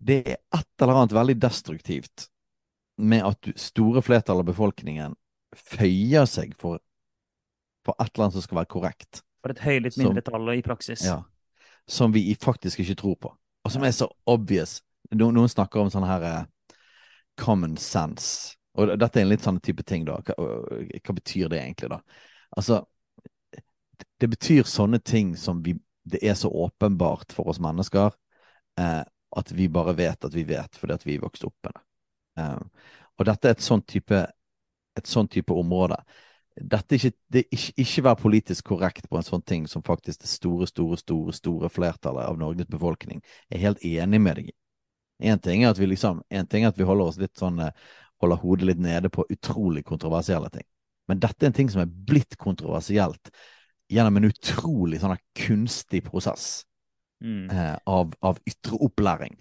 Det 0.03 0.21
er 0.27 0.39
et 0.53 0.83
eller 0.83 0.99
annet 0.99 1.15
veldig 1.15 1.35
destruktivt 1.41 2.27
med 2.99 3.25
at 3.25 3.39
du, 3.41 3.53
store 3.57 4.03
flertall 4.05 4.43
av 4.43 4.49
befolkningen 4.49 5.15
føyer 5.55 6.27
seg 6.29 6.51
for, 6.59 6.81
for 7.85 7.97
et 7.97 8.11
eller 8.11 8.27
annet 8.27 8.37
som 8.37 8.45
skal 8.45 8.59
være 8.59 8.71
korrekt. 8.73 9.21
For 9.43 9.53
et 9.53 9.61
høylytt 9.63 9.97
mindretall 10.01 10.51
i 10.53 10.63
praksis. 10.65 11.05
Ja. 11.07 11.21
Som 11.89 12.13
vi 12.15 12.35
faktisk 12.41 12.79
ikke 12.79 12.95
tror 12.99 13.15
på. 13.19 13.31
Og 13.63 13.71
som 13.71 13.83
er 13.83 13.91
så 13.95 14.07
obvious. 14.29 14.81
No, 15.11 15.29
noen 15.31 15.51
snakker 15.51 15.83
om 15.83 15.91
sånn 15.91 16.07
her 16.07 16.25
eh, 16.27 16.75
common 17.39 17.77
sense. 17.77 18.55
Og 18.79 18.95
dette 18.97 19.19
er 19.19 19.25
en 19.25 19.31
litt 19.31 19.45
sånn 19.45 19.59
type 19.63 19.83
ting, 19.85 20.05
da. 20.07 20.17
Hva, 20.25 20.35
hva 21.03 21.15
betyr 21.15 21.51
det 21.51 21.59
egentlig, 21.61 21.91
da? 21.93 21.99
Altså, 22.57 22.81
det 24.19 24.29
betyr 24.31 24.67
sånne 24.69 24.99
ting 24.99 25.35
som 25.37 25.61
vi 25.63 25.77
Det 26.03 26.19
er 26.19 26.33
så 26.35 26.49
åpenbart 26.49 27.31
for 27.31 27.47
oss 27.47 27.61
mennesker 27.63 28.11
eh, 28.79 29.03
at 29.37 29.51
vi 29.55 29.69
bare 29.71 29.93
vet 29.95 30.25
at 30.27 30.33
vi 30.35 30.43
vet 30.43 30.75
fordi 30.75 30.93
at 30.97 31.05
vi 31.07 31.15
vokste 31.21 31.47
opp 31.47 31.55
med 31.63 31.77
det. 31.77 31.83
Eh, 32.43 32.89
og 33.15 33.27
dette 33.29 33.47
er 33.47 33.55
et 33.55 33.63
sånn 33.63 33.85
type 33.87 34.19
et 34.99 35.07
sånn 35.07 35.29
type 35.31 35.55
område. 35.55 35.95
Dette 36.53 36.99
ikke, 36.99 37.11
det 37.33 37.45
ikke, 37.49 37.73
ikke 37.81 38.03
være 38.05 38.21
politisk 38.21 38.67
korrekt 38.69 39.07
på 39.09 39.17
en 39.17 39.25
sånn 39.25 39.41
ting 39.41 39.63
som 39.69 39.81
faktisk 39.85 40.21
det 40.21 40.29
store, 40.29 40.67
store, 40.69 40.99
store 41.01 41.33
store 41.33 41.69
flertallet 41.73 42.27
av 42.29 42.37
Norges 42.37 42.69
befolkning 42.69 43.23
er 43.49 43.63
helt 43.63 43.81
enig 43.85 44.19
med 44.21 44.37
deg 44.37 44.51
i. 44.51 44.55
Én 45.29 45.41
ting 45.41 45.63
er 45.63 45.71
at 45.73 45.79
vi 45.81 45.87
liksom, 45.89 46.21
en 46.29 46.49
ting 46.49 46.65
er 46.65 46.73
at 46.73 46.77
vi 46.77 46.85
holder 46.85 47.09
oss 47.09 47.17
litt 47.21 47.33
sånn 47.39 47.57
eh, 47.63 47.73
holder 48.21 48.41
hodet 48.43 48.67
litt 48.69 48.83
nede 48.83 49.09
på 49.13 49.25
utrolig 49.33 49.83
kontroversielle 49.87 50.51
ting. 50.53 50.65
Men 51.09 51.19
dette 51.23 51.43
er 51.43 51.51
en 51.51 51.57
ting 51.57 51.71
som 51.73 51.81
er 51.83 51.89
blitt 51.89 52.37
kontroversielt 52.39 53.33
gjennom 53.91 54.21
en 54.21 54.29
utrolig 54.29 55.01
sånn 55.01 55.17
kunstig 55.37 56.03
prosess 56.05 56.63
Mm. 57.23 57.49
eh, 57.49 57.77
av, 57.85 58.13
av 58.19 58.39
ytre 58.43 58.75
opplæring, 58.83 59.37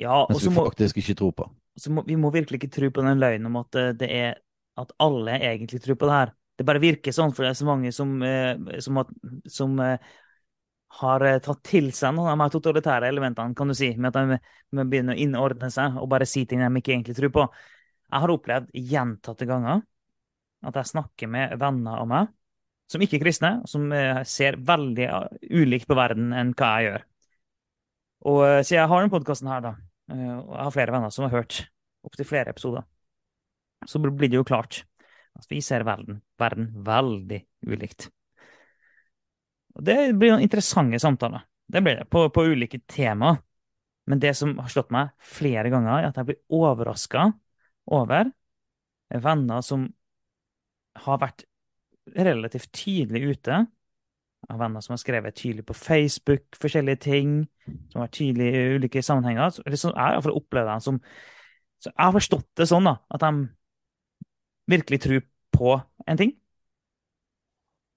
Ja, 0.00 0.26
så 0.32 0.48
vi 0.48 0.54
må, 0.56 0.64
ikke 0.74 1.14
tror 1.14 1.32
på. 1.38 1.44
så 1.78 1.92
må 1.94 2.02
vi 2.02 2.16
må 2.18 2.32
virkelig 2.34 2.58
ikke 2.58 2.72
tro 2.74 2.88
på 2.90 3.04
den 3.06 3.20
løgnen 3.22 3.46
om 3.46 3.60
at 3.60 3.76
eh, 3.78 3.92
det 3.94 4.08
er 4.10 4.40
at 4.80 4.92
alle 5.02 5.38
egentlig 5.38 5.80
tror 5.84 5.98
på 6.00 6.08
det 6.08 6.16
her. 6.16 6.32
Det 6.60 6.66
bare 6.68 6.82
virker 6.82 7.14
sånn, 7.16 7.32
for 7.32 7.46
det 7.46 7.54
er 7.54 7.56
så 7.56 7.66
mange 7.68 7.90
som, 7.96 8.10
eh, 8.26 8.80
som, 8.84 8.98
har, 9.00 9.12
som 9.48 9.78
eh, 9.80 10.10
har 11.00 11.24
eh, 11.24 11.38
tatt 11.40 11.62
til 11.64 11.88
seg 11.96 12.12
noen 12.16 12.34
av 12.34 12.42
de 12.42 12.58
totalitære 12.58 13.08
elementene, 13.08 13.56
kan 13.56 13.70
du 13.70 13.76
si, 13.78 13.94
med 13.96 14.10
at 14.10 14.18
de 14.18 14.36
med 14.76 14.98
å 15.08 15.14
å 15.14 15.16
innordne 15.24 15.70
seg 15.72 15.96
og 15.96 16.10
bare 16.12 16.28
si 16.28 16.44
ting 16.44 16.60
de 16.60 16.68
ikke 16.82 16.92
egentlig 16.92 17.16
tror 17.16 17.32
på. 17.38 17.46
Jeg 18.10 18.24
har 18.24 18.34
opplevd 18.34 18.68
gjentatte 18.92 19.48
ganger 19.48 19.80
at 20.68 20.76
jeg 20.76 20.92
snakker 20.92 21.32
med 21.32 21.56
venner 21.62 22.02
av 22.02 22.10
meg 22.10 22.30
som 22.90 23.00
ikke 23.00 23.20
er 23.20 23.22
kristne, 23.22 23.50
som 23.70 23.86
ser 24.26 24.56
veldig 24.66 25.06
ulikt 25.46 25.86
på 25.88 25.96
verden 25.96 26.32
enn 26.34 26.50
hva 26.58 26.70
jeg 26.74 26.88
gjør. 26.88 27.04
Og 28.26 28.40
siden 28.66 28.80
jeg 28.80 28.90
har 28.90 29.04
denne 29.04 29.14
podkasten 29.14 29.48
her, 29.48 29.62
da, 29.62 29.76
og 30.10 30.50
jeg 30.50 30.64
har 30.66 30.74
flere 30.74 30.96
venner 30.96 31.14
som 31.14 31.28
har 31.28 31.36
hørt 31.38 31.60
opptil 32.04 32.26
flere 32.26 32.50
episoder, 32.50 32.82
så 33.86 34.00
blir 34.02 34.28
det 34.28 34.38
jo 34.38 34.46
klart 34.46 34.82
at 35.38 35.46
vi 35.50 35.60
ser 35.64 35.86
verden, 35.86 36.20
verden 36.40 36.72
veldig 36.84 37.40
ulikt. 37.70 38.08
Og 39.78 39.86
det 39.86 39.96
blir 40.18 40.34
noen 40.34 40.44
interessante 40.44 40.98
samtaler. 41.00 41.44
Det 41.70 41.82
blir 41.84 42.00
det, 42.00 42.08
på, 42.10 42.26
på 42.34 42.44
ulike 42.50 42.82
temaer. 42.90 43.38
Men 44.10 44.18
det 44.18 44.32
som 44.34 44.56
har 44.58 44.70
slått 44.72 44.90
meg 44.90 45.12
flere 45.22 45.70
ganger, 45.70 46.00
er 46.00 46.08
at 46.08 46.16
jeg 46.18 46.30
blir 46.32 46.40
overraska 46.56 47.28
over 47.94 48.32
venner 49.10 49.62
som 49.62 49.86
har 51.04 51.20
vært 51.22 51.44
relativt 52.16 52.72
tydelig 52.74 53.36
ute. 53.36 53.60
Av 54.50 54.58
venner 54.58 54.82
som 54.82 54.96
har 54.96 55.02
skrevet 55.02 55.36
tydelig 55.36 55.66
på 55.68 55.76
Facebook, 55.76 56.48
forskjellige 56.58 57.04
ting, 57.04 57.34
som 57.92 58.00
har 58.00 58.08
vært 58.08 58.18
tydelige 58.18 58.58
i 58.64 58.80
ulike 58.80 59.04
sammenhenger. 59.04 59.60
Eller 59.62 59.78
så 59.78 59.92
jeg 59.92 60.16
iallfall 60.16 60.40
opplevd 60.40 60.72
dem 60.74 60.88
som 60.88 61.04
Så 61.80 61.88
jeg 61.88 62.04
har 62.04 62.12
forstått 62.12 62.48
det 62.60 62.66
sånn, 62.68 62.84
da, 62.84 62.98
at 63.08 63.22
de 63.22 63.46
virkelig 64.70 65.00
tro 65.04 65.20
på 65.56 65.74
en 66.06 66.20
ting. 66.20 66.34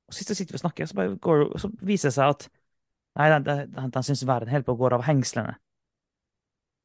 Og 0.10 0.18
sist 0.18 0.34
sitter 0.36 0.58
og 0.58 0.64
snakker, 0.64 0.90
så, 0.90 1.08
går, 1.22 1.46
så 1.62 1.70
viser 1.82 2.12
det 2.12 2.18
seg 2.18 2.34
at 2.36 2.48
nei, 3.18 3.30
den, 3.34 3.48
den, 3.48 3.72
de, 3.78 3.88
de 3.96 4.04
syns 4.06 4.26
verden 4.28 4.52
holder 4.52 4.68
på 4.68 4.76
å 4.76 4.82
gå 4.82 4.92
av 4.98 5.06
hengslene. 5.08 5.56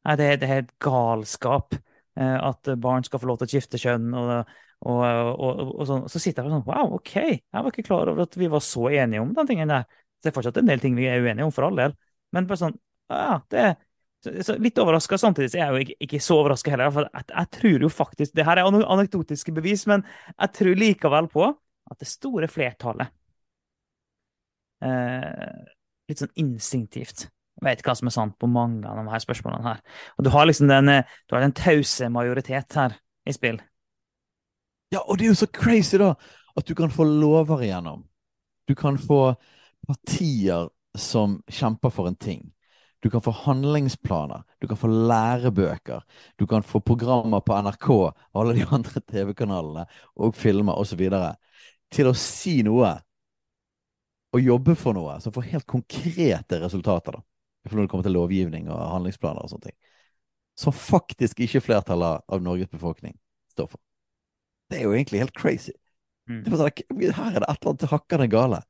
Nei, 0.07 0.15
det, 0.21 0.29
det 0.41 0.47
er 0.47 0.55
helt 0.55 0.73
galskap 0.83 1.75
eh, 1.75 2.39
at 2.39 2.71
barn 2.81 3.05
skal 3.07 3.21
få 3.21 3.29
lov 3.29 3.41
til 3.41 3.49
å 3.49 3.53
skifte 3.57 3.81
kjønn, 3.83 4.11
og, 4.17 4.57
Og, 4.79 5.01
og, 5.03 5.61
og, 5.75 5.81
sånn, 5.89 6.05
så 6.07 6.21
sitter 6.23 6.45
jeg 6.47 6.53
og 6.53 6.61
sånn 6.61 6.69
Wow, 6.69 6.93
OK, 7.01 7.15
jeg 7.19 7.51
var 7.51 7.73
ikke 7.73 7.83
klar 7.89 8.13
over 8.13 8.29
at 8.29 8.37
vi 8.39 8.47
var 8.47 8.63
så 8.63 8.85
enige 8.95 9.25
om 9.25 9.33
den 9.35 9.49
tingen 9.49 9.73
der. 9.73 9.89
det 10.23 10.31
er 10.31 10.35
fortsatt 10.37 10.61
en 10.61 10.71
del 10.71 10.79
ting 10.79 10.95
vi 10.95 11.09
er 11.11 11.19
uenige 11.19 11.49
om, 11.49 11.51
for 11.55 11.67
all 11.67 11.81
del. 11.81 11.97
Men 12.31 12.47
bare 12.47 12.61
sånn 12.61 12.77
Ja, 13.11 13.41
det 13.51 13.65
er 13.65 13.73
så, 14.25 14.57
litt 14.59 14.79
overraska. 14.79 15.19
Samtidig 15.19 15.53
så 15.53 15.61
er 15.61 15.65
jeg 15.65 15.71
jo 15.71 15.85
ikke, 15.87 15.97
ikke 16.07 16.21
så 16.23 16.41
overraska 16.41 16.75
heller. 16.75 16.93
For 16.95 17.09
jeg, 17.09 17.29
jeg, 17.31 17.51
tror 17.59 17.87
jo 17.87 17.91
faktisk 17.93 18.35
Det 18.37 18.47
her 18.49 18.61
er 18.61 18.83
anekdotiske 18.95 19.55
bevis, 19.55 19.87
men 19.91 20.05
jeg 20.35 20.55
tror 20.59 20.83
likevel 20.83 21.31
på 21.33 21.49
at 21.89 22.03
det 22.03 22.11
store 22.11 22.49
flertallet 22.53 23.09
eh, 24.85 25.67
Litt 26.09 26.23
sånn 26.23 26.35
instinktivt 26.41 27.29
vet 27.65 27.83
hva 27.83 27.95
som 27.99 28.07
er 28.07 28.15
sant 28.15 28.37
på 28.39 28.47
mange 28.51 28.87
av 28.87 28.99
de 29.01 29.11
her 29.11 29.23
spørsmålene 29.23 29.67
her. 29.67 29.81
Og 30.19 30.27
du 30.27 30.31
har 30.31 30.47
liksom 30.47 30.69
den, 30.71 30.89
eh, 30.93 31.17
du 31.27 31.35
har 31.35 31.43
den 31.43 31.57
tause 31.57 32.09
majoritet 32.09 32.77
her 32.79 32.95
i 33.27 33.35
spill. 33.35 33.59
Ja, 34.95 35.03
og 35.05 35.19
det 35.19 35.27
er 35.27 35.33
jo 35.33 35.41
så 35.43 35.51
crazy, 35.53 35.99
da, 35.99 36.15
at 36.57 36.69
du 36.69 36.75
kan 36.79 36.91
få 36.91 37.05
lover 37.05 37.65
igjennom. 37.67 38.07
Du 38.69 38.75
kan 38.79 38.99
få 38.99 39.35
partier 39.89 40.69
som 40.97 41.43
kjemper 41.51 41.91
for 41.91 42.09
en 42.09 42.17
ting. 42.17 42.53
Du 43.01 43.11
kan 43.11 43.23
få 43.23 43.31
handlingsplaner, 43.31 44.43
du 44.59 44.67
kan 44.67 44.77
få 44.77 44.89
lærebøker, 44.91 46.03
du 46.37 46.47
kan 46.51 46.65
få 46.67 46.81
programmer 46.81 47.41
på 47.41 47.55
NRK, 47.63 47.91
alle 48.35 48.57
de 48.57 48.67
andre 48.75 49.01
TV-kanalene, 49.01 49.85
og 50.17 50.35
filmer 50.35 50.81
osv. 50.81 51.05
til 51.95 52.11
å 52.11 52.17
si 52.19 52.59
noe 52.67 52.97
og 54.35 54.45
jobbe 54.45 54.75
for 54.77 54.97
noe 54.97 55.17
som 55.23 55.33
får 55.33 55.47
helt 55.53 55.67
konkrete 55.67 56.61
resultater. 56.61 57.17
da. 57.17 57.23
Når 57.69 57.85
det 57.85 57.91
kommer 57.91 58.07
til 58.07 58.17
lovgivning 58.17 58.69
og 58.73 58.81
handlingsplaner 58.95 59.45
og 59.45 59.53
sånne 59.53 59.71
ting. 59.71 59.77
Som 60.59 60.75
faktisk 60.75 61.41
ikke 61.45 61.63
flertallet 61.63 62.25
av 62.27 62.43
Norges 62.43 62.71
befolkning 62.73 63.15
står 63.53 63.71
for. 63.73 63.81
Det 64.69 64.81
er 64.81 64.89
jo 64.89 64.95
egentlig 64.97 65.23
helt 65.23 65.37
crazy. 65.37 65.73
Mm. 66.29 66.43
Det 66.45 66.59
sånn, 66.61 66.73
her 67.17 67.39
er 67.39 67.41
det 67.41 67.49
et 67.49 67.63
eller 67.63 67.73
annet 67.73 67.93
hakkende 67.93 68.29
gale. 68.33 68.61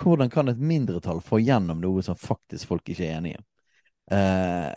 Hvordan 0.00 0.30
kan 0.30 0.50
et 0.50 0.58
mindretall 0.58 1.20
få 1.22 1.38
gjennom 1.42 1.80
noe 1.82 2.02
som 2.02 2.18
faktisk 2.18 2.72
folk 2.72 2.88
ikke 2.90 3.06
er 3.06 3.18
enig 3.18 3.34
i? 3.36 3.42
Eh, 4.14 4.72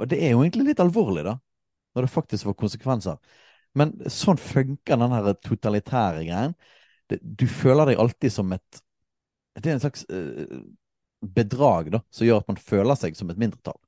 og 0.00 0.08
det 0.10 0.20
er 0.24 0.32
jo 0.32 0.40
egentlig 0.42 0.70
litt 0.70 0.82
alvorlig, 0.82 1.24
da, 1.26 1.34
når 1.94 2.06
det 2.06 2.14
faktisk 2.14 2.48
får 2.48 2.56
konsekvenser. 2.62 3.18
Men 3.78 3.92
sånn 4.10 4.40
funker 4.40 4.98
den 4.98 5.14
her 5.14 5.34
totalitære 5.44 6.24
greien. 6.24 6.54
Du 7.20 7.46
føler 7.50 7.90
deg 7.90 8.00
alltid 8.00 8.32
som 8.32 8.52
et 8.56 8.80
Det 9.54 9.70
er 9.70 9.76
en 9.76 9.82
slags 9.84 10.02
eh, 10.10 10.62
bedrag 11.22 11.92
da, 11.94 12.00
som 12.10 12.26
gjør 12.26 12.40
at 12.42 12.48
man 12.50 12.58
føler 12.58 12.98
seg 12.98 13.14
som 13.14 13.28
et 13.30 13.38
mindretall. 13.38 13.78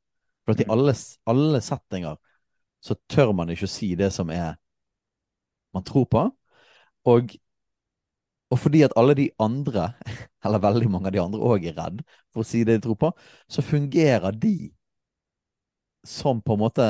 For 0.44 0.54
at 0.54 0.62
i 0.62 0.66
mm. 0.68 0.72
alle, 0.76 0.94
alle 1.26 1.60
settinger 1.64 2.20
så 2.84 2.94
tør 3.10 3.32
man 3.34 3.50
ikke 3.50 3.66
å 3.66 3.72
si 3.72 3.88
det 3.98 4.12
som 4.14 4.30
er 4.30 4.54
man 5.74 5.84
tror 5.86 6.06
på. 6.12 6.22
Og 7.10 7.34
og 8.50 8.60
fordi 8.62 8.84
at 8.86 8.94
alle 8.96 9.16
de 9.18 9.26
andre, 9.42 9.90
eller 10.44 10.62
veldig 10.62 10.90
mange 10.90 11.10
av 11.10 11.16
de 11.16 11.22
andre 11.22 11.42
òg 11.42 11.66
er 11.66 11.76
redd 11.78 12.02
for 12.34 12.44
å 12.44 12.46
si 12.46 12.62
det 12.64 12.78
de 12.78 12.86
tror 12.86 12.98
på, 13.00 13.12
så 13.50 13.64
fungerer 13.64 14.36
de 14.36 14.56
som 16.06 16.42
på 16.42 16.54
en 16.54 16.64
måte 16.66 16.88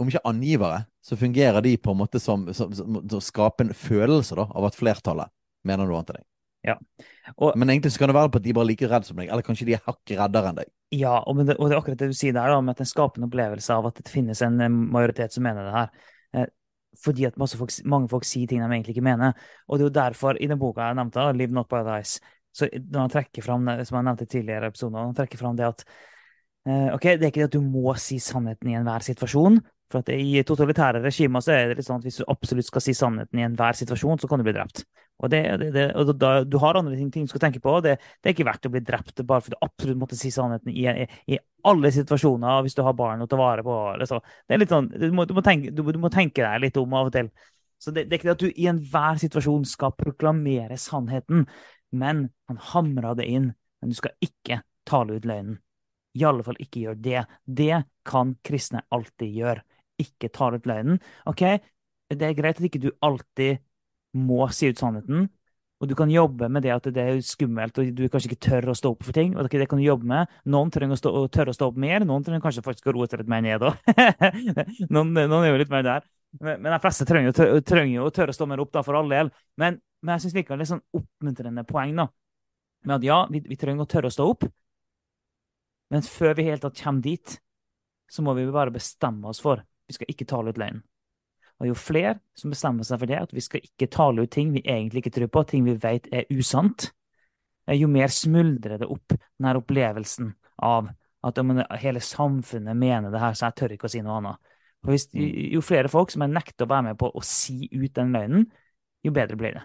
Om 0.00 0.08
ikke 0.08 0.22
angivere, 0.24 0.78
så 1.04 1.14
fungerer 1.20 1.60
de 1.62 1.76
på 1.76 1.92
en 1.92 1.98
måte 2.00 2.18
som, 2.18 2.46
som, 2.56 2.70
som, 2.74 2.96
som 3.12 3.20
skaper 3.22 3.68
en 3.68 3.76
følelse 3.76 4.34
da, 4.34 4.46
av 4.48 4.64
at 4.66 4.74
flertallet 4.74 5.30
mener 5.68 5.86
noe 5.86 6.00
annet 6.00 6.14
enn 6.14 6.16
deg. 6.16 6.24
Ja. 6.62 6.76
Og, 7.36 7.52
men 7.60 7.70
egentlig 7.70 7.92
så 7.92 8.00
kan 8.00 8.10
det 8.10 8.16
være 8.16 8.30
på 8.32 8.40
at 8.40 8.46
de 8.46 8.54
bare 8.56 8.64
er 8.64 8.70
like 8.70 8.88
redde 8.88 9.06
som 9.06 9.20
deg, 9.20 9.28
eller 9.28 9.44
kanskje 9.46 9.68
de 9.68 9.76
er 9.76 9.84
hakket 9.84 10.16
reddere 10.18 10.50
enn 10.50 10.58
deg. 10.62 10.72
Ja, 10.96 11.12
og 11.20 11.38
det, 11.42 11.58
og 11.58 11.68
det, 11.68 11.76
er 11.76 11.82
akkurat 11.82 12.00
det 12.00 12.08
du 12.10 12.16
sier 12.16 12.34
der, 12.34 12.54
da, 12.54 12.58
med 12.64 12.80
at 12.80 12.96
en 12.96 13.28
opplevelse 13.28 13.76
av 13.76 13.90
at 13.92 14.00
det 14.00 14.10
finnes 14.10 14.42
en 14.48 14.58
majoritet 14.96 15.36
som 15.36 15.46
mener 15.46 15.68
det 15.68 15.76
her. 15.76 16.50
Fordi 17.04 17.24
at 17.24 17.38
folk, 17.38 17.72
mange 17.88 18.08
folk 18.12 18.24
sier 18.28 18.46
ting 18.46 18.60
de 18.60 18.68
egentlig 18.68 18.96
ikke 18.96 19.04
mener. 19.06 19.32
Og 19.68 19.78
det 19.78 19.84
er 19.84 19.88
jo 19.88 19.98
derfor, 20.00 20.36
i 20.40 20.46
den 20.50 20.58
boka 20.60 20.90
jeg 20.90 20.98
nevnte, 20.98 21.32
'Live 21.32 21.52
Not 21.52 21.72
Ice', 21.72 22.20
så 22.52 22.68
når 22.68 23.00
han 23.00 23.10
trekker 23.10 23.42
fram, 23.42 23.68
som 23.84 23.96
jeg 23.96 24.04
nevnte 24.04 24.26
tidligere 24.28 24.68
i 24.68 24.68
episoden, 24.68 24.98
han 25.00 25.14
trekker 25.16 25.40
fram 25.40 25.56
det 25.56 25.66
at 25.66 25.84
eh, 26.68 26.94
ok, 26.94 27.02
det 27.02 27.22
er 27.22 27.30
ikke 27.32 27.40
det 27.40 27.48
at 27.48 27.56
du 27.56 27.64
må 27.64 27.94
si 27.96 28.18
sannheten 28.18 28.68
i 28.68 28.76
enhver 28.76 29.04
situasjon. 29.06 29.56
For 29.92 30.00
at 30.00 30.10
I 30.14 30.40
totalitære 30.48 31.02
regimer 31.04 31.44
så 31.44 31.52
er 31.52 31.68
det 31.68 31.78
litt 31.78 31.86
sånn 31.86 32.00
at 32.00 32.06
hvis 32.06 32.22
du 32.22 32.28
absolutt 32.32 32.68
skal 32.68 32.84
si 32.84 32.94
sannheten 32.96 33.40
i 33.40 33.44
enhver 33.44 33.76
situasjon, 33.76 34.22
så 34.22 34.30
kan 34.30 34.40
du 34.40 34.46
bli 34.46 34.54
drept. 34.56 34.86
Og, 35.22 35.28
det, 35.30 35.42
det, 35.60 35.68
det, 35.74 35.84
og 35.98 36.14
da, 36.18 36.30
Du 36.48 36.56
har 36.62 36.78
andre 36.78 36.96
ting, 36.96 37.26
du 37.26 37.30
skal 37.30 37.44
tenke 37.44 37.60
på. 37.62 37.76
Det, 37.84 37.94
er 38.00 38.32
ikke 38.32 38.46
verdt 38.48 38.66
å 38.66 38.72
bli 38.72 38.82
drept 38.82 39.20
bare 39.28 39.44
fordi 39.44 39.58
du 39.58 39.66
absolutt 39.66 40.00
måtte 40.00 40.18
si 40.18 40.32
sannheten 40.34 40.72
i, 40.72 40.86
i, 40.88 41.06
i 41.34 41.38
alle 41.68 41.92
situasjoner 41.94 42.64
hvis 42.64 42.76
du 42.78 42.82
har 42.86 42.96
barn 42.98 43.22
å 43.22 43.28
ta 43.30 43.38
vare 43.38 43.64
på. 43.66 43.78
Liksom. 44.00 44.22
Det 44.48 44.56
er 44.56 44.62
litt 44.64 44.72
sånn, 44.72 44.88
du 44.90 45.08
må, 45.14 45.26
du, 45.28 45.36
må 45.36 45.44
tenke, 45.46 45.70
du, 45.70 45.84
du 45.84 46.00
må, 46.02 46.10
tenke, 46.12 46.42
deg 46.42 46.64
litt 46.64 46.80
om 46.80 46.96
av 46.98 47.10
og 47.10 47.14
til. 47.14 47.28
Så 47.82 47.94
det, 47.94 48.06
er 48.06 48.18
ikke 48.18 48.30
det 48.30 48.36
at 48.36 48.46
du 48.46 48.50
i 48.50 48.68
enhver 48.70 49.20
situasjon 49.20 49.66
skal 49.68 49.94
proklamere 49.98 50.78
sannheten, 50.78 51.44
men 51.92 52.28
han 52.48 52.62
hamra 52.72 53.12
det 53.18 53.28
inn. 53.28 53.52
Men 53.82 53.92
du 53.92 53.98
skal 53.98 54.14
ikke 54.22 54.62
tale 54.88 55.18
ut 55.18 55.26
løgnen. 55.28 55.58
I 56.18 56.26
alle 56.28 56.44
fall 56.46 56.58
ikke 56.60 56.82
gjør 56.82 56.98
det. 57.02 57.22
Det 57.44 57.82
kan 58.06 58.34
kristne 58.44 58.84
alltid 58.92 59.38
gjøre. 59.38 59.62
Ikke 60.00 60.30
tar 60.32 60.56
ut 60.56 60.66
løgnen. 60.68 61.00
OK, 61.28 61.44
det 62.12 62.26
er 62.28 62.38
greit 62.38 62.58
at 62.60 62.66
ikke 62.66 62.82
du 62.82 62.90
alltid 63.04 63.62
må 64.16 64.46
si 64.52 64.70
ut 64.72 64.80
sannheten. 64.80 65.28
Og 65.82 65.88
du 65.90 65.96
kan 65.98 66.10
jobbe 66.10 66.46
med 66.52 66.62
det 66.62 66.70
at 66.70 66.84
det 66.94 67.02
er 67.02 67.16
skummelt, 67.26 67.78
og 67.80 67.88
du 67.98 68.04
kanskje 68.06 68.30
ikke 68.30 68.44
tør 68.46 68.70
å 68.70 68.74
stå 68.78 68.92
opp 68.94 69.02
for 69.02 69.16
ting. 69.16 69.34
og 69.34 69.48
det 69.50 69.66
kan 69.66 69.80
du 69.80 69.82
jobbe 69.82 70.06
med. 70.06 70.30
Noen 70.46 70.70
trenger 70.70 70.94
å, 70.94 71.00
stå, 71.00 71.10
tørre 71.34 71.50
å 71.50 71.56
stå 71.56 71.72
opp 71.72 71.80
mer, 71.82 72.04
noen 72.06 72.22
trenger 72.22 72.44
kanskje 72.44 72.62
faktisk 72.62 72.86
å 72.86 72.94
roe 72.94 73.08
seg 73.10 73.24
litt 73.24 73.32
mer 73.32 73.42
ned 73.42 73.64
noen, 74.94 75.10
noen, 75.10 75.40
er 75.42 75.50
jo 75.50 75.58
litt 75.58 75.72
mer 75.74 75.82
der. 75.82 76.06
Men, 76.38 76.70
de 76.70 76.78
fleste 76.84 77.06
trenger, 77.08 77.34
jo 77.34 78.06
å 78.06 78.14
tørre 78.14 78.30
å 78.30 78.36
stå 78.36 78.46
mer 78.46 78.62
opp, 78.62 78.70
da, 78.76 78.84
for 78.86 79.00
all 79.00 79.10
del. 79.10 79.32
Men, 79.58 79.80
men 80.06 80.14
jeg 80.14 80.28
syns 80.28 80.38
likevel 80.38 80.62
det 80.62 80.68
er 80.68 80.72
sånn 80.76 80.86
oppmuntrende 81.00 81.66
poeng 81.66 81.98
da, 81.98 82.06
med 82.86 82.96
at 83.00 83.08
ja, 83.10 83.18
vi, 83.34 83.42
vi, 83.50 83.58
trenger 83.58 83.82
å 83.82 83.90
tørre 83.90 84.12
å 84.12 84.14
stå 84.14 84.28
opp. 84.36 84.46
Men 85.90 86.06
før 86.06 86.38
vi 86.38 86.46
helt 86.46 86.62
tatt 86.62 86.78
kommer 86.78 87.02
dit, 87.10 87.36
så 88.06 88.22
må 88.22 88.38
vi 88.38 88.46
bare 88.54 88.70
bestemme 88.70 89.34
oss 89.34 89.42
for 89.42 89.66
vi 89.92 90.00
skal 90.00 90.10
ikke 90.10 90.28
tale 90.32 90.52
ut 90.52 90.60
løgn. 90.60 90.80
Og 91.62 91.68
jo 91.68 91.76
flere 91.78 92.16
som 92.38 92.50
bestemmer 92.50 92.86
seg 92.86 92.98
for 92.98 93.10
det, 93.10 93.20
at 93.22 93.34
vi 93.34 93.44
skal 93.44 93.62
ikke 93.62 93.90
tale 93.92 94.24
ut 94.24 94.32
ting 94.34 94.50
vi 94.54 94.64
egentlig 94.64 95.04
ikke 95.04 95.14
tror 95.18 95.30
på, 95.30 95.44
ting 95.52 95.66
vi 95.68 95.76
vet 95.78 96.08
er 96.10 96.26
usant, 96.34 96.88
eh, 97.68 97.76
jo 97.78 97.90
mer 97.92 98.10
smuldrer 98.10 98.80
det 98.82 98.88
opp 98.90 99.14
denne 99.14 99.54
opplevelsen 99.60 100.32
av 100.62 100.90
at 101.22 101.38
om 101.38 101.54
hele 101.78 102.02
samfunnet 102.02 102.74
mener 102.74 103.12
det 103.12 103.20
her, 103.22 103.36
så 103.38 103.46
jeg 103.46 103.58
tør 103.60 103.74
ikke 103.76 103.86
å 103.86 103.92
si 103.92 104.02
noe 104.02 104.18
annet. 104.18 104.54
Og 104.82 104.90
hvis, 104.90 105.06
mm. 105.14 105.26
jo 105.54 105.62
flere 105.62 105.90
folk 105.92 106.10
som 106.10 106.24
er 106.26 106.32
nekter 106.32 106.66
å 106.66 106.72
være 106.72 106.88
med 106.90 106.98
på 106.98 107.12
å 107.14 107.22
si 107.26 107.68
ut 107.70 107.92
den 107.94 108.10
løgnen, 108.16 108.48
jo 109.06 109.12
bedre 109.14 109.38
blir 109.38 109.54
det. 109.54 109.62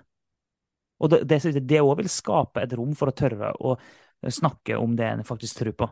Og 1.01 1.13
det 1.29 1.81
òg 1.81 1.95
vil 1.99 2.09
skape 2.09 2.61
et 2.61 2.73
rom 2.77 2.93
for 2.97 3.09
å 3.09 3.17
tørre 3.17 3.51
å 3.57 3.75
snakke 4.33 4.77
om 4.81 4.95
det 4.97 5.09
en 5.09 5.25
faktisk 5.25 5.61
tror 5.61 5.75
på. 5.77 5.89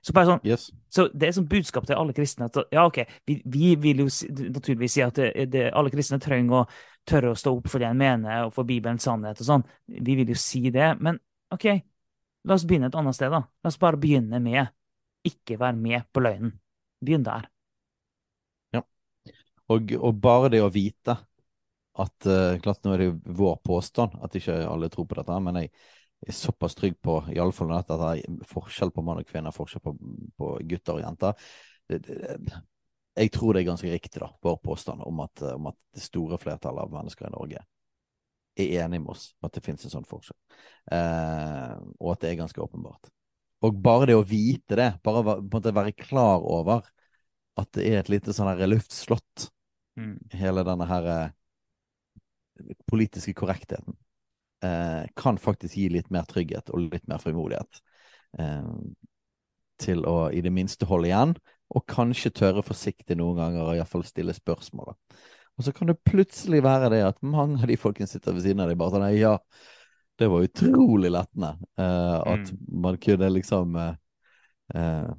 Så, 0.00 0.14
sånn, 0.14 0.40
yes. 0.46 0.70
så 0.88 1.06
det 1.12 1.28
er 1.28 1.34
sånn 1.36 1.48
budskap 1.50 1.84
til 1.88 1.98
alle 1.98 2.14
kristne 2.16 2.46
at 2.48 2.56
ja, 2.72 2.86
OK, 2.88 3.02
vi, 3.28 3.36
vi 3.44 3.74
vil 3.80 4.04
jo 4.04 4.08
naturligvis 4.08 4.96
si 4.96 5.04
at 5.04 5.18
det, 5.18 5.46
det, 5.52 5.66
alle 5.76 5.92
kristne 5.92 6.20
trenger 6.22 6.62
å 6.62 6.64
tørre 7.08 7.34
å 7.34 7.38
stå 7.38 7.52
opp 7.58 7.68
for 7.68 7.82
det 7.82 7.90
en 7.90 8.00
mener, 8.00 8.46
og 8.46 8.54
for 8.56 8.68
Bibelens 8.68 9.04
sannhet 9.04 9.40
og 9.42 9.48
sånn. 9.48 9.64
Vi 9.90 10.16
vil 10.18 10.32
jo 10.32 10.38
si 10.40 10.68
det. 10.72 10.92
Men 11.00 11.18
OK, 11.52 11.66
la 12.46 12.56
oss 12.56 12.66
begynne 12.68 12.90
et 12.90 12.98
annet 12.98 13.16
sted, 13.16 13.32
da. 13.32 13.42
La 13.44 13.72
oss 13.72 13.80
bare 13.80 14.00
begynne 14.00 14.40
med 14.42 14.70
ikke 15.26 15.58
være 15.60 15.76
med 15.76 16.06
på 16.12 16.22
løgnen. 16.24 16.54
Begynn 17.04 17.24
der. 17.26 17.48
Ja. 18.76 18.84
Og, 19.72 19.92
og 20.00 20.20
bare 20.20 20.52
det 20.52 20.62
å 20.64 20.72
vite 20.72 21.16
at 22.00 22.28
uh, 22.28 22.56
klart 22.62 22.84
Nå 22.84 22.94
er 22.94 23.02
det 23.02 23.34
vår 23.36 23.58
påstand 23.66 24.16
at 24.24 24.36
ikke 24.38 24.56
alle 24.64 24.88
tror 24.92 25.08
på 25.10 25.18
dette, 25.18 25.40
men 25.44 25.58
jeg, 25.60 25.72
er 26.26 26.36
såpass 26.36 26.74
trygg 26.76 26.98
på 27.02 27.16
iallfall 27.34 27.72
at 27.76 27.88
det 27.88 28.08
er 28.10 28.42
forskjell 28.48 28.92
på 28.92 29.04
mann 29.04 29.22
og 29.22 29.28
kvinne, 29.28 29.52
forskjell 29.54 29.82
på, 29.84 29.94
på 30.36 30.50
gutter 30.68 30.98
og 30.98 31.04
jenter. 31.04 31.46
Det, 31.88 32.00
det, 32.06 32.60
jeg 33.20 33.32
tror 33.34 33.54
det 33.54 33.62
er 33.62 33.70
ganske 33.70 33.90
riktig, 33.90 34.20
da, 34.22 34.30
vår 34.44 34.58
påstand 34.64 35.02
om 35.06 35.22
at, 35.24 35.42
om 35.54 35.70
at, 35.72 35.78
det 35.94 36.04
store 36.04 36.38
flertallet 36.38 36.84
av 36.84 36.92
mennesker 36.94 37.26
i 37.26 37.32
Norge 37.34 37.62
er 38.60 38.84
enig 38.84 39.00
med 39.00 39.14
oss 39.14 39.30
at 39.42 39.54
det 39.54 39.62
finnes 39.64 39.86
en 39.86 39.94
sånn 39.94 40.06
forskjell, 40.06 40.36
eh, 40.94 41.74
og 41.98 42.12
at 42.12 42.22
det 42.22 42.30
er 42.30 42.38
ganske 42.42 42.62
åpenbart. 42.62 43.10
Og 43.66 43.80
bare 43.82 44.08
det 44.10 44.16
å 44.16 44.26
vite 44.26 44.78
det, 44.78 44.90
bare 45.04 45.24
på 45.24 45.34
en 45.38 45.50
måte 45.52 45.74
være 45.76 45.96
klar 45.96 46.44
over 46.44 46.86
at 47.60 47.72
det 47.76 47.88
er 47.88 47.98
et 48.00 48.12
lite 48.12 48.34
sånn 48.36 48.48
her 48.48 48.70
luftslott, 48.70 49.48
mm. 50.00 50.14
hele 50.40 50.64
denne 50.66 50.86
her 50.90 51.10
eh, 51.14 52.70
politiske 52.90 53.34
korrektheten 53.36 53.96
eh, 54.64 55.04
kan 55.16 55.38
faktisk 55.40 55.76
gi 55.76 55.88
litt 55.92 56.10
mer 56.12 56.28
trygghet 56.30 56.72
og 56.72 56.90
litt 56.90 57.06
mer 57.10 57.22
frimodighet. 57.22 57.80
Eh, 58.38 58.68
til 59.80 60.04
å 60.04 60.28
i 60.34 60.42
det 60.44 60.52
minste 60.52 60.88
holde 60.88 61.08
igjen, 61.08 61.34
og 61.70 61.86
kanskje 61.88 62.32
tørre 62.36 62.64
forsiktig 62.66 63.16
noen 63.16 63.38
ganger, 63.38 63.64
og 63.64 63.78
iallfall 63.78 64.04
stille 64.04 64.34
spørsmål. 64.36 64.92
Og 65.56 65.66
så 65.66 65.72
kan 65.76 65.90
det 65.90 66.00
plutselig 66.08 66.62
være 66.64 66.90
det 66.94 67.02
at 67.04 67.20
mange 67.24 67.60
av 67.60 67.70
de 67.70 67.78
folkene 67.80 68.08
sitter 68.10 68.36
ved 68.36 68.46
siden 68.46 68.62
av 68.64 68.70
deg 68.70 68.78
bare 68.80 68.96
sånn 68.96 69.06
Ja, 69.16 69.34
det 70.20 70.28
var 70.28 70.44
utrolig 70.44 71.10
lettende 71.12 71.54
eh, 71.80 72.18
at 72.20 72.52
mm. 72.52 72.62
man 72.84 72.96
kunne 73.00 73.32
liksom 73.38 73.76
eh, 73.80 73.98
eh 74.76 75.10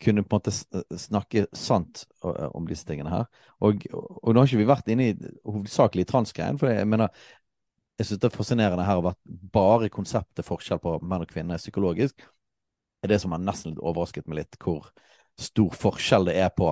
kunne 0.00 0.24
på 0.24 0.38
en 0.38 0.40
måte 0.40 0.96
snakke 0.98 1.44
sant 1.56 2.04
om 2.24 2.66
disse 2.68 2.88
tingene 2.88 3.12
her. 3.12 3.28
Og, 3.60 3.84
og 3.92 4.32
nå 4.32 4.40
har 4.40 4.48
ikke 4.48 4.62
vi 4.62 4.68
vært 4.70 4.90
inne 4.92 5.10
i 5.10 5.16
hovedsakelig 5.44 6.06
transgreien, 6.08 6.58
for 6.60 6.72
jeg 6.72 6.88
mener 6.88 7.12
jeg 8.00 8.08
syns 8.08 8.20
det 8.22 8.30
er 8.30 8.36
fascinerende 8.36 8.84
her 8.88 9.02
at 9.10 9.18
bare 9.52 9.90
konseptet 9.92 10.46
forskjell 10.46 10.80
på 10.80 10.94
menn 11.04 11.26
og 11.26 11.28
kvinner 11.28 11.60
psykologisk 11.60 12.24
er 13.02 13.12
det 13.12 13.18
som 13.20 13.34
har 13.34 13.42
nesten 13.42 13.74
litt 13.74 13.82
overrasket 13.82 14.28
meg 14.28 14.42
litt, 14.42 14.56
hvor 14.60 14.88
stor 15.40 15.76
forskjell 15.76 16.28
det 16.28 16.36
er 16.40 16.50
på 16.52 16.70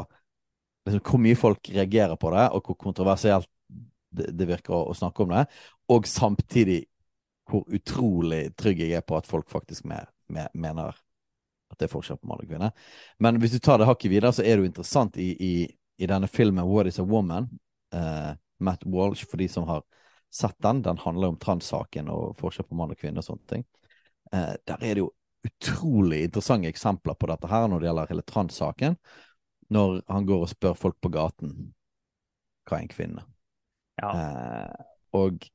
liksom, 0.89 1.03
hvor 1.05 1.23
mye 1.25 1.39
folk 1.39 1.71
reagerer 1.73 2.17
på 2.21 2.33
det, 2.35 2.47
og 2.53 2.69
hvor 2.69 2.79
kontroversielt 2.81 3.49
det, 3.69 4.31
det 4.37 4.49
virker 4.49 4.77
å, 4.77 4.83
å, 4.89 4.97
snakke 4.97 5.25
om 5.25 5.35
det, 5.37 5.45
og 5.93 6.09
samtidig 6.09 6.83
hvor 7.49 7.65
utrolig 7.73 8.43
trygg 8.61 8.83
jeg 8.85 8.99
er 8.99 9.05
på 9.05 9.17
at 9.17 9.29
folk 9.29 9.49
faktisk 9.53 9.87
med, 9.89 10.09
med, 10.33 10.53
mener 10.53 10.97
at 11.79 11.85
det 11.85 11.89
er 11.89 11.95
forskjell 11.95 12.19
på 12.19 12.29
mann 12.29 12.43
og 12.43 12.51
kvinne. 12.51 12.73
Men 13.23 13.39
hvis 13.39 13.55
du 13.55 13.61
tar 13.63 13.79
det 13.79 13.87
hakket 13.87 14.11
videre, 14.11 14.35
så 14.35 14.43
er 14.43 14.57
det 14.57 14.65
jo 14.67 14.71
interessant 14.73 15.17
i, 15.23 15.31
i, 15.39 15.53
i 16.03 16.11
denne 16.11 16.29
filmen 16.31 16.67
What 16.67 16.91
is 16.91 16.99
a 16.99 17.07
Woman? 17.07 17.49
Uh, 17.95 18.35
Matt 18.59 18.83
Walsh, 18.85 19.27
for 19.31 19.39
de 19.39 19.49
som 19.49 19.69
har 19.71 19.85
sett 20.35 20.59
den. 20.59 20.83
Den 20.83 20.99
handler 20.99 21.33
om 21.33 21.39
transsaken 21.39 22.11
og 22.11 22.35
forskjell 22.41 22.67
på 22.67 22.79
mann 22.79 22.93
og 22.93 22.99
kvinne 22.99 23.23
og 23.23 23.29
sånne 23.29 23.47
ting. 23.53 23.65
Uh, 24.35 24.59
der 24.67 24.83
er 24.83 24.99
det 24.99 25.05
jo 25.05 25.13
utrolig 25.47 26.25
interessante 26.27 26.69
eksempler 26.69 27.15
på 27.15 27.29
dette 27.31 27.49
her 27.49 27.69
når 27.71 27.81
det 27.81 27.89
gjelder 27.89 28.13
hele 28.13 28.27
transsaken. 28.27 28.99
Når 29.71 30.01
han 30.09 30.27
går 30.27 30.45
og 30.45 30.51
spør 30.51 30.77
folk 30.79 30.99
på 31.05 31.13
gaten 31.15 31.55
hva 32.69 32.77
er 32.77 32.85
en 32.85 32.93
kvinne. 32.93 33.25
Ja. 34.03 34.11
Uh, 34.13 34.89
og 35.17 35.47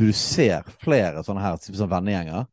du 0.00 0.08
ser 0.16 0.64
flere 0.82 1.22
sånne 1.26 1.42
her 1.44 1.58
sånne 1.60 1.90
vennegjenger. 1.90 2.46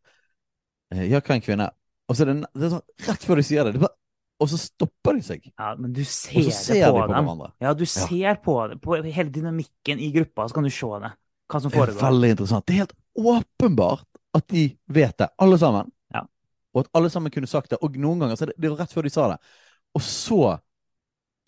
Ja, 0.89 1.21
hva 1.21 1.35
er 1.35 1.37
en 1.37 1.45
kvinne? 1.45 1.67
Og 2.09 2.17
så 2.17 2.25
er 2.25 2.31
det, 2.31 2.35
det 2.57 2.67
er 2.67 2.71
sånn, 2.73 2.85
rett 3.07 3.25
før 3.27 3.39
de 3.39 3.45
sier 3.45 3.67
det, 3.67 3.75
det 3.75 3.83
bare, 3.83 3.95
og 4.39 4.47
så 4.47 4.57
stopper 4.59 5.17
de 5.17 5.23
seg. 5.25 5.47
Ja, 5.51 5.73
men 5.75 5.91
du 5.93 6.01
ser, 6.07 6.47
ser 6.55 6.79
det 6.79 6.91
på, 6.93 6.95
de 6.95 7.01
på 7.01 7.07
dem. 7.11 7.25
Hverandre. 7.27 7.49
Ja, 7.59 7.73
du 7.75 7.83
ser 7.85 8.15
ja. 8.15 8.35
på 8.39 8.55
det. 8.71 8.77
På 8.81 8.95
hele 9.03 9.29
dynamikken 9.35 9.99
i 9.99 10.11
gruppa, 10.15 10.47
så 10.47 10.55
kan 10.55 10.67
du 10.67 10.71
se 10.71 10.91
det. 11.03 11.11
Hva 11.49 11.59
som 11.59 11.73
foregår. 11.73 11.91
Det 11.91 11.99
er 11.99 12.07
veldig 12.07 12.29
interessant. 12.35 12.65
Det 12.65 12.75
er 12.75 12.85
helt 12.85 12.95
åpenbart 13.19 14.07
at 14.39 14.47
de 14.53 14.63
vet 14.95 15.17
det, 15.19 15.27
alle 15.43 15.59
sammen. 15.59 15.91
Ja. 16.15 16.23
Og 16.73 16.85
at 16.85 16.91
alle 16.95 17.11
sammen 17.11 17.33
kunne 17.35 17.51
sagt 17.51 17.73
det. 17.73 17.81
Og 17.83 17.99
noen 17.99 18.23
ganger 18.23 18.39
så 18.39 18.47
er 18.47 18.53
det, 18.53 18.57
det 18.63 18.71
er 18.71 18.79
rett 18.79 18.95
før 18.95 19.09
de 19.09 19.13
sa 19.13 19.27
det. 19.33 19.37
Og 19.97 20.05
så 20.05 20.41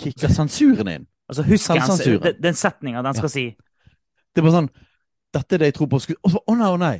kicker 0.01 0.33
sensuren 0.33 0.91
inn. 0.91 1.07
Altså 1.31 1.45
husker 1.47 1.79
han 1.79 2.01
den, 2.01 2.39
den 2.43 2.57
setninga 2.59 3.05
den 3.05 3.15
skal 3.15 3.31
si. 3.31 3.45
Det 3.55 4.41
er 4.41 4.47
bare 4.49 4.57
sånn 4.57 4.71
Dette 5.31 5.55
er 5.55 5.61
det 5.61 5.67
jeg 5.69 5.75
tror 5.77 5.87
på. 5.93 6.01
Og 6.01 6.31
så, 6.33 6.41
å 6.43 6.55
nei, 6.59 6.67
å 6.67 6.79
nei. 6.81 6.95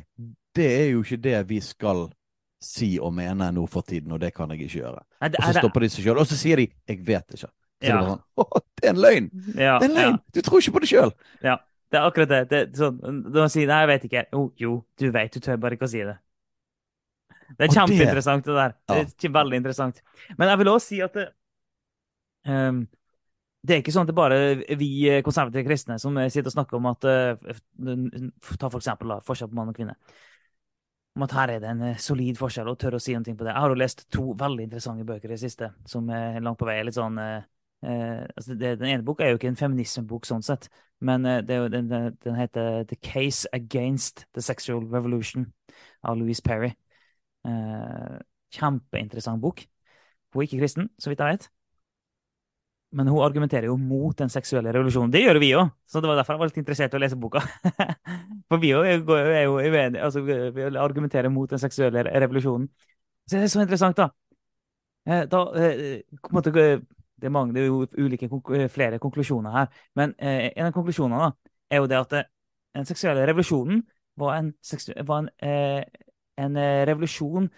Det 0.56 0.64
er 0.64 0.86
jo 0.94 1.02
ikke 1.04 1.20
det 1.20 1.36
vi 1.50 1.58
skal 1.60 2.06
si 2.62 2.94
og 3.02 3.12
mene 3.14 3.50
nå 3.54 3.64
for 3.70 3.86
tiden, 3.86 4.12
og 4.14 4.20
det 4.22 4.32
kan 4.36 4.50
jeg 4.52 4.62
ikke 4.62 4.78
gjøre. 4.82 5.02
Og 5.26 5.36
så 5.42 5.52
stopper 5.58 5.84
de 5.84 5.90
seg 5.92 6.06
sjøl, 6.06 6.20
og 6.22 6.28
så 6.30 6.38
sier 6.38 6.62
de 6.62 6.68
'jeg 6.70 7.04
vet 7.06 7.34
ikke'. 7.34 7.50
Så 7.82 7.88
ja. 7.88 7.98
det, 7.98 8.08
sånn, 8.08 8.22
det 8.78 8.86
er 8.86 8.94
en 8.94 9.02
løgn! 9.02 9.28
Ja, 9.56 9.78
det 9.78 9.86
er 9.86 9.90
en 9.90 9.98
løgn! 9.98 10.18
Ja. 10.18 10.32
Du 10.34 10.40
tror 10.40 10.62
ikke 10.62 10.76
på 10.78 10.82
det 10.84 10.90
sjøl! 10.92 11.12
Ja, 11.42 11.56
det 11.90 11.98
er 11.98 12.06
akkurat 12.06 12.28
det. 12.28 12.42
det 12.50 12.58
er 12.60 12.68
sånn, 12.78 12.98
når 13.02 13.38
man 13.40 13.52
sier 13.52 13.66
'nei, 13.66 13.80
jeg 13.82 13.90
vet 13.92 14.08
ikke', 14.08 14.26
jo, 14.32 14.42
jo, 14.56 14.72
du 15.00 15.10
vet, 15.10 15.34
du 15.34 15.40
tør 15.40 15.60
bare 15.60 15.78
ikke 15.78 15.90
å 15.90 15.92
si 15.92 16.04
det. 16.06 16.16
Det 17.52 17.66
er 17.66 17.74
kjempeinteressant, 17.74 18.46
det 18.46 18.54
der. 18.56 18.74
Det 18.88 19.28
er 19.28 19.32
veldig 19.34 19.56
interessant. 19.60 20.02
Men 20.38 20.48
jeg 20.48 20.58
vil 20.58 20.68
også 20.72 20.86
si 20.86 21.00
at 21.04 21.14
det, 21.18 21.26
um, 22.48 22.86
det 23.62 23.74
er 23.74 23.82
ikke 23.82 23.92
sånn 23.92 24.06
at 24.06 24.10
det 24.10 24.14
er 24.14 24.22
bare 24.22 24.78
vi 24.80 24.88
konservative 25.22 25.66
kristne 25.66 25.98
som 26.00 26.16
sitter 26.32 26.48
og 26.48 26.54
snakker 26.54 26.78
om 26.78 26.88
at 26.90 27.04
uh, 27.04 27.52
Ta 28.58 28.70
for 28.70 28.80
eksempel 28.80 29.12
da, 29.12 29.18
forskjell 29.22 29.50
på 29.52 29.58
mann 29.58 29.70
og 29.70 29.76
kvinne 29.76 29.98
om 31.16 31.24
at 31.26 31.34
her 31.36 31.50
er 31.52 31.62
det 31.62 31.70
en 31.70 31.82
eh, 31.90 31.98
solid 32.00 32.38
forskjell, 32.40 32.70
og 32.72 32.78
tør 32.80 32.96
å 32.96 33.02
si 33.02 33.14
noe 33.16 33.24
på 33.24 33.44
det. 33.44 33.52
Jeg 33.52 33.64
har 33.64 33.72
jo 33.72 33.80
lest 33.80 34.06
to 34.12 34.28
veldig 34.38 34.66
interessante 34.68 35.06
bøker 35.08 35.28
i 35.28 35.34
det 35.34 35.42
siste, 35.42 35.72
som 35.88 36.08
er 36.12 36.40
langt 36.44 36.60
på 36.60 36.68
vei 36.68 36.78
er 36.80 36.88
litt 36.88 36.96
sånn 36.96 37.18
eh, 37.20 37.44
eh, 37.84 38.22
altså 38.24 38.56
det, 38.56 38.76
Den 38.80 38.88
ene 38.94 39.06
boka 39.06 39.26
er 39.26 39.34
jo 39.34 39.40
ikke 39.40 39.50
en 39.52 39.60
feminismebok 39.60 40.28
sånn 40.28 40.44
sett, 40.46 40.70
men 41.04 41.26
eh, 41.28 41.42
jo, 41.48 41.68
den, 41.72 41.90
den, 41.92 42.38
heter 42.38 42.86
The 42.88 42.98
Case 43.04 43.50
Against 43.52 44.26
the 44.32 44.44
Sexual 44.44 44.86
Revolution 44.92 45.50
av 46.02 46.16
Louise 46.20 46.44
Perry. 46.44 46.72
Eh, 47.48 48.20
kjempeinteressant 48.52 49.42
bok. 49.42 49.66
Hun 50.32 50.40
er 50.40 50.48
ikke 50.48 50.62
kristen, 50.62 50.88
så 51.00 51.12
vidt 51.12 51.20
jeg 51.20 51.36
vet. 51.36 51.52
Men 52.92 53.08
hun 53.08 53.22
argumenterer 53.24 53.70
jo 53.70 53.76
mot 53.80 54.16
den 54.18 54.28
seksuelle 54.32 54.72
revolusjonen. 54.74 55.12
Det 55.12 55.22
gjør 55.22 55.38
vi 55.40 55.52
òg, 55.56 55.70
så 55.88 56.00
det 56.02 56.10
var 56.10 56.18
derfor 56.18 56.36
jeg 56.36 56.42
var 56.42 56.50
litt 56.50 56.58
interessert 56.60 56.92
i 56.92 56.98
å 56.98 57.00
lese 57.00 57.18
boka. 57.20 57.40
For 58.52 58.60
vi 58.60 58.74
òg 58.76 58.88
er 58.88 59.44
jo 59.46 59.54
uenige, 59.56 60.02
altså 60.04 60.20
vi 60.26 60.66
argumenterer 60.68 61.32
mot 61.32 61.48
den 61.48 61.62
seksuelle 61.62 62.04
revolusjonen. 62.04 62.66
Så 63.24 63.38
det 63.38 63.46
er 63.46 63.54
så 63.54 63.64
interessant, 63.64 63.96
da. 63.96 64.10
Da 65.30 65.40
på 65.48 65.56
en 65.56 66.36
måte, 66.36 66.52
det, 66.52 67.24
er 67.26 67.32
mange, 67.32 67.56
det 67.56 67.64
er 67.64 67.70
jo 67.70 67.86
ulike, 68.04 68.28
flere 68.70 69.00
konklusjoner 69.02 69.56
her, 69.56 69.82
men 69.98 70.12
eh, 70.18 70.50
en 70.52 70.68
av 70.68 70.76
konklusjonene 70.76 71.24
da, 71.24 71.52
er 71.72 71.80
jo 71.80 71.88
det 71.90 71.98
at 71.98 72.14
den 72.76 72.86
seksuelle 72.86 73.24
revolusjonen 73.26 73.80
var 74.20 74.36
en, 74.36 74.52
var 75.08 75.24
en, 75.24 75.32
en 76.44 76.62
revolusjon 76.92 77.48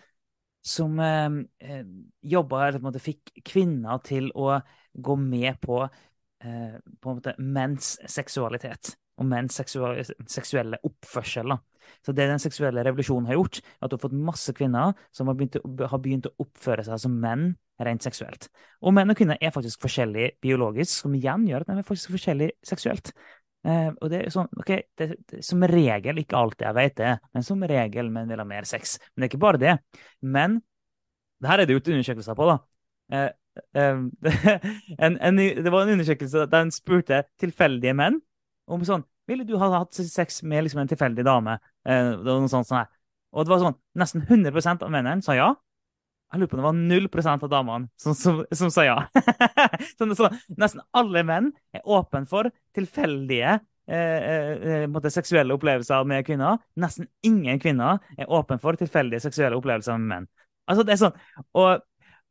som 0.64 1.01
eh, 1.01 1.85
jobba, 2.22 2.68
eller 2.68 2.78
på 2.78 2.87
en 2.87 2.89
måte 2.89 3.03
fikk 3.05 3.35
kvinner 3.45 4.01
til 4.07 4.30
å 4.32 4.55
gå 4.95 5.16
med 5.20 5.61
på, 5.62 5.82
eh, 6.45 6.76
på 7.01 7.16
menns 7.38 7.97
seksualitet 8.07 8.95
og 9.20 9.28
menns 9.30 9.61
seksuelle 9.61 10.80
oppførsel. 10.86 11.55
Så 12.05 12.14
det 12.16 12.26
den 12.28 12.42
seksuelle 12.42 12.82
revolusjonen 12.86 13.28
har 13.28 13.38
gjort, 13.38 13.61
er 13.61 13.86
at 13.86 13.92
du 13.92 13.97
har 13.97 14.03
fått 14.03 14.16
masse 14.16 14.55
kvinner 14.57 14.97
som 15.14 15.28
har 15.30 15.36
begynt, 15.38 15.61
å, 15.61 15.70
har 15.90 16.01
begynt, 16.03 16.26
å, 16.30 16.34
oppføre 16.45 16.84
seg 16.86 17.01
som 17.05 17.14
menn 17.20 17.53
rent 17.84 18.07
seksuelt. 18.07 18.49
Og 18.82 18.95
menn 18.95 19.11
og 19.11 19.18
kvinner 19.18 19.38
er 19.42 19.55
faktisk 19.55 19.84
forskjellige 19.84 20.36
biologisk, 20.42 21.05
som 21.05 21.14
igjen 21.14 21.47
gjør 21.49 21.64
at 21.64 21.70
de 21.70 21.78
er 21.82 21.86
faktisk 21.86 22.14
forskjellige 22.14 22.57
seksuelt. 22.66 23.12
Eh, 23.64 23.90
og 23.95 24.11
det 24.12 24.20
er 24.20 24.34
sånn, 24.34 24.51
ok, 24.61 24.72
det, 24.99 25.09
det, 25.30 25.40
Som 25.47 25.64
regel, 25.68 26.20
ikke 26.20 26.36
alltid, 26.36 26.66
jeg 26.66 26.78
vet 26.80 26.99
det, 27.01 27.14
men 27.32 27.47
som 27.47 27.64
regel 27.70 28.11
menn 28.12 28.28
vil 28.30 28.42
ha 28.42 28.49
mer 28.49 28.68
sex. 28.68 28.99
Men 29.12 29.22
det 29.22 29.28
er 29.28 29.32
ikke 29.32 29.45
bare 29.47 29.62
det. 29.62 29.78
Men 30.20 30.61
det 31.40 31.51
her 31.51 31.62
er 31.62 31.68
det 31.68 31.78
gjort 31.78 31.95
undersøkelser 31.95 32.38
på, 32.38 32.51
da. 32.51 32.59
Eh, 33.14 33.30
En, 35.05 35.18
en, 35.20 35.36
det 35.36 35.70
var 35.70 35.84
en 35.84 35.94
undersøkelse 35.94 36.46
der 36.50 36.64
en 36.64 36.72
spurte 36.74 37.20
tilfeldige 37.40 37.94
menn 37.96 38.20
om 38.66 38.84
sånn 38.86 39.05
Ville 39.28 39.46
du 39.48 39.55
ha 39.57 39.70
hatt 39.72 39.96
sex 39.96 40.42
med 40.44 40.66
liksom 40.66 40.82
en 40.82 40.90
tilfeldig 40.90 41.24
dame? 41.24 41.57
Eh, 41.88 42.11
noe 42.20 42.48
sånt, 42.50 42.68
sånn 42.68 42.88
Og 43.32 43.46
det 43.46 43.52
var 43.52 43.62
sånn 43.62 43.78
nesten 44.00 44.24
100% 44.26 44.84
av 44.84 44.92
mennene 44.92 45.24
sa 45.24 45.36
ja. 45.38 45.52
Jeg 46.34 46.42
lurer 46.42 46.50
på 46.50 46.59
om 46.59 46.62
det 46.62 46.66
var 46.66 47.07
0% 47.07 47.46
av 47.46 47.52
damene 47.52 47.88
som, 48.00 48.16
som, 48.18 48.42
som 48.50 48.72
sa 48.74 48.84
ja. 48.88 48.96
så, 49.98 50.09
så, 50.18 50.32
nesten 50.59 50.82
alle 50.96 51.22
menn 51.26 51.52
er 51.74 51.84
åpne 51.86 52.24
for 52.26 52.50
tilfeldige 52.74 53.61
eh, 53.86 54.28
eh, 54.34 54.86
eh 54.88 55.11
seksuelle 55.14 55.55
opplevelser 55.55 56.05
med 56.11 56.26
kvinner. 56.26 56.59
Nesten 56.80 57.07
ingen 57.22 57.61
kvinner 57.62 58.02
er 58.18 58.26
åpne 58.26 58.59
for 58.59 58.74
tilfeldige 58.80 59.22
seksuelle 59.22 59.61
opplevelser 59.61 60.00
med 60.00 60.11
menn. 60.11 60.28
Altså, 60.66 60.82
det 60.82 60.94
er 60.94 61.02
sånn, 61.05 61.16
og 61.61 61.84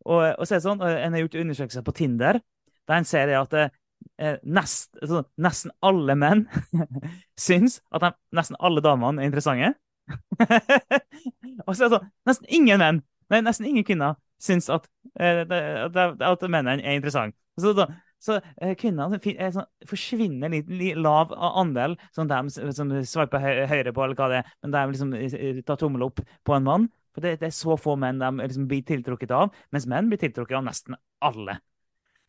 og, 0.05 0.25
og 0.37 0.47
så 0.47 0.59
sånn, 0.63 0.81
En 0.81 1.15
har 1.15 1.23
gjort 1.23 1.39
undersøkelser 1.43 1.85
på 1.85 1.95
Tinder 1.97 2.41
der 2.87 2.99
en 2.99 3.07
ser 3.07 3.31
at 3.37 3.53
eh, 3.55 4.37
nest, 4.43 4.91
altså, 5.01 5.23
nesten 5.39 5.71
alle 5.85 6.15
menn 6.19 6.45
syns 7.47 7.79
at 7.95 8.03
de, 8.03 8.11
nesten 8.35 8.59
alle 8.59 8.83
damene 8.83 9.23
er 9.23 9.31
interessante. 9.31 9.73
og 11.67 11.75
så 11.77 11.85
er 11.85 11.87
det 11.87 11.93
sånn 11.95 12.09
Nesten 12.27 12.49
ingen 12.51 12.81
menn, 12.83 12.99
nei, 13.31 13.39
nesten 13.45 13.69
ingen 13.69 13.85
kvinner 13.87 14.17
syns 14.43 14.67
at, 14.73 14.89
eh, 15.19 15.43
at, 15.47 15.95
at 15.95 16.43
mennene 16.49 16.83
er 16.83 16.97
interessante. 16.97 17.37
Så, 17.59 17.71
så, 17.77 17.87
så 18.23 18.39
eh, 18.57 18.73
kvinnene 18.79 19.19
sånn, 19.53 19.67
forsvinner 19.87 20.51
litt, 20.51 20.71
litt 20.71 20.99
lav 20.99 21.31
andel, 21.37 21.95
som 22.15 22.27
de 22.27 22.41
som 22.75 22.91
sveiper 23.07 23.47
høyre 23.69 23.93
på, 23.93 24.03
eller 24.03 24.19
hva 24.19 24.29
det 24.31 24.41
er, 24.41 24.51
men 24.65 24.75
de 24.75 24.83
liksom 24.91 25.15
eh, 25.19 25.63
tar 25.63 25.79
tommel 25.79 26.07
opp 26.09 26.23
på 26.43 26.57
en 26.57 26.67
mann. 26.67 26.89
For 27.13 27.23
det, 27.23 27.37
det, 27.41 27.49
er 27.49 27.55
så 27.55 27.77
få 27.77 27.95
menn 27.99 28.21
de 28.21 28.31
liksom 28.41 28.67
blir 28.69 28.83
tiltrukket 28.87 29.33
av, 29.35 29.53
mens 29.73 29.85
menn 29.89 30.09
blir 30.09 30.21
tiltrukket 30.21 30.57
av 30.57 30.65
nesten 30.65 30.97
alle. 31.23 31.59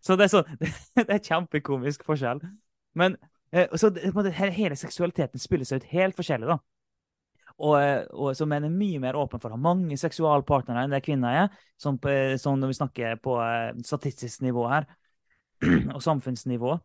Så 0.05 0.18
det 0.20 0.28
er, 0.28 0.32
så, 0.35 0.43
det 1.01 1.09
er 1.09 1.24
kjempekomisk 1.24 2.05
forskjell. 2.07 2.43
Men 3.01 3.16
eh, 3.55 3.72
så 3.80 3.91
det, 3.95 4.35
hele 4.37 4.76
seksualiteten 4.76 5.41
spiller 5.41 5.68
seg 5.68 5.82
ut 5.82 5.93
helt 5.95 6.18
forskjellig, 6.18 6.51
da. 6.53 6.59
Og, 7.55 7.76
eh, 7.78 8.03
og 8.11 8.35
så 8.37 8.49
menn 8.51 8.66
er 8.66 8.74
mye 8.74 9.01
mer 9.01 9.16
åpne 9.16 9.41
for 9.41 9.53
å 9.53 9.57
ha 9.57 9.64
mange 9.70 9.97
seksualpartnere 10.01 10.85
enn 10.85 10.93
det 10.93 11.05
kvinner 11.07 11.45
er. 11.45 11.62
Som 11.80 11.97
når 12.03 12.70
vi 12.70 12.78
snakker 12.80 13.22
på 13.24 13.39
statistisk 13.87 14.45
nivå 14.45 14.66
her, 14.68 14.89
og 15.95 16.03
samfunnsnivå. 16.05 16.76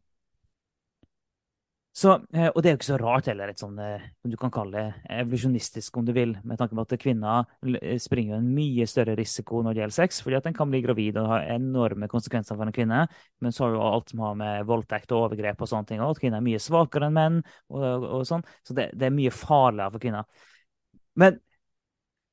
Så, 1.95 2.13
eh, 2.31 2.47
og 2.47 2.61
det 2.61 2.69
er 2.69 2.75
jo 2.75 2.77
ikke 2.77 2.87
så 2.87 2.97
rart 3.01 3.27
heller, 3.27 3.49
et 3.49 3.59
sånn, 3.59 3.79
eh, 3.81 4.03
du 4.29 4.35
kan 4.39 4.51
kalle 4.53 4.77
det 4.77 5.15
evolusjonistisk 5.17 5.97
om 5.99 6.05
du 6.05 6.13
vil, 6.15 6.35
med 6.47 6.59
tanke 6.61 6.77
på 6.77 6.85
at 6.85 6.93
kvinner 7.01 7.49
eh, 7.81 7.97
springer 7.99 8.37
en 8.37 8.51
mye 8.55 8.85
større 8.87 9.17
risiko 9.19 9.63
når 9.65 9.73
det 9.73 9.81
gjelder 9.81 9.97
sex, 9.97 10.21
fordi 10.23 10.37
at 10.37 10.47
en 10.47 10.55
kan 10.55 10.69
bli 10.71 10.83
gravid 10.85 11.17
og 11.19 11.27
ha 11.33 11.41
enorme 11.55 12.07
konsekvenser 12.11 12.55
for 12.55 12.69
en 12.69 12.75
kvinne. 12.75 13.01
Men 13.41 13.55
så 13.55 13.65
har 13.65 13.73
du 13.73 13.81
alt 13.81 14.13
som 14.13 14.23
har 14.23 14.37
med 14.39 14.69
voldtekt 14.69 15.11
og 15.11 15.25
overgrep 15.25 15.65
og 15.65 15.71
sånne 15.73 15.91
ting, 15.91 16.05
og 16.05 16.13
at 16.13 16.23
kvinner 16.23 16.39
er 16.39 16.47
mye 16.47 16.61
svakere 16.63 17.09
enn 17.09 17.19
menn. 17.19 17.43
og, 17.73 18.07
og 18.19 18.25
sånn, 18.29 18.45
Så 18.63 18.77
det, 18.77 18.91
det, 18.93 19.09
er 19.09 19.17
mye 19.17 19.33
farligere 19.33 19.97
for 19.97 20.05
kvinner. 20.05 20.47
Men 21.19 21.41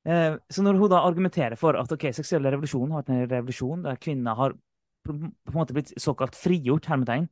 Eh, 0.07 0.35
så 0.49 0.63
når 0.63 0.77
hun 0.79 0.91
da 0.91 1.01
argumenterer 1.03 1.59
for 1.59 1.75
at 1.75 1.91
ok, 1.91 2.05
seksuell 2.15 2.45
revolusjon 2.47 2.93
har 2.93 3.01
vært 3.01 3.09
en 3.11 3.25
revolusjon 3.27 3.81
der 3.83 3.97
kvinner 3.99 4.37
har 4.39 4.53
på 5.03 5.15
en 5.15 5.33
måte 5.55 5.75
blitt 5.75 5.91
såkalt 5.99 6.35
frigjort 6.35 6.87
hermetegn, 6.87 7.27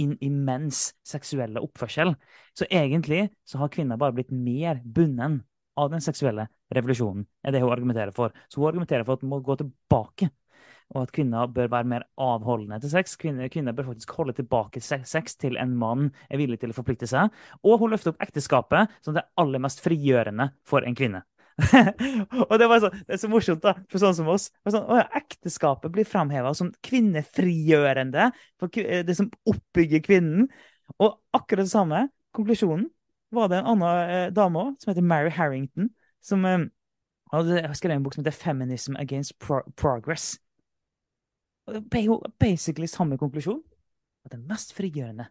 inn 0.00 0.16
i 0.20 0.30
menns 0.30 0.90
seksuelle 1.06 1.62
oppførsel, 1.64 2.14
så 2.56 2.68
egentlig 2.70 3.28
så 3.48 3.60
har 3.62 3.72
kvinner 3.74 4.00
bare 4.00 4.16
blitt 4.16 4.32
mer 4.34 4.80
bunden 4.84 5.42
av 5.76 5.92
den 5.92 6.04
seksuelle 6.04 6.48
revolusjonen, 6.74 7.26
er 7.44 7.54
det 7.54 7.62
hun 7.62 7.72
argumenterer 7.72 8.14
for. 8.16 8.34
Så 8.48 8.60
hun 8.60 8.70
argumenterer 8.70 9.06
for 9.06 9.16
at 9.16 9.24
hun 9.24 9.32
må 9.32 9.42
gå 9.44 9.58
tilbake, 9.60 10.30
og 10.94 11.02
at 11.02 11.12
kvinner 11.14 11.48
bør 11.50 11.70
være 11.72 11.90
mer 11.90 12.04
avholdende 12.22 12.78
til 12.82 12.92
sex. 12.92 13.16
Kvinner, 13.18 13.50
kvinner 13.50 13.74
bør 13.74 13.88
faktisk 13.90 14.12
holde 14.18 14.36
tilbake 14.38 14.82
sex 14.82 15.34
til 15.34 15.58
en 15.58 15.74
mann 15.78 16.12
er 16.30 16.38
villig 16.38 16.60
til 16.62 16.70
å 16.70 16.76
forplikte 16.76 17.08
seg. 17.10 17.34
Og 17.66 17.80
hun 17.82 17.90
løfter 17.90 18.12
opp 18.12 18.22
ekteskapet 18.22 18.94
som 19.02 19.16
det 19.16 19.26
aller 19.40 19.62
mest 19.62 19.82
frigjørende 19.82 20.52
for 20.66 20.86
en 20.86 20.94
kvinne. 20.98 21.24
og 22.50 22.54
det, 22.60 22.66
var 22.68 22.82
sånn, 22.82 22.96
det 23.06 23.14
er 23.16 23.20
så 23.20 23.30
morsomt, 23.32 23.62
da, 23.64 23.72
for 23.88 24.02
sånn 24.02 24.16
som 24.18 24.28
oss. 24.28 24.50
Sånn, 24.68 24.84
å 24.84 24.98
ja, 25.00 25.06
ekteskapet 25.16 25.92
blir 25.94 26.08
framheva 26.08 26.52
som 26.56 26.72
kvinnefrigjørende, 26.84 28.28
for 28.60 28.72
det 28.76 29.16
som 29.16 29.30
oppbygger 29.48 30.04
kvinnen. 30.04 30.50
Og 31.00 31.16
akkurat 31.36 31.64
det 31.64 31.72
samme, 31.72 32.02
konklusjonen, 32.36 32.86
var 33.34 33.48
det 33.50 33.60
en 33.60 33.70
annen 33.72 34.10
eh, 34.10 34.26
dame 34.34 34.60
òg, 34.60 34.74
som 34.80 34.92
heter 34.92 35.04
Mary 35.04 35.32
Harrington, 35.34 35.90
som 36.24 36.44
eh, 36.46 36.68
hadde 37.32 37.62
skrevet 37.74 37.98
en 37.98 38.04
bok 38.04 38.14
som 38.14 38.24
heter 38.24 38.36
'Feminism 38.36 38.96
Against 39.00 39.38
Pro 39.38 39.62
Progress'. 39.76 40.36
Basically 42.38 42.86
samme 42.86 43.18
konklusjon. 43.18 43.62
At 44.24 44.32
det 44.32 44.40
mest 44.46 44.74
frigjørende 44.74 45.28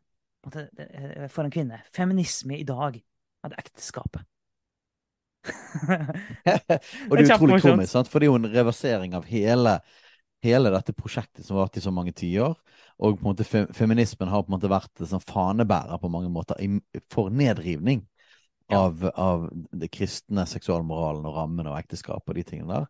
eh, 0.55 1.27
for 1.27 1.43
en 1.43 1.51
kvinne, 1.51 1.81
feminisme 1.93 2.59
i 2.59 2.63
dag, 2.63 2.99
er 3.43 3.59
ekteskapet. 3.59 4.25
og 7.09 7.17
det 7.17 7.25
er 7.25 7.35
utrolig 7.35 7.61
komisk, 7.63 7.91
sant? 7.91 8.09
for 8.11 8.19
det 8.19 8.27
er 8.27 8.31
jo 8.31 8.39
en 8.39 8.51
reversering 8.53 9.15
av 9.17 9.27
hele, 9.29 9.77
hele 10.45 10.71
dette 10.73 10.95
prosjektet 10.97 11.45
som 11.45 11.57
har 11.57 11.67
vært 11.67 11.79
i 11.81 11.85
så 11.85 11.93
mange 11.95 12.15
tiår. 12.15 12.57
Og 13.03 13.17
på 13.19 13.25
en 13.25 13.31
måte 13.33 13.65
feminismen 13.75 14.31
har 14.31 14.45
på 14.45 14.51
en 14.51 14.57
måte 14.57 14.71
vært 14.71 15.03
sånn 15.03 15.23
fanebærer 15.23 15.99
på 15.99 16.11
mange 16.11 16.31
måter 16.31 16.59
for 17.11 17.33
nedrivning 17.33 18.05
av, 18.73 19.01
ja. 19.03 19.11
av 19.15 19.49
det 19.71 19.89
kristne 19.93 20.45
seksualmoralen 20.49 21.25
og 21.27 21.35
rammene 21.37 21.69
og 21.69 21.77
ekteskap 21.77 22.25
og 22.25 22.37
de 22.37 22.45
tingene 22.47 22.79
der. 22.79 22.87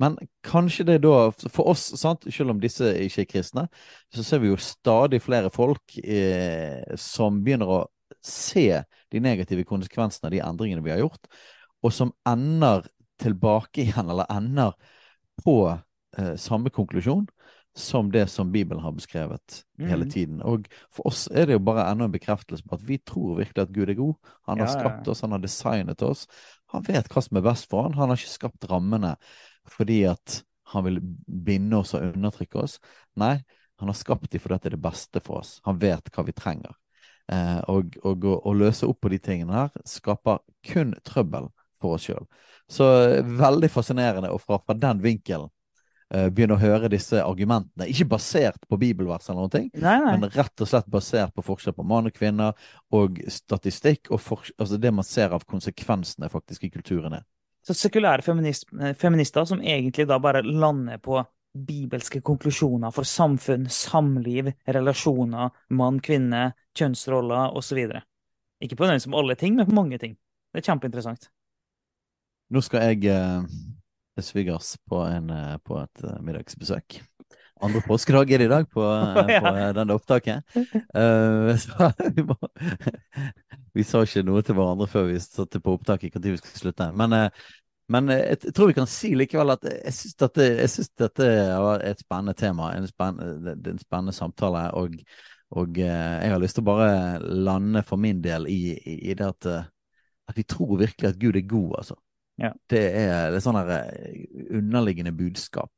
Men 0.00 0.16
kanskje 0.46 0.86
det 0.88 1.00
da 1.04 1.28
For 1.50 1.68
oss, 1.68 1.88
sant, 2.00 2.24
selv 2.32 2.54
om 2.54 2.62
disse 2.62 2.94
ikke 3.04 3.24
er 3.26 3.30
kristne, 3.34 3.66
så 4.14 4.24
ser 4.24 4.42
vi 4.42 4.52
jo 4.52 4.60
stadig 4.62 5.20
flere 5.24 5.52
folk 5.52 5.98
eh, 6.00 6.80
som 6.96 7.42
begynner 7.44 7.74
å 7.78 7.84
se 8.24 8.82
de 9.12 9.20
negative 9.20 9.66
konsekvensene 9.68 10.28
av 10.28 10.34
de 10.34 10.42
endringene 10.44 10.84
vi 10.84 10.94
har 10.94 11.02
gjort, 11.02 11.28
og 11.84 11.94
som 11.94 12.12
ender 12.28 12.86
tilbake 13.18 13.84
igjen, 13.86 14.10
eller 14.10 14.30
ender 14.30 14.74
på 15.44 15.58
eh, 15.70 16.34
samme 16.38 16.70
konklusjon 16.74 17.26
som 17.78 18.10
det 18.10 18.26
som 18.26 18.52
Bibelen 18.52 18.82
har 18.82 18.92
beskrevet 18.92 19.62
mm. 19.78 19.86
hele 19.88 20.10
tiden. 20.10 20.40
Og 20.42 20.66
for 20.94 21.10
oss 21.10 21.28
er 21.30 21.46
det 21.46 21.58
jo 21.58 21.62
bare 21.62 21.86
enda 21.90 22.08
en 22.08 22.14
bekreftelse 22.14 22.66
på 22.66 22.74
at 22.74 22.82
vi 22.88 22.98
tror 22.98 23.38
virkelig 23.38 23.62
at 23.62 23.74
Gud 23.74 23.92
er 23.92 23.98
god. 23.98 24.32
Han 24.50 24.62
har 24.62 24.66
ja, 24.66 24.80
skapt 24.80 25.08
oss, 25.08 25.22
han 25.22 25.36
har 25.36 25.42
designet 25.42 26.02
oss. 26.02 26.26
Han 26.74 26.86
vet 26.88 27.06
hva 27.12 27.22
som 27.22 27.38
er 27.38 27.46
best 27.46 27.68
for 27.70 27.86
han. 27.86 27.94
Han 27.98 28.10
har 28.10 28.18
ikke 28.18 28.34
skapt 28.34 28.66
rammene 28.70 29.14
fordi 29.68 30.02
at 30.10 30.40
han 30.72 30.84
vil 30.84 30.98
binde 31.00 31.78
oss 31.78 31.94
og 31.96 32.10
undertrykke 32.10 32.60
oss. 32.60 32.78
Nei, 33.20 33.36
han 33.78 33.92
har 33.92 33.96
skapt 33.96 34.30
dem 34.32 34.42
fordi 34.42 34.58
det 34.58 34.72
er 34.72 34.76
det 34.76 34.84
beste 34.88 35.22
for 35.24 35.42
oss. 35.42 35.58
Han 35.68 35.78
vet 35.80 36.10
hva 36.12 36.26
vi 36.26 36.34
trenger. 36.36 36.74
Eh, 37.30 37.60
og, 37.68 37.94
å 38.08 38.56
løse 38.56 38.88
opp 38.88 39.02
på 39.04 39.12
de 39.12 39.20
tingene 39.22 39.54
her 39.54 39.72
skaper 39.86 40.40
kun 40.66 40.94
trøbbel 41.06 41.50
for 41.80 41.96
oss 41.96 42.08
sjøl. 42.08 42.26
Så 42.68 42.88
eh, 43.04 43.22
veldig 43.22 43.70
fascinerende 43.72 44.32
å 44.32 44.40
fra, 44.42 44.60
fra 44.64 44.76
den 44.76 45.00
vinkelen 45.04 45.48
uh, 46.14 46.28
begynne 46.28 46.58
å 46.58 46.60
høre 46.60 46.90
disse 46.92 47.22
argumentene. 47.24 47.88
Ikke 47.88 48.08
basert 48.12 48.60
på 48.68 48.80
bibelvers 48.80 49.30
eller 49.30 49.46
noe, 49.46 49.62
nei, 49.72 49.96
nei. 50.04 50.18
men 50.20 50.34
rett 50.34 50.64
og 50.64 50.70
slett 50.70 50.90
basert 50.92 51.34
på 51.36 51.46
forskjell 51.46 51.76
på 51.76 51.86
mann 51.88 52.10
og 52.10 52.16
kvinner 52.16 52.68
og 52.94 53.22
statistikk, 53.32 54.12
og 54.12 54.22
for, 54.24 54.44
altså 54.58 54.80
det 54.80 54.92
man 54.94 55.06
ser 55.06 55.34
av 55.36 55.48
konsekvensene 55.48 56.30
faktisk 56.32 56.68
i 56.68 56.72
kulturene. 56.74 57.22
Så 57.64 57.74
sekulære 57.76 58.24
feminist, 58.24 58.68
eh, 58.80 58.94
feminister 58.96 59.44
som 59.48 59.60
egentlig 59.60 60.06
da 60.08 60.20
bare 60.22 60.44
lander 60.44 61.00
på 61.02 61.20
bibelske 61.58 62.20
konklusjoner 62.20 62.92
for 62.94 63.08
samfunn, 63.08 63.66
samliv, 63.72 64.52
relasjoner, 64.68 65.50
mann, 65.74 65.98
kvinne, 66.04 66.52
kjønnsroller 66.78 67.56
osv. 67.58 67.80
Ikke 68.62 68.78
på 68.78 68.88
den 68.88 69.00
som 69.02 69.16
alle 69.18 69.36
ting, 69.38 69.56
men 69.56 69.66
på 69.66 69.76
mange 69.76 69.98
ting. 69.98 70.16
Det 70.52 70.62
er 70.62 70.70
kjempeinteressant. 70.70 71.28
Nå 72.48 72.62
skal 72.64 72.86
jeg 72.88 73.10
eh, 73.12 74.22
svigers 74.24 74.72
på, 74.88 75.02
en, 75.04 75.28
eh, 75.30 75.56
på 75.60 75.76
et 75.82 76.04
uh, 76.06 76.16
middagsbesøk. 76.24 76.96
Andre 77.60 77.82
påskedag 77.84 78.30
er 78.32 78.40
det 78.40 78.46
i 78.46 78.52
dag 78.54 78.68
på, 78.72 78.80
uh, 78.80 79.20
på 79.44 79.52
uh, 79.52 79.68
denne 79.76 79.96
opptaket. 79.98 80.56
Uh, 80.56 81.52
så 81.62 81.90
vi, 82.16 82.24
må, 82.24 82.36
vi 83.76 83.84
sa 83.84 84.00
ikke 84.06 84.24
noe 84.24 84.44
til 84.46 84.56
hverandre 84.56 84.88
før 84.88 85.10
vi 85.10 85.20
satte 85.20 85.60
på 85.60 85.76
opptaket 85.76 86.16
når 86.16 86.38
vi 86.38 86.40
skulle 86.40 86.62
slutte. 86.62 86.88
Men, 86.96 87.18
men 87.92 88.14
jeg 88.16 88.54
tror 88.56 88.72
vi 88.72 88.78
kan 88.80 88.88
si 88.88 89.12
likevel 89.18 89.52
at 89.58 89.68
jeg 89.68 89.96
syns 89.98 90.18
dette, 90.24 90.48
dette 91.04 91.28
er 91.28 91.86
et 91.92 92.00
spennende 92.00 92.36
tema. 92.38 92.72
En 92.78 92.88
spennende, 92.88 93.58
en 93.60 93.84
spennende 93.84 94.16
samtale. 94.16 94.70
Og, 94.72 94.96
og 95.52 95.84
jeg 95.84 96.32
har 96.32 96.40
lyst 96.40 96.56
til 96.56 96.64
å 96.64 96.72
bare 96.72 96.90
lande 97.20 97.84
for 97.84 98.00
min 98.00 98.24
del 98.24 98.48
i, 98.48 98.60
i, 98.78 99.00
i 99.12 99.20
det 99.20 99.32
at, 99.36 99.54
at 100.32 100.36
vi 100.40 100.48
tror 100.48 100.78
virkelig 100.80 101.12
at 101.12 101.20
Gud 101.20 101.36
er 101.36 101.48
god, 101.48 101.80
altså. 101.84 102.00
Ja. 102.38 102.52
Det 102.70 102.80
er 102.94 103.34
et 103.34 103.42
sånn 103.42 103.58
eh, 103.58 104.22
underliggende 104.54 105.12
budskap 105.16 105.72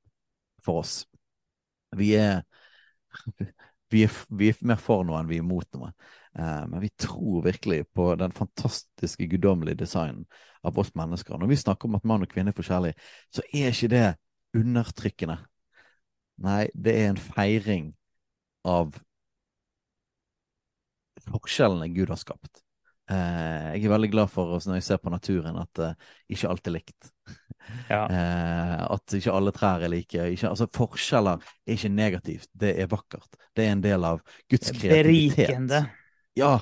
for 0.64 0.82
oss. 0.82 1.00
Vi 1.96 2.12
er, 2.18 2.42
vi 3.92 4.04
er, 4.04 4.18
vi 4.28 4.50
er 4.52 4.64
mer 4.68 4.80
for 4.80 5.06
noe 5.08 5.20
enn 5.22 5.30
vi 5.30 5.40
er 5.40 5.46
mot 5.46 5.66
noe. 5.78 5.92
Uh, 6.30 6.62
men 6.70 6.78
vi 6.84 6.92
tror 6.94 7.40
virkelig 7.42 7.88
på 7.90 8.12
den 8.14 8.30
fantastiske 8.30 9.26
guddommelige 9.32 9.80
designen 9.80 10.28
av 10.62 10.78
oss 10.78 10.92
mennesker. 10.94 11.40
Når 11.40 11.50
vi 11.50 11.58
snakker 11.58 11.88
om 11.88 11.96
at 11.98 12.06
mann 12.06 12.22
og 12.22 12.30
kvinne 12.30 12.52
er 12.52 12.58
forskjellige, 12.58 12.94
så 13.34 13.42
er 13.50 13.72
ikke 13.72 13.90
det 13.90 14.04
undertrykkende. 14.61 15.40
Nei, 16.44 16.64
det 16.74 16.94
er 17.00 17.11
en 17.11 17.20
feiring 17.20 17.90
av 18.68 18.94
forskjellene 21.26 21.90
Gud 21.96 22.12
har 22.12 22.20
skapt. 22.20 22.62
Uh, 23.11 23.72
jeg 23.74 23.88
er 23.88 23.90
veldig 23.90 24.11
glad 24.12 24.30
for 24.30 24.54
oss 24.54 24.68
når 24.68 24.78
jeg 24.78 24.86
ser 24.86 25.00
på 25.02 25.11
naturen, 25.11 25.56
at 25.58 25.80
eh, 25.82 26.11
ikke 26.30 26.50
alt 26.50 26.68
er 26.70 26.78
likt. 26.78 27.14
Ja. 27.90 28.06
Eh, 28.20 28.78
at 28.90 29.14
ikke 29.14 29.34
alle 29.36 29.52
trær 29.54 29.82
er 29.84 29.92
like. 29.92 30.24
Ikke, 30.32 30.48
altså, 30.48 30.66
forskjeller 30.74 31.42
er 31.44 31.76
ikke 31.76 31.90
negativt, 31.92 32.48
det 32.58 32.72
er 32.82 32.88
vakkert. 32.90 33.36
Det 33.54 33.62
er 33.62 33.74
en 33.76 33.82
del 33.84 34.06
av 34.08 34.22
Guds 34.50 34.72
kreativitet. 34.74 35.36
Berikende. 35.36 35.82
Ja. 36.40 36.56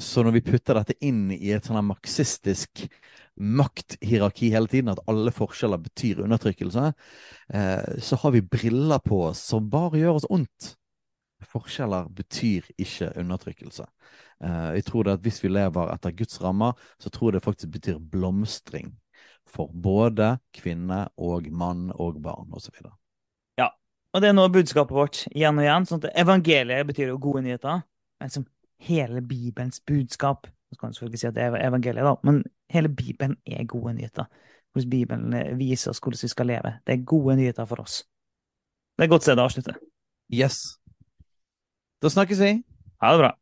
så 0.00 0.24
når 0.24 0.34
vi 0.38 0.42
putter 0.46 0.80
dette 0.80 0.96
inn 1.04 1.26
i 1.36 1.52
et 1.52 1.68
sånn 1.68 1.84
marxistisk 1.84 2.86
makthierarki 3.36 4.48
hele 4.54 4.72
tiden, 4.72 4.90
at 4.90 5.04
alle 5.12 5.30
forskjeller 5.36 5.84
betyr 5.84 6.24
undertrykkelse, 6.24 6.88
så 8.08 8.20
har 8.24 8.34
vi 8.34 8.42
briller 8.42 9.04
på 9.04 9.20
oss 9.28 9.44
som 9.52 9.68
bare 9.70 10.00
gjør 10.00 10.22
oss 10.22 10.30
ondt. 10.32 10.72
Forskjeller 11.52 12.08
betyr 12.16 12.72
ikke 12.80 13.12
undertrykkelse. 13.20 13.86
Uh, 14.42 14.74
jeg 14.74 14.84
tror 14.88 15.06
det 15.06 15.12
at 15.12 15.22
Hvis 15.22 15.38
vi 15.44 15.48
lever 15.52 15.92
etter 15.92 16.14
Guds 16.18 16.40
rammer, 16.42 16.72
så 16.98 17.10
tror 17.10 17.30
jeg 17.30 17.38
det 17.38 17.44
faktisk 17.44 17.72
betyr 17.72 17.98
blomstring 17.98 18.90
for 19.46 19.70
både 19.74 20.36
kvinne 20.54 21.04
og 21.20 21.46
mann 21.50 21.90
og 21.94 22.22
barn 22.22 22.52
osv. 22.56 22.74
Ja, 23.58 23.68
og 24.12 24.22
det 24.22 24.30
er 24.30 24.36
nå 24.36 24.48
budskapet 24.52 24.96
vårt 24.96 25.22
igjen 25.30 25.58
og 25.58 25.66
igjen. 25.66 25.86
sånn 25.86 26.02
at 26.02 26.14
Evangeliet 26.24 26.88
betyr 26.88 27.12
jo 27.12 27.20
gode 27.22 27.44
nyheter. 27.46 27.82
Men 28.22 28.30
som 28.30 28.46
hele 28.82 29.22
Bibelens 29.22 29.80
budskap 29.80 30.46
Så 30.72 30.78
kan 30.80 30.88
du 30.88 30.96
selvfølgelig 30.96 31.20
si 31.20 31.26
at 31.28 31.34
det 31.36 31.42
er 31.44 31.66
evangeliet, 31.66 32.06
da, 32.06 32.14
men 32.24 32.38
hele 32.72 32.88
Bibelen 32.88 33.34
er 33.44 33.66
gode 33.68 33.92
nyheter. 33.92 34.24
Hvordan 34.72 34.90
Bibelen 34.90 35.58
viser 35.58 35.92
oss 35.92 36.00
hvordan 36.00 36.22
vi 36.22 36.30
skal 36.32 36.48
leve. 36.48 36.72
Det 36.86 36.94
er 36.94 37.04
gode 37.04 37.36
nyheter 37.36 37.68
for 37.68 37.84
oss. 37.84 37.98
Det 38.96 39.04
er 39.04 39.10
et 39.10 39.12
godt 39.12 39.28
sted 39.28 39.36
å 39.36 39.44
avslutte. 39.44 39.76
Yes. 40.32 40.78
Da 42.00 42.08
snakkes 42.08 42.40
vi. 42.40 42.54
Ha 43.04 43.12
det 43.12 43.20
bra. 43.26 43.41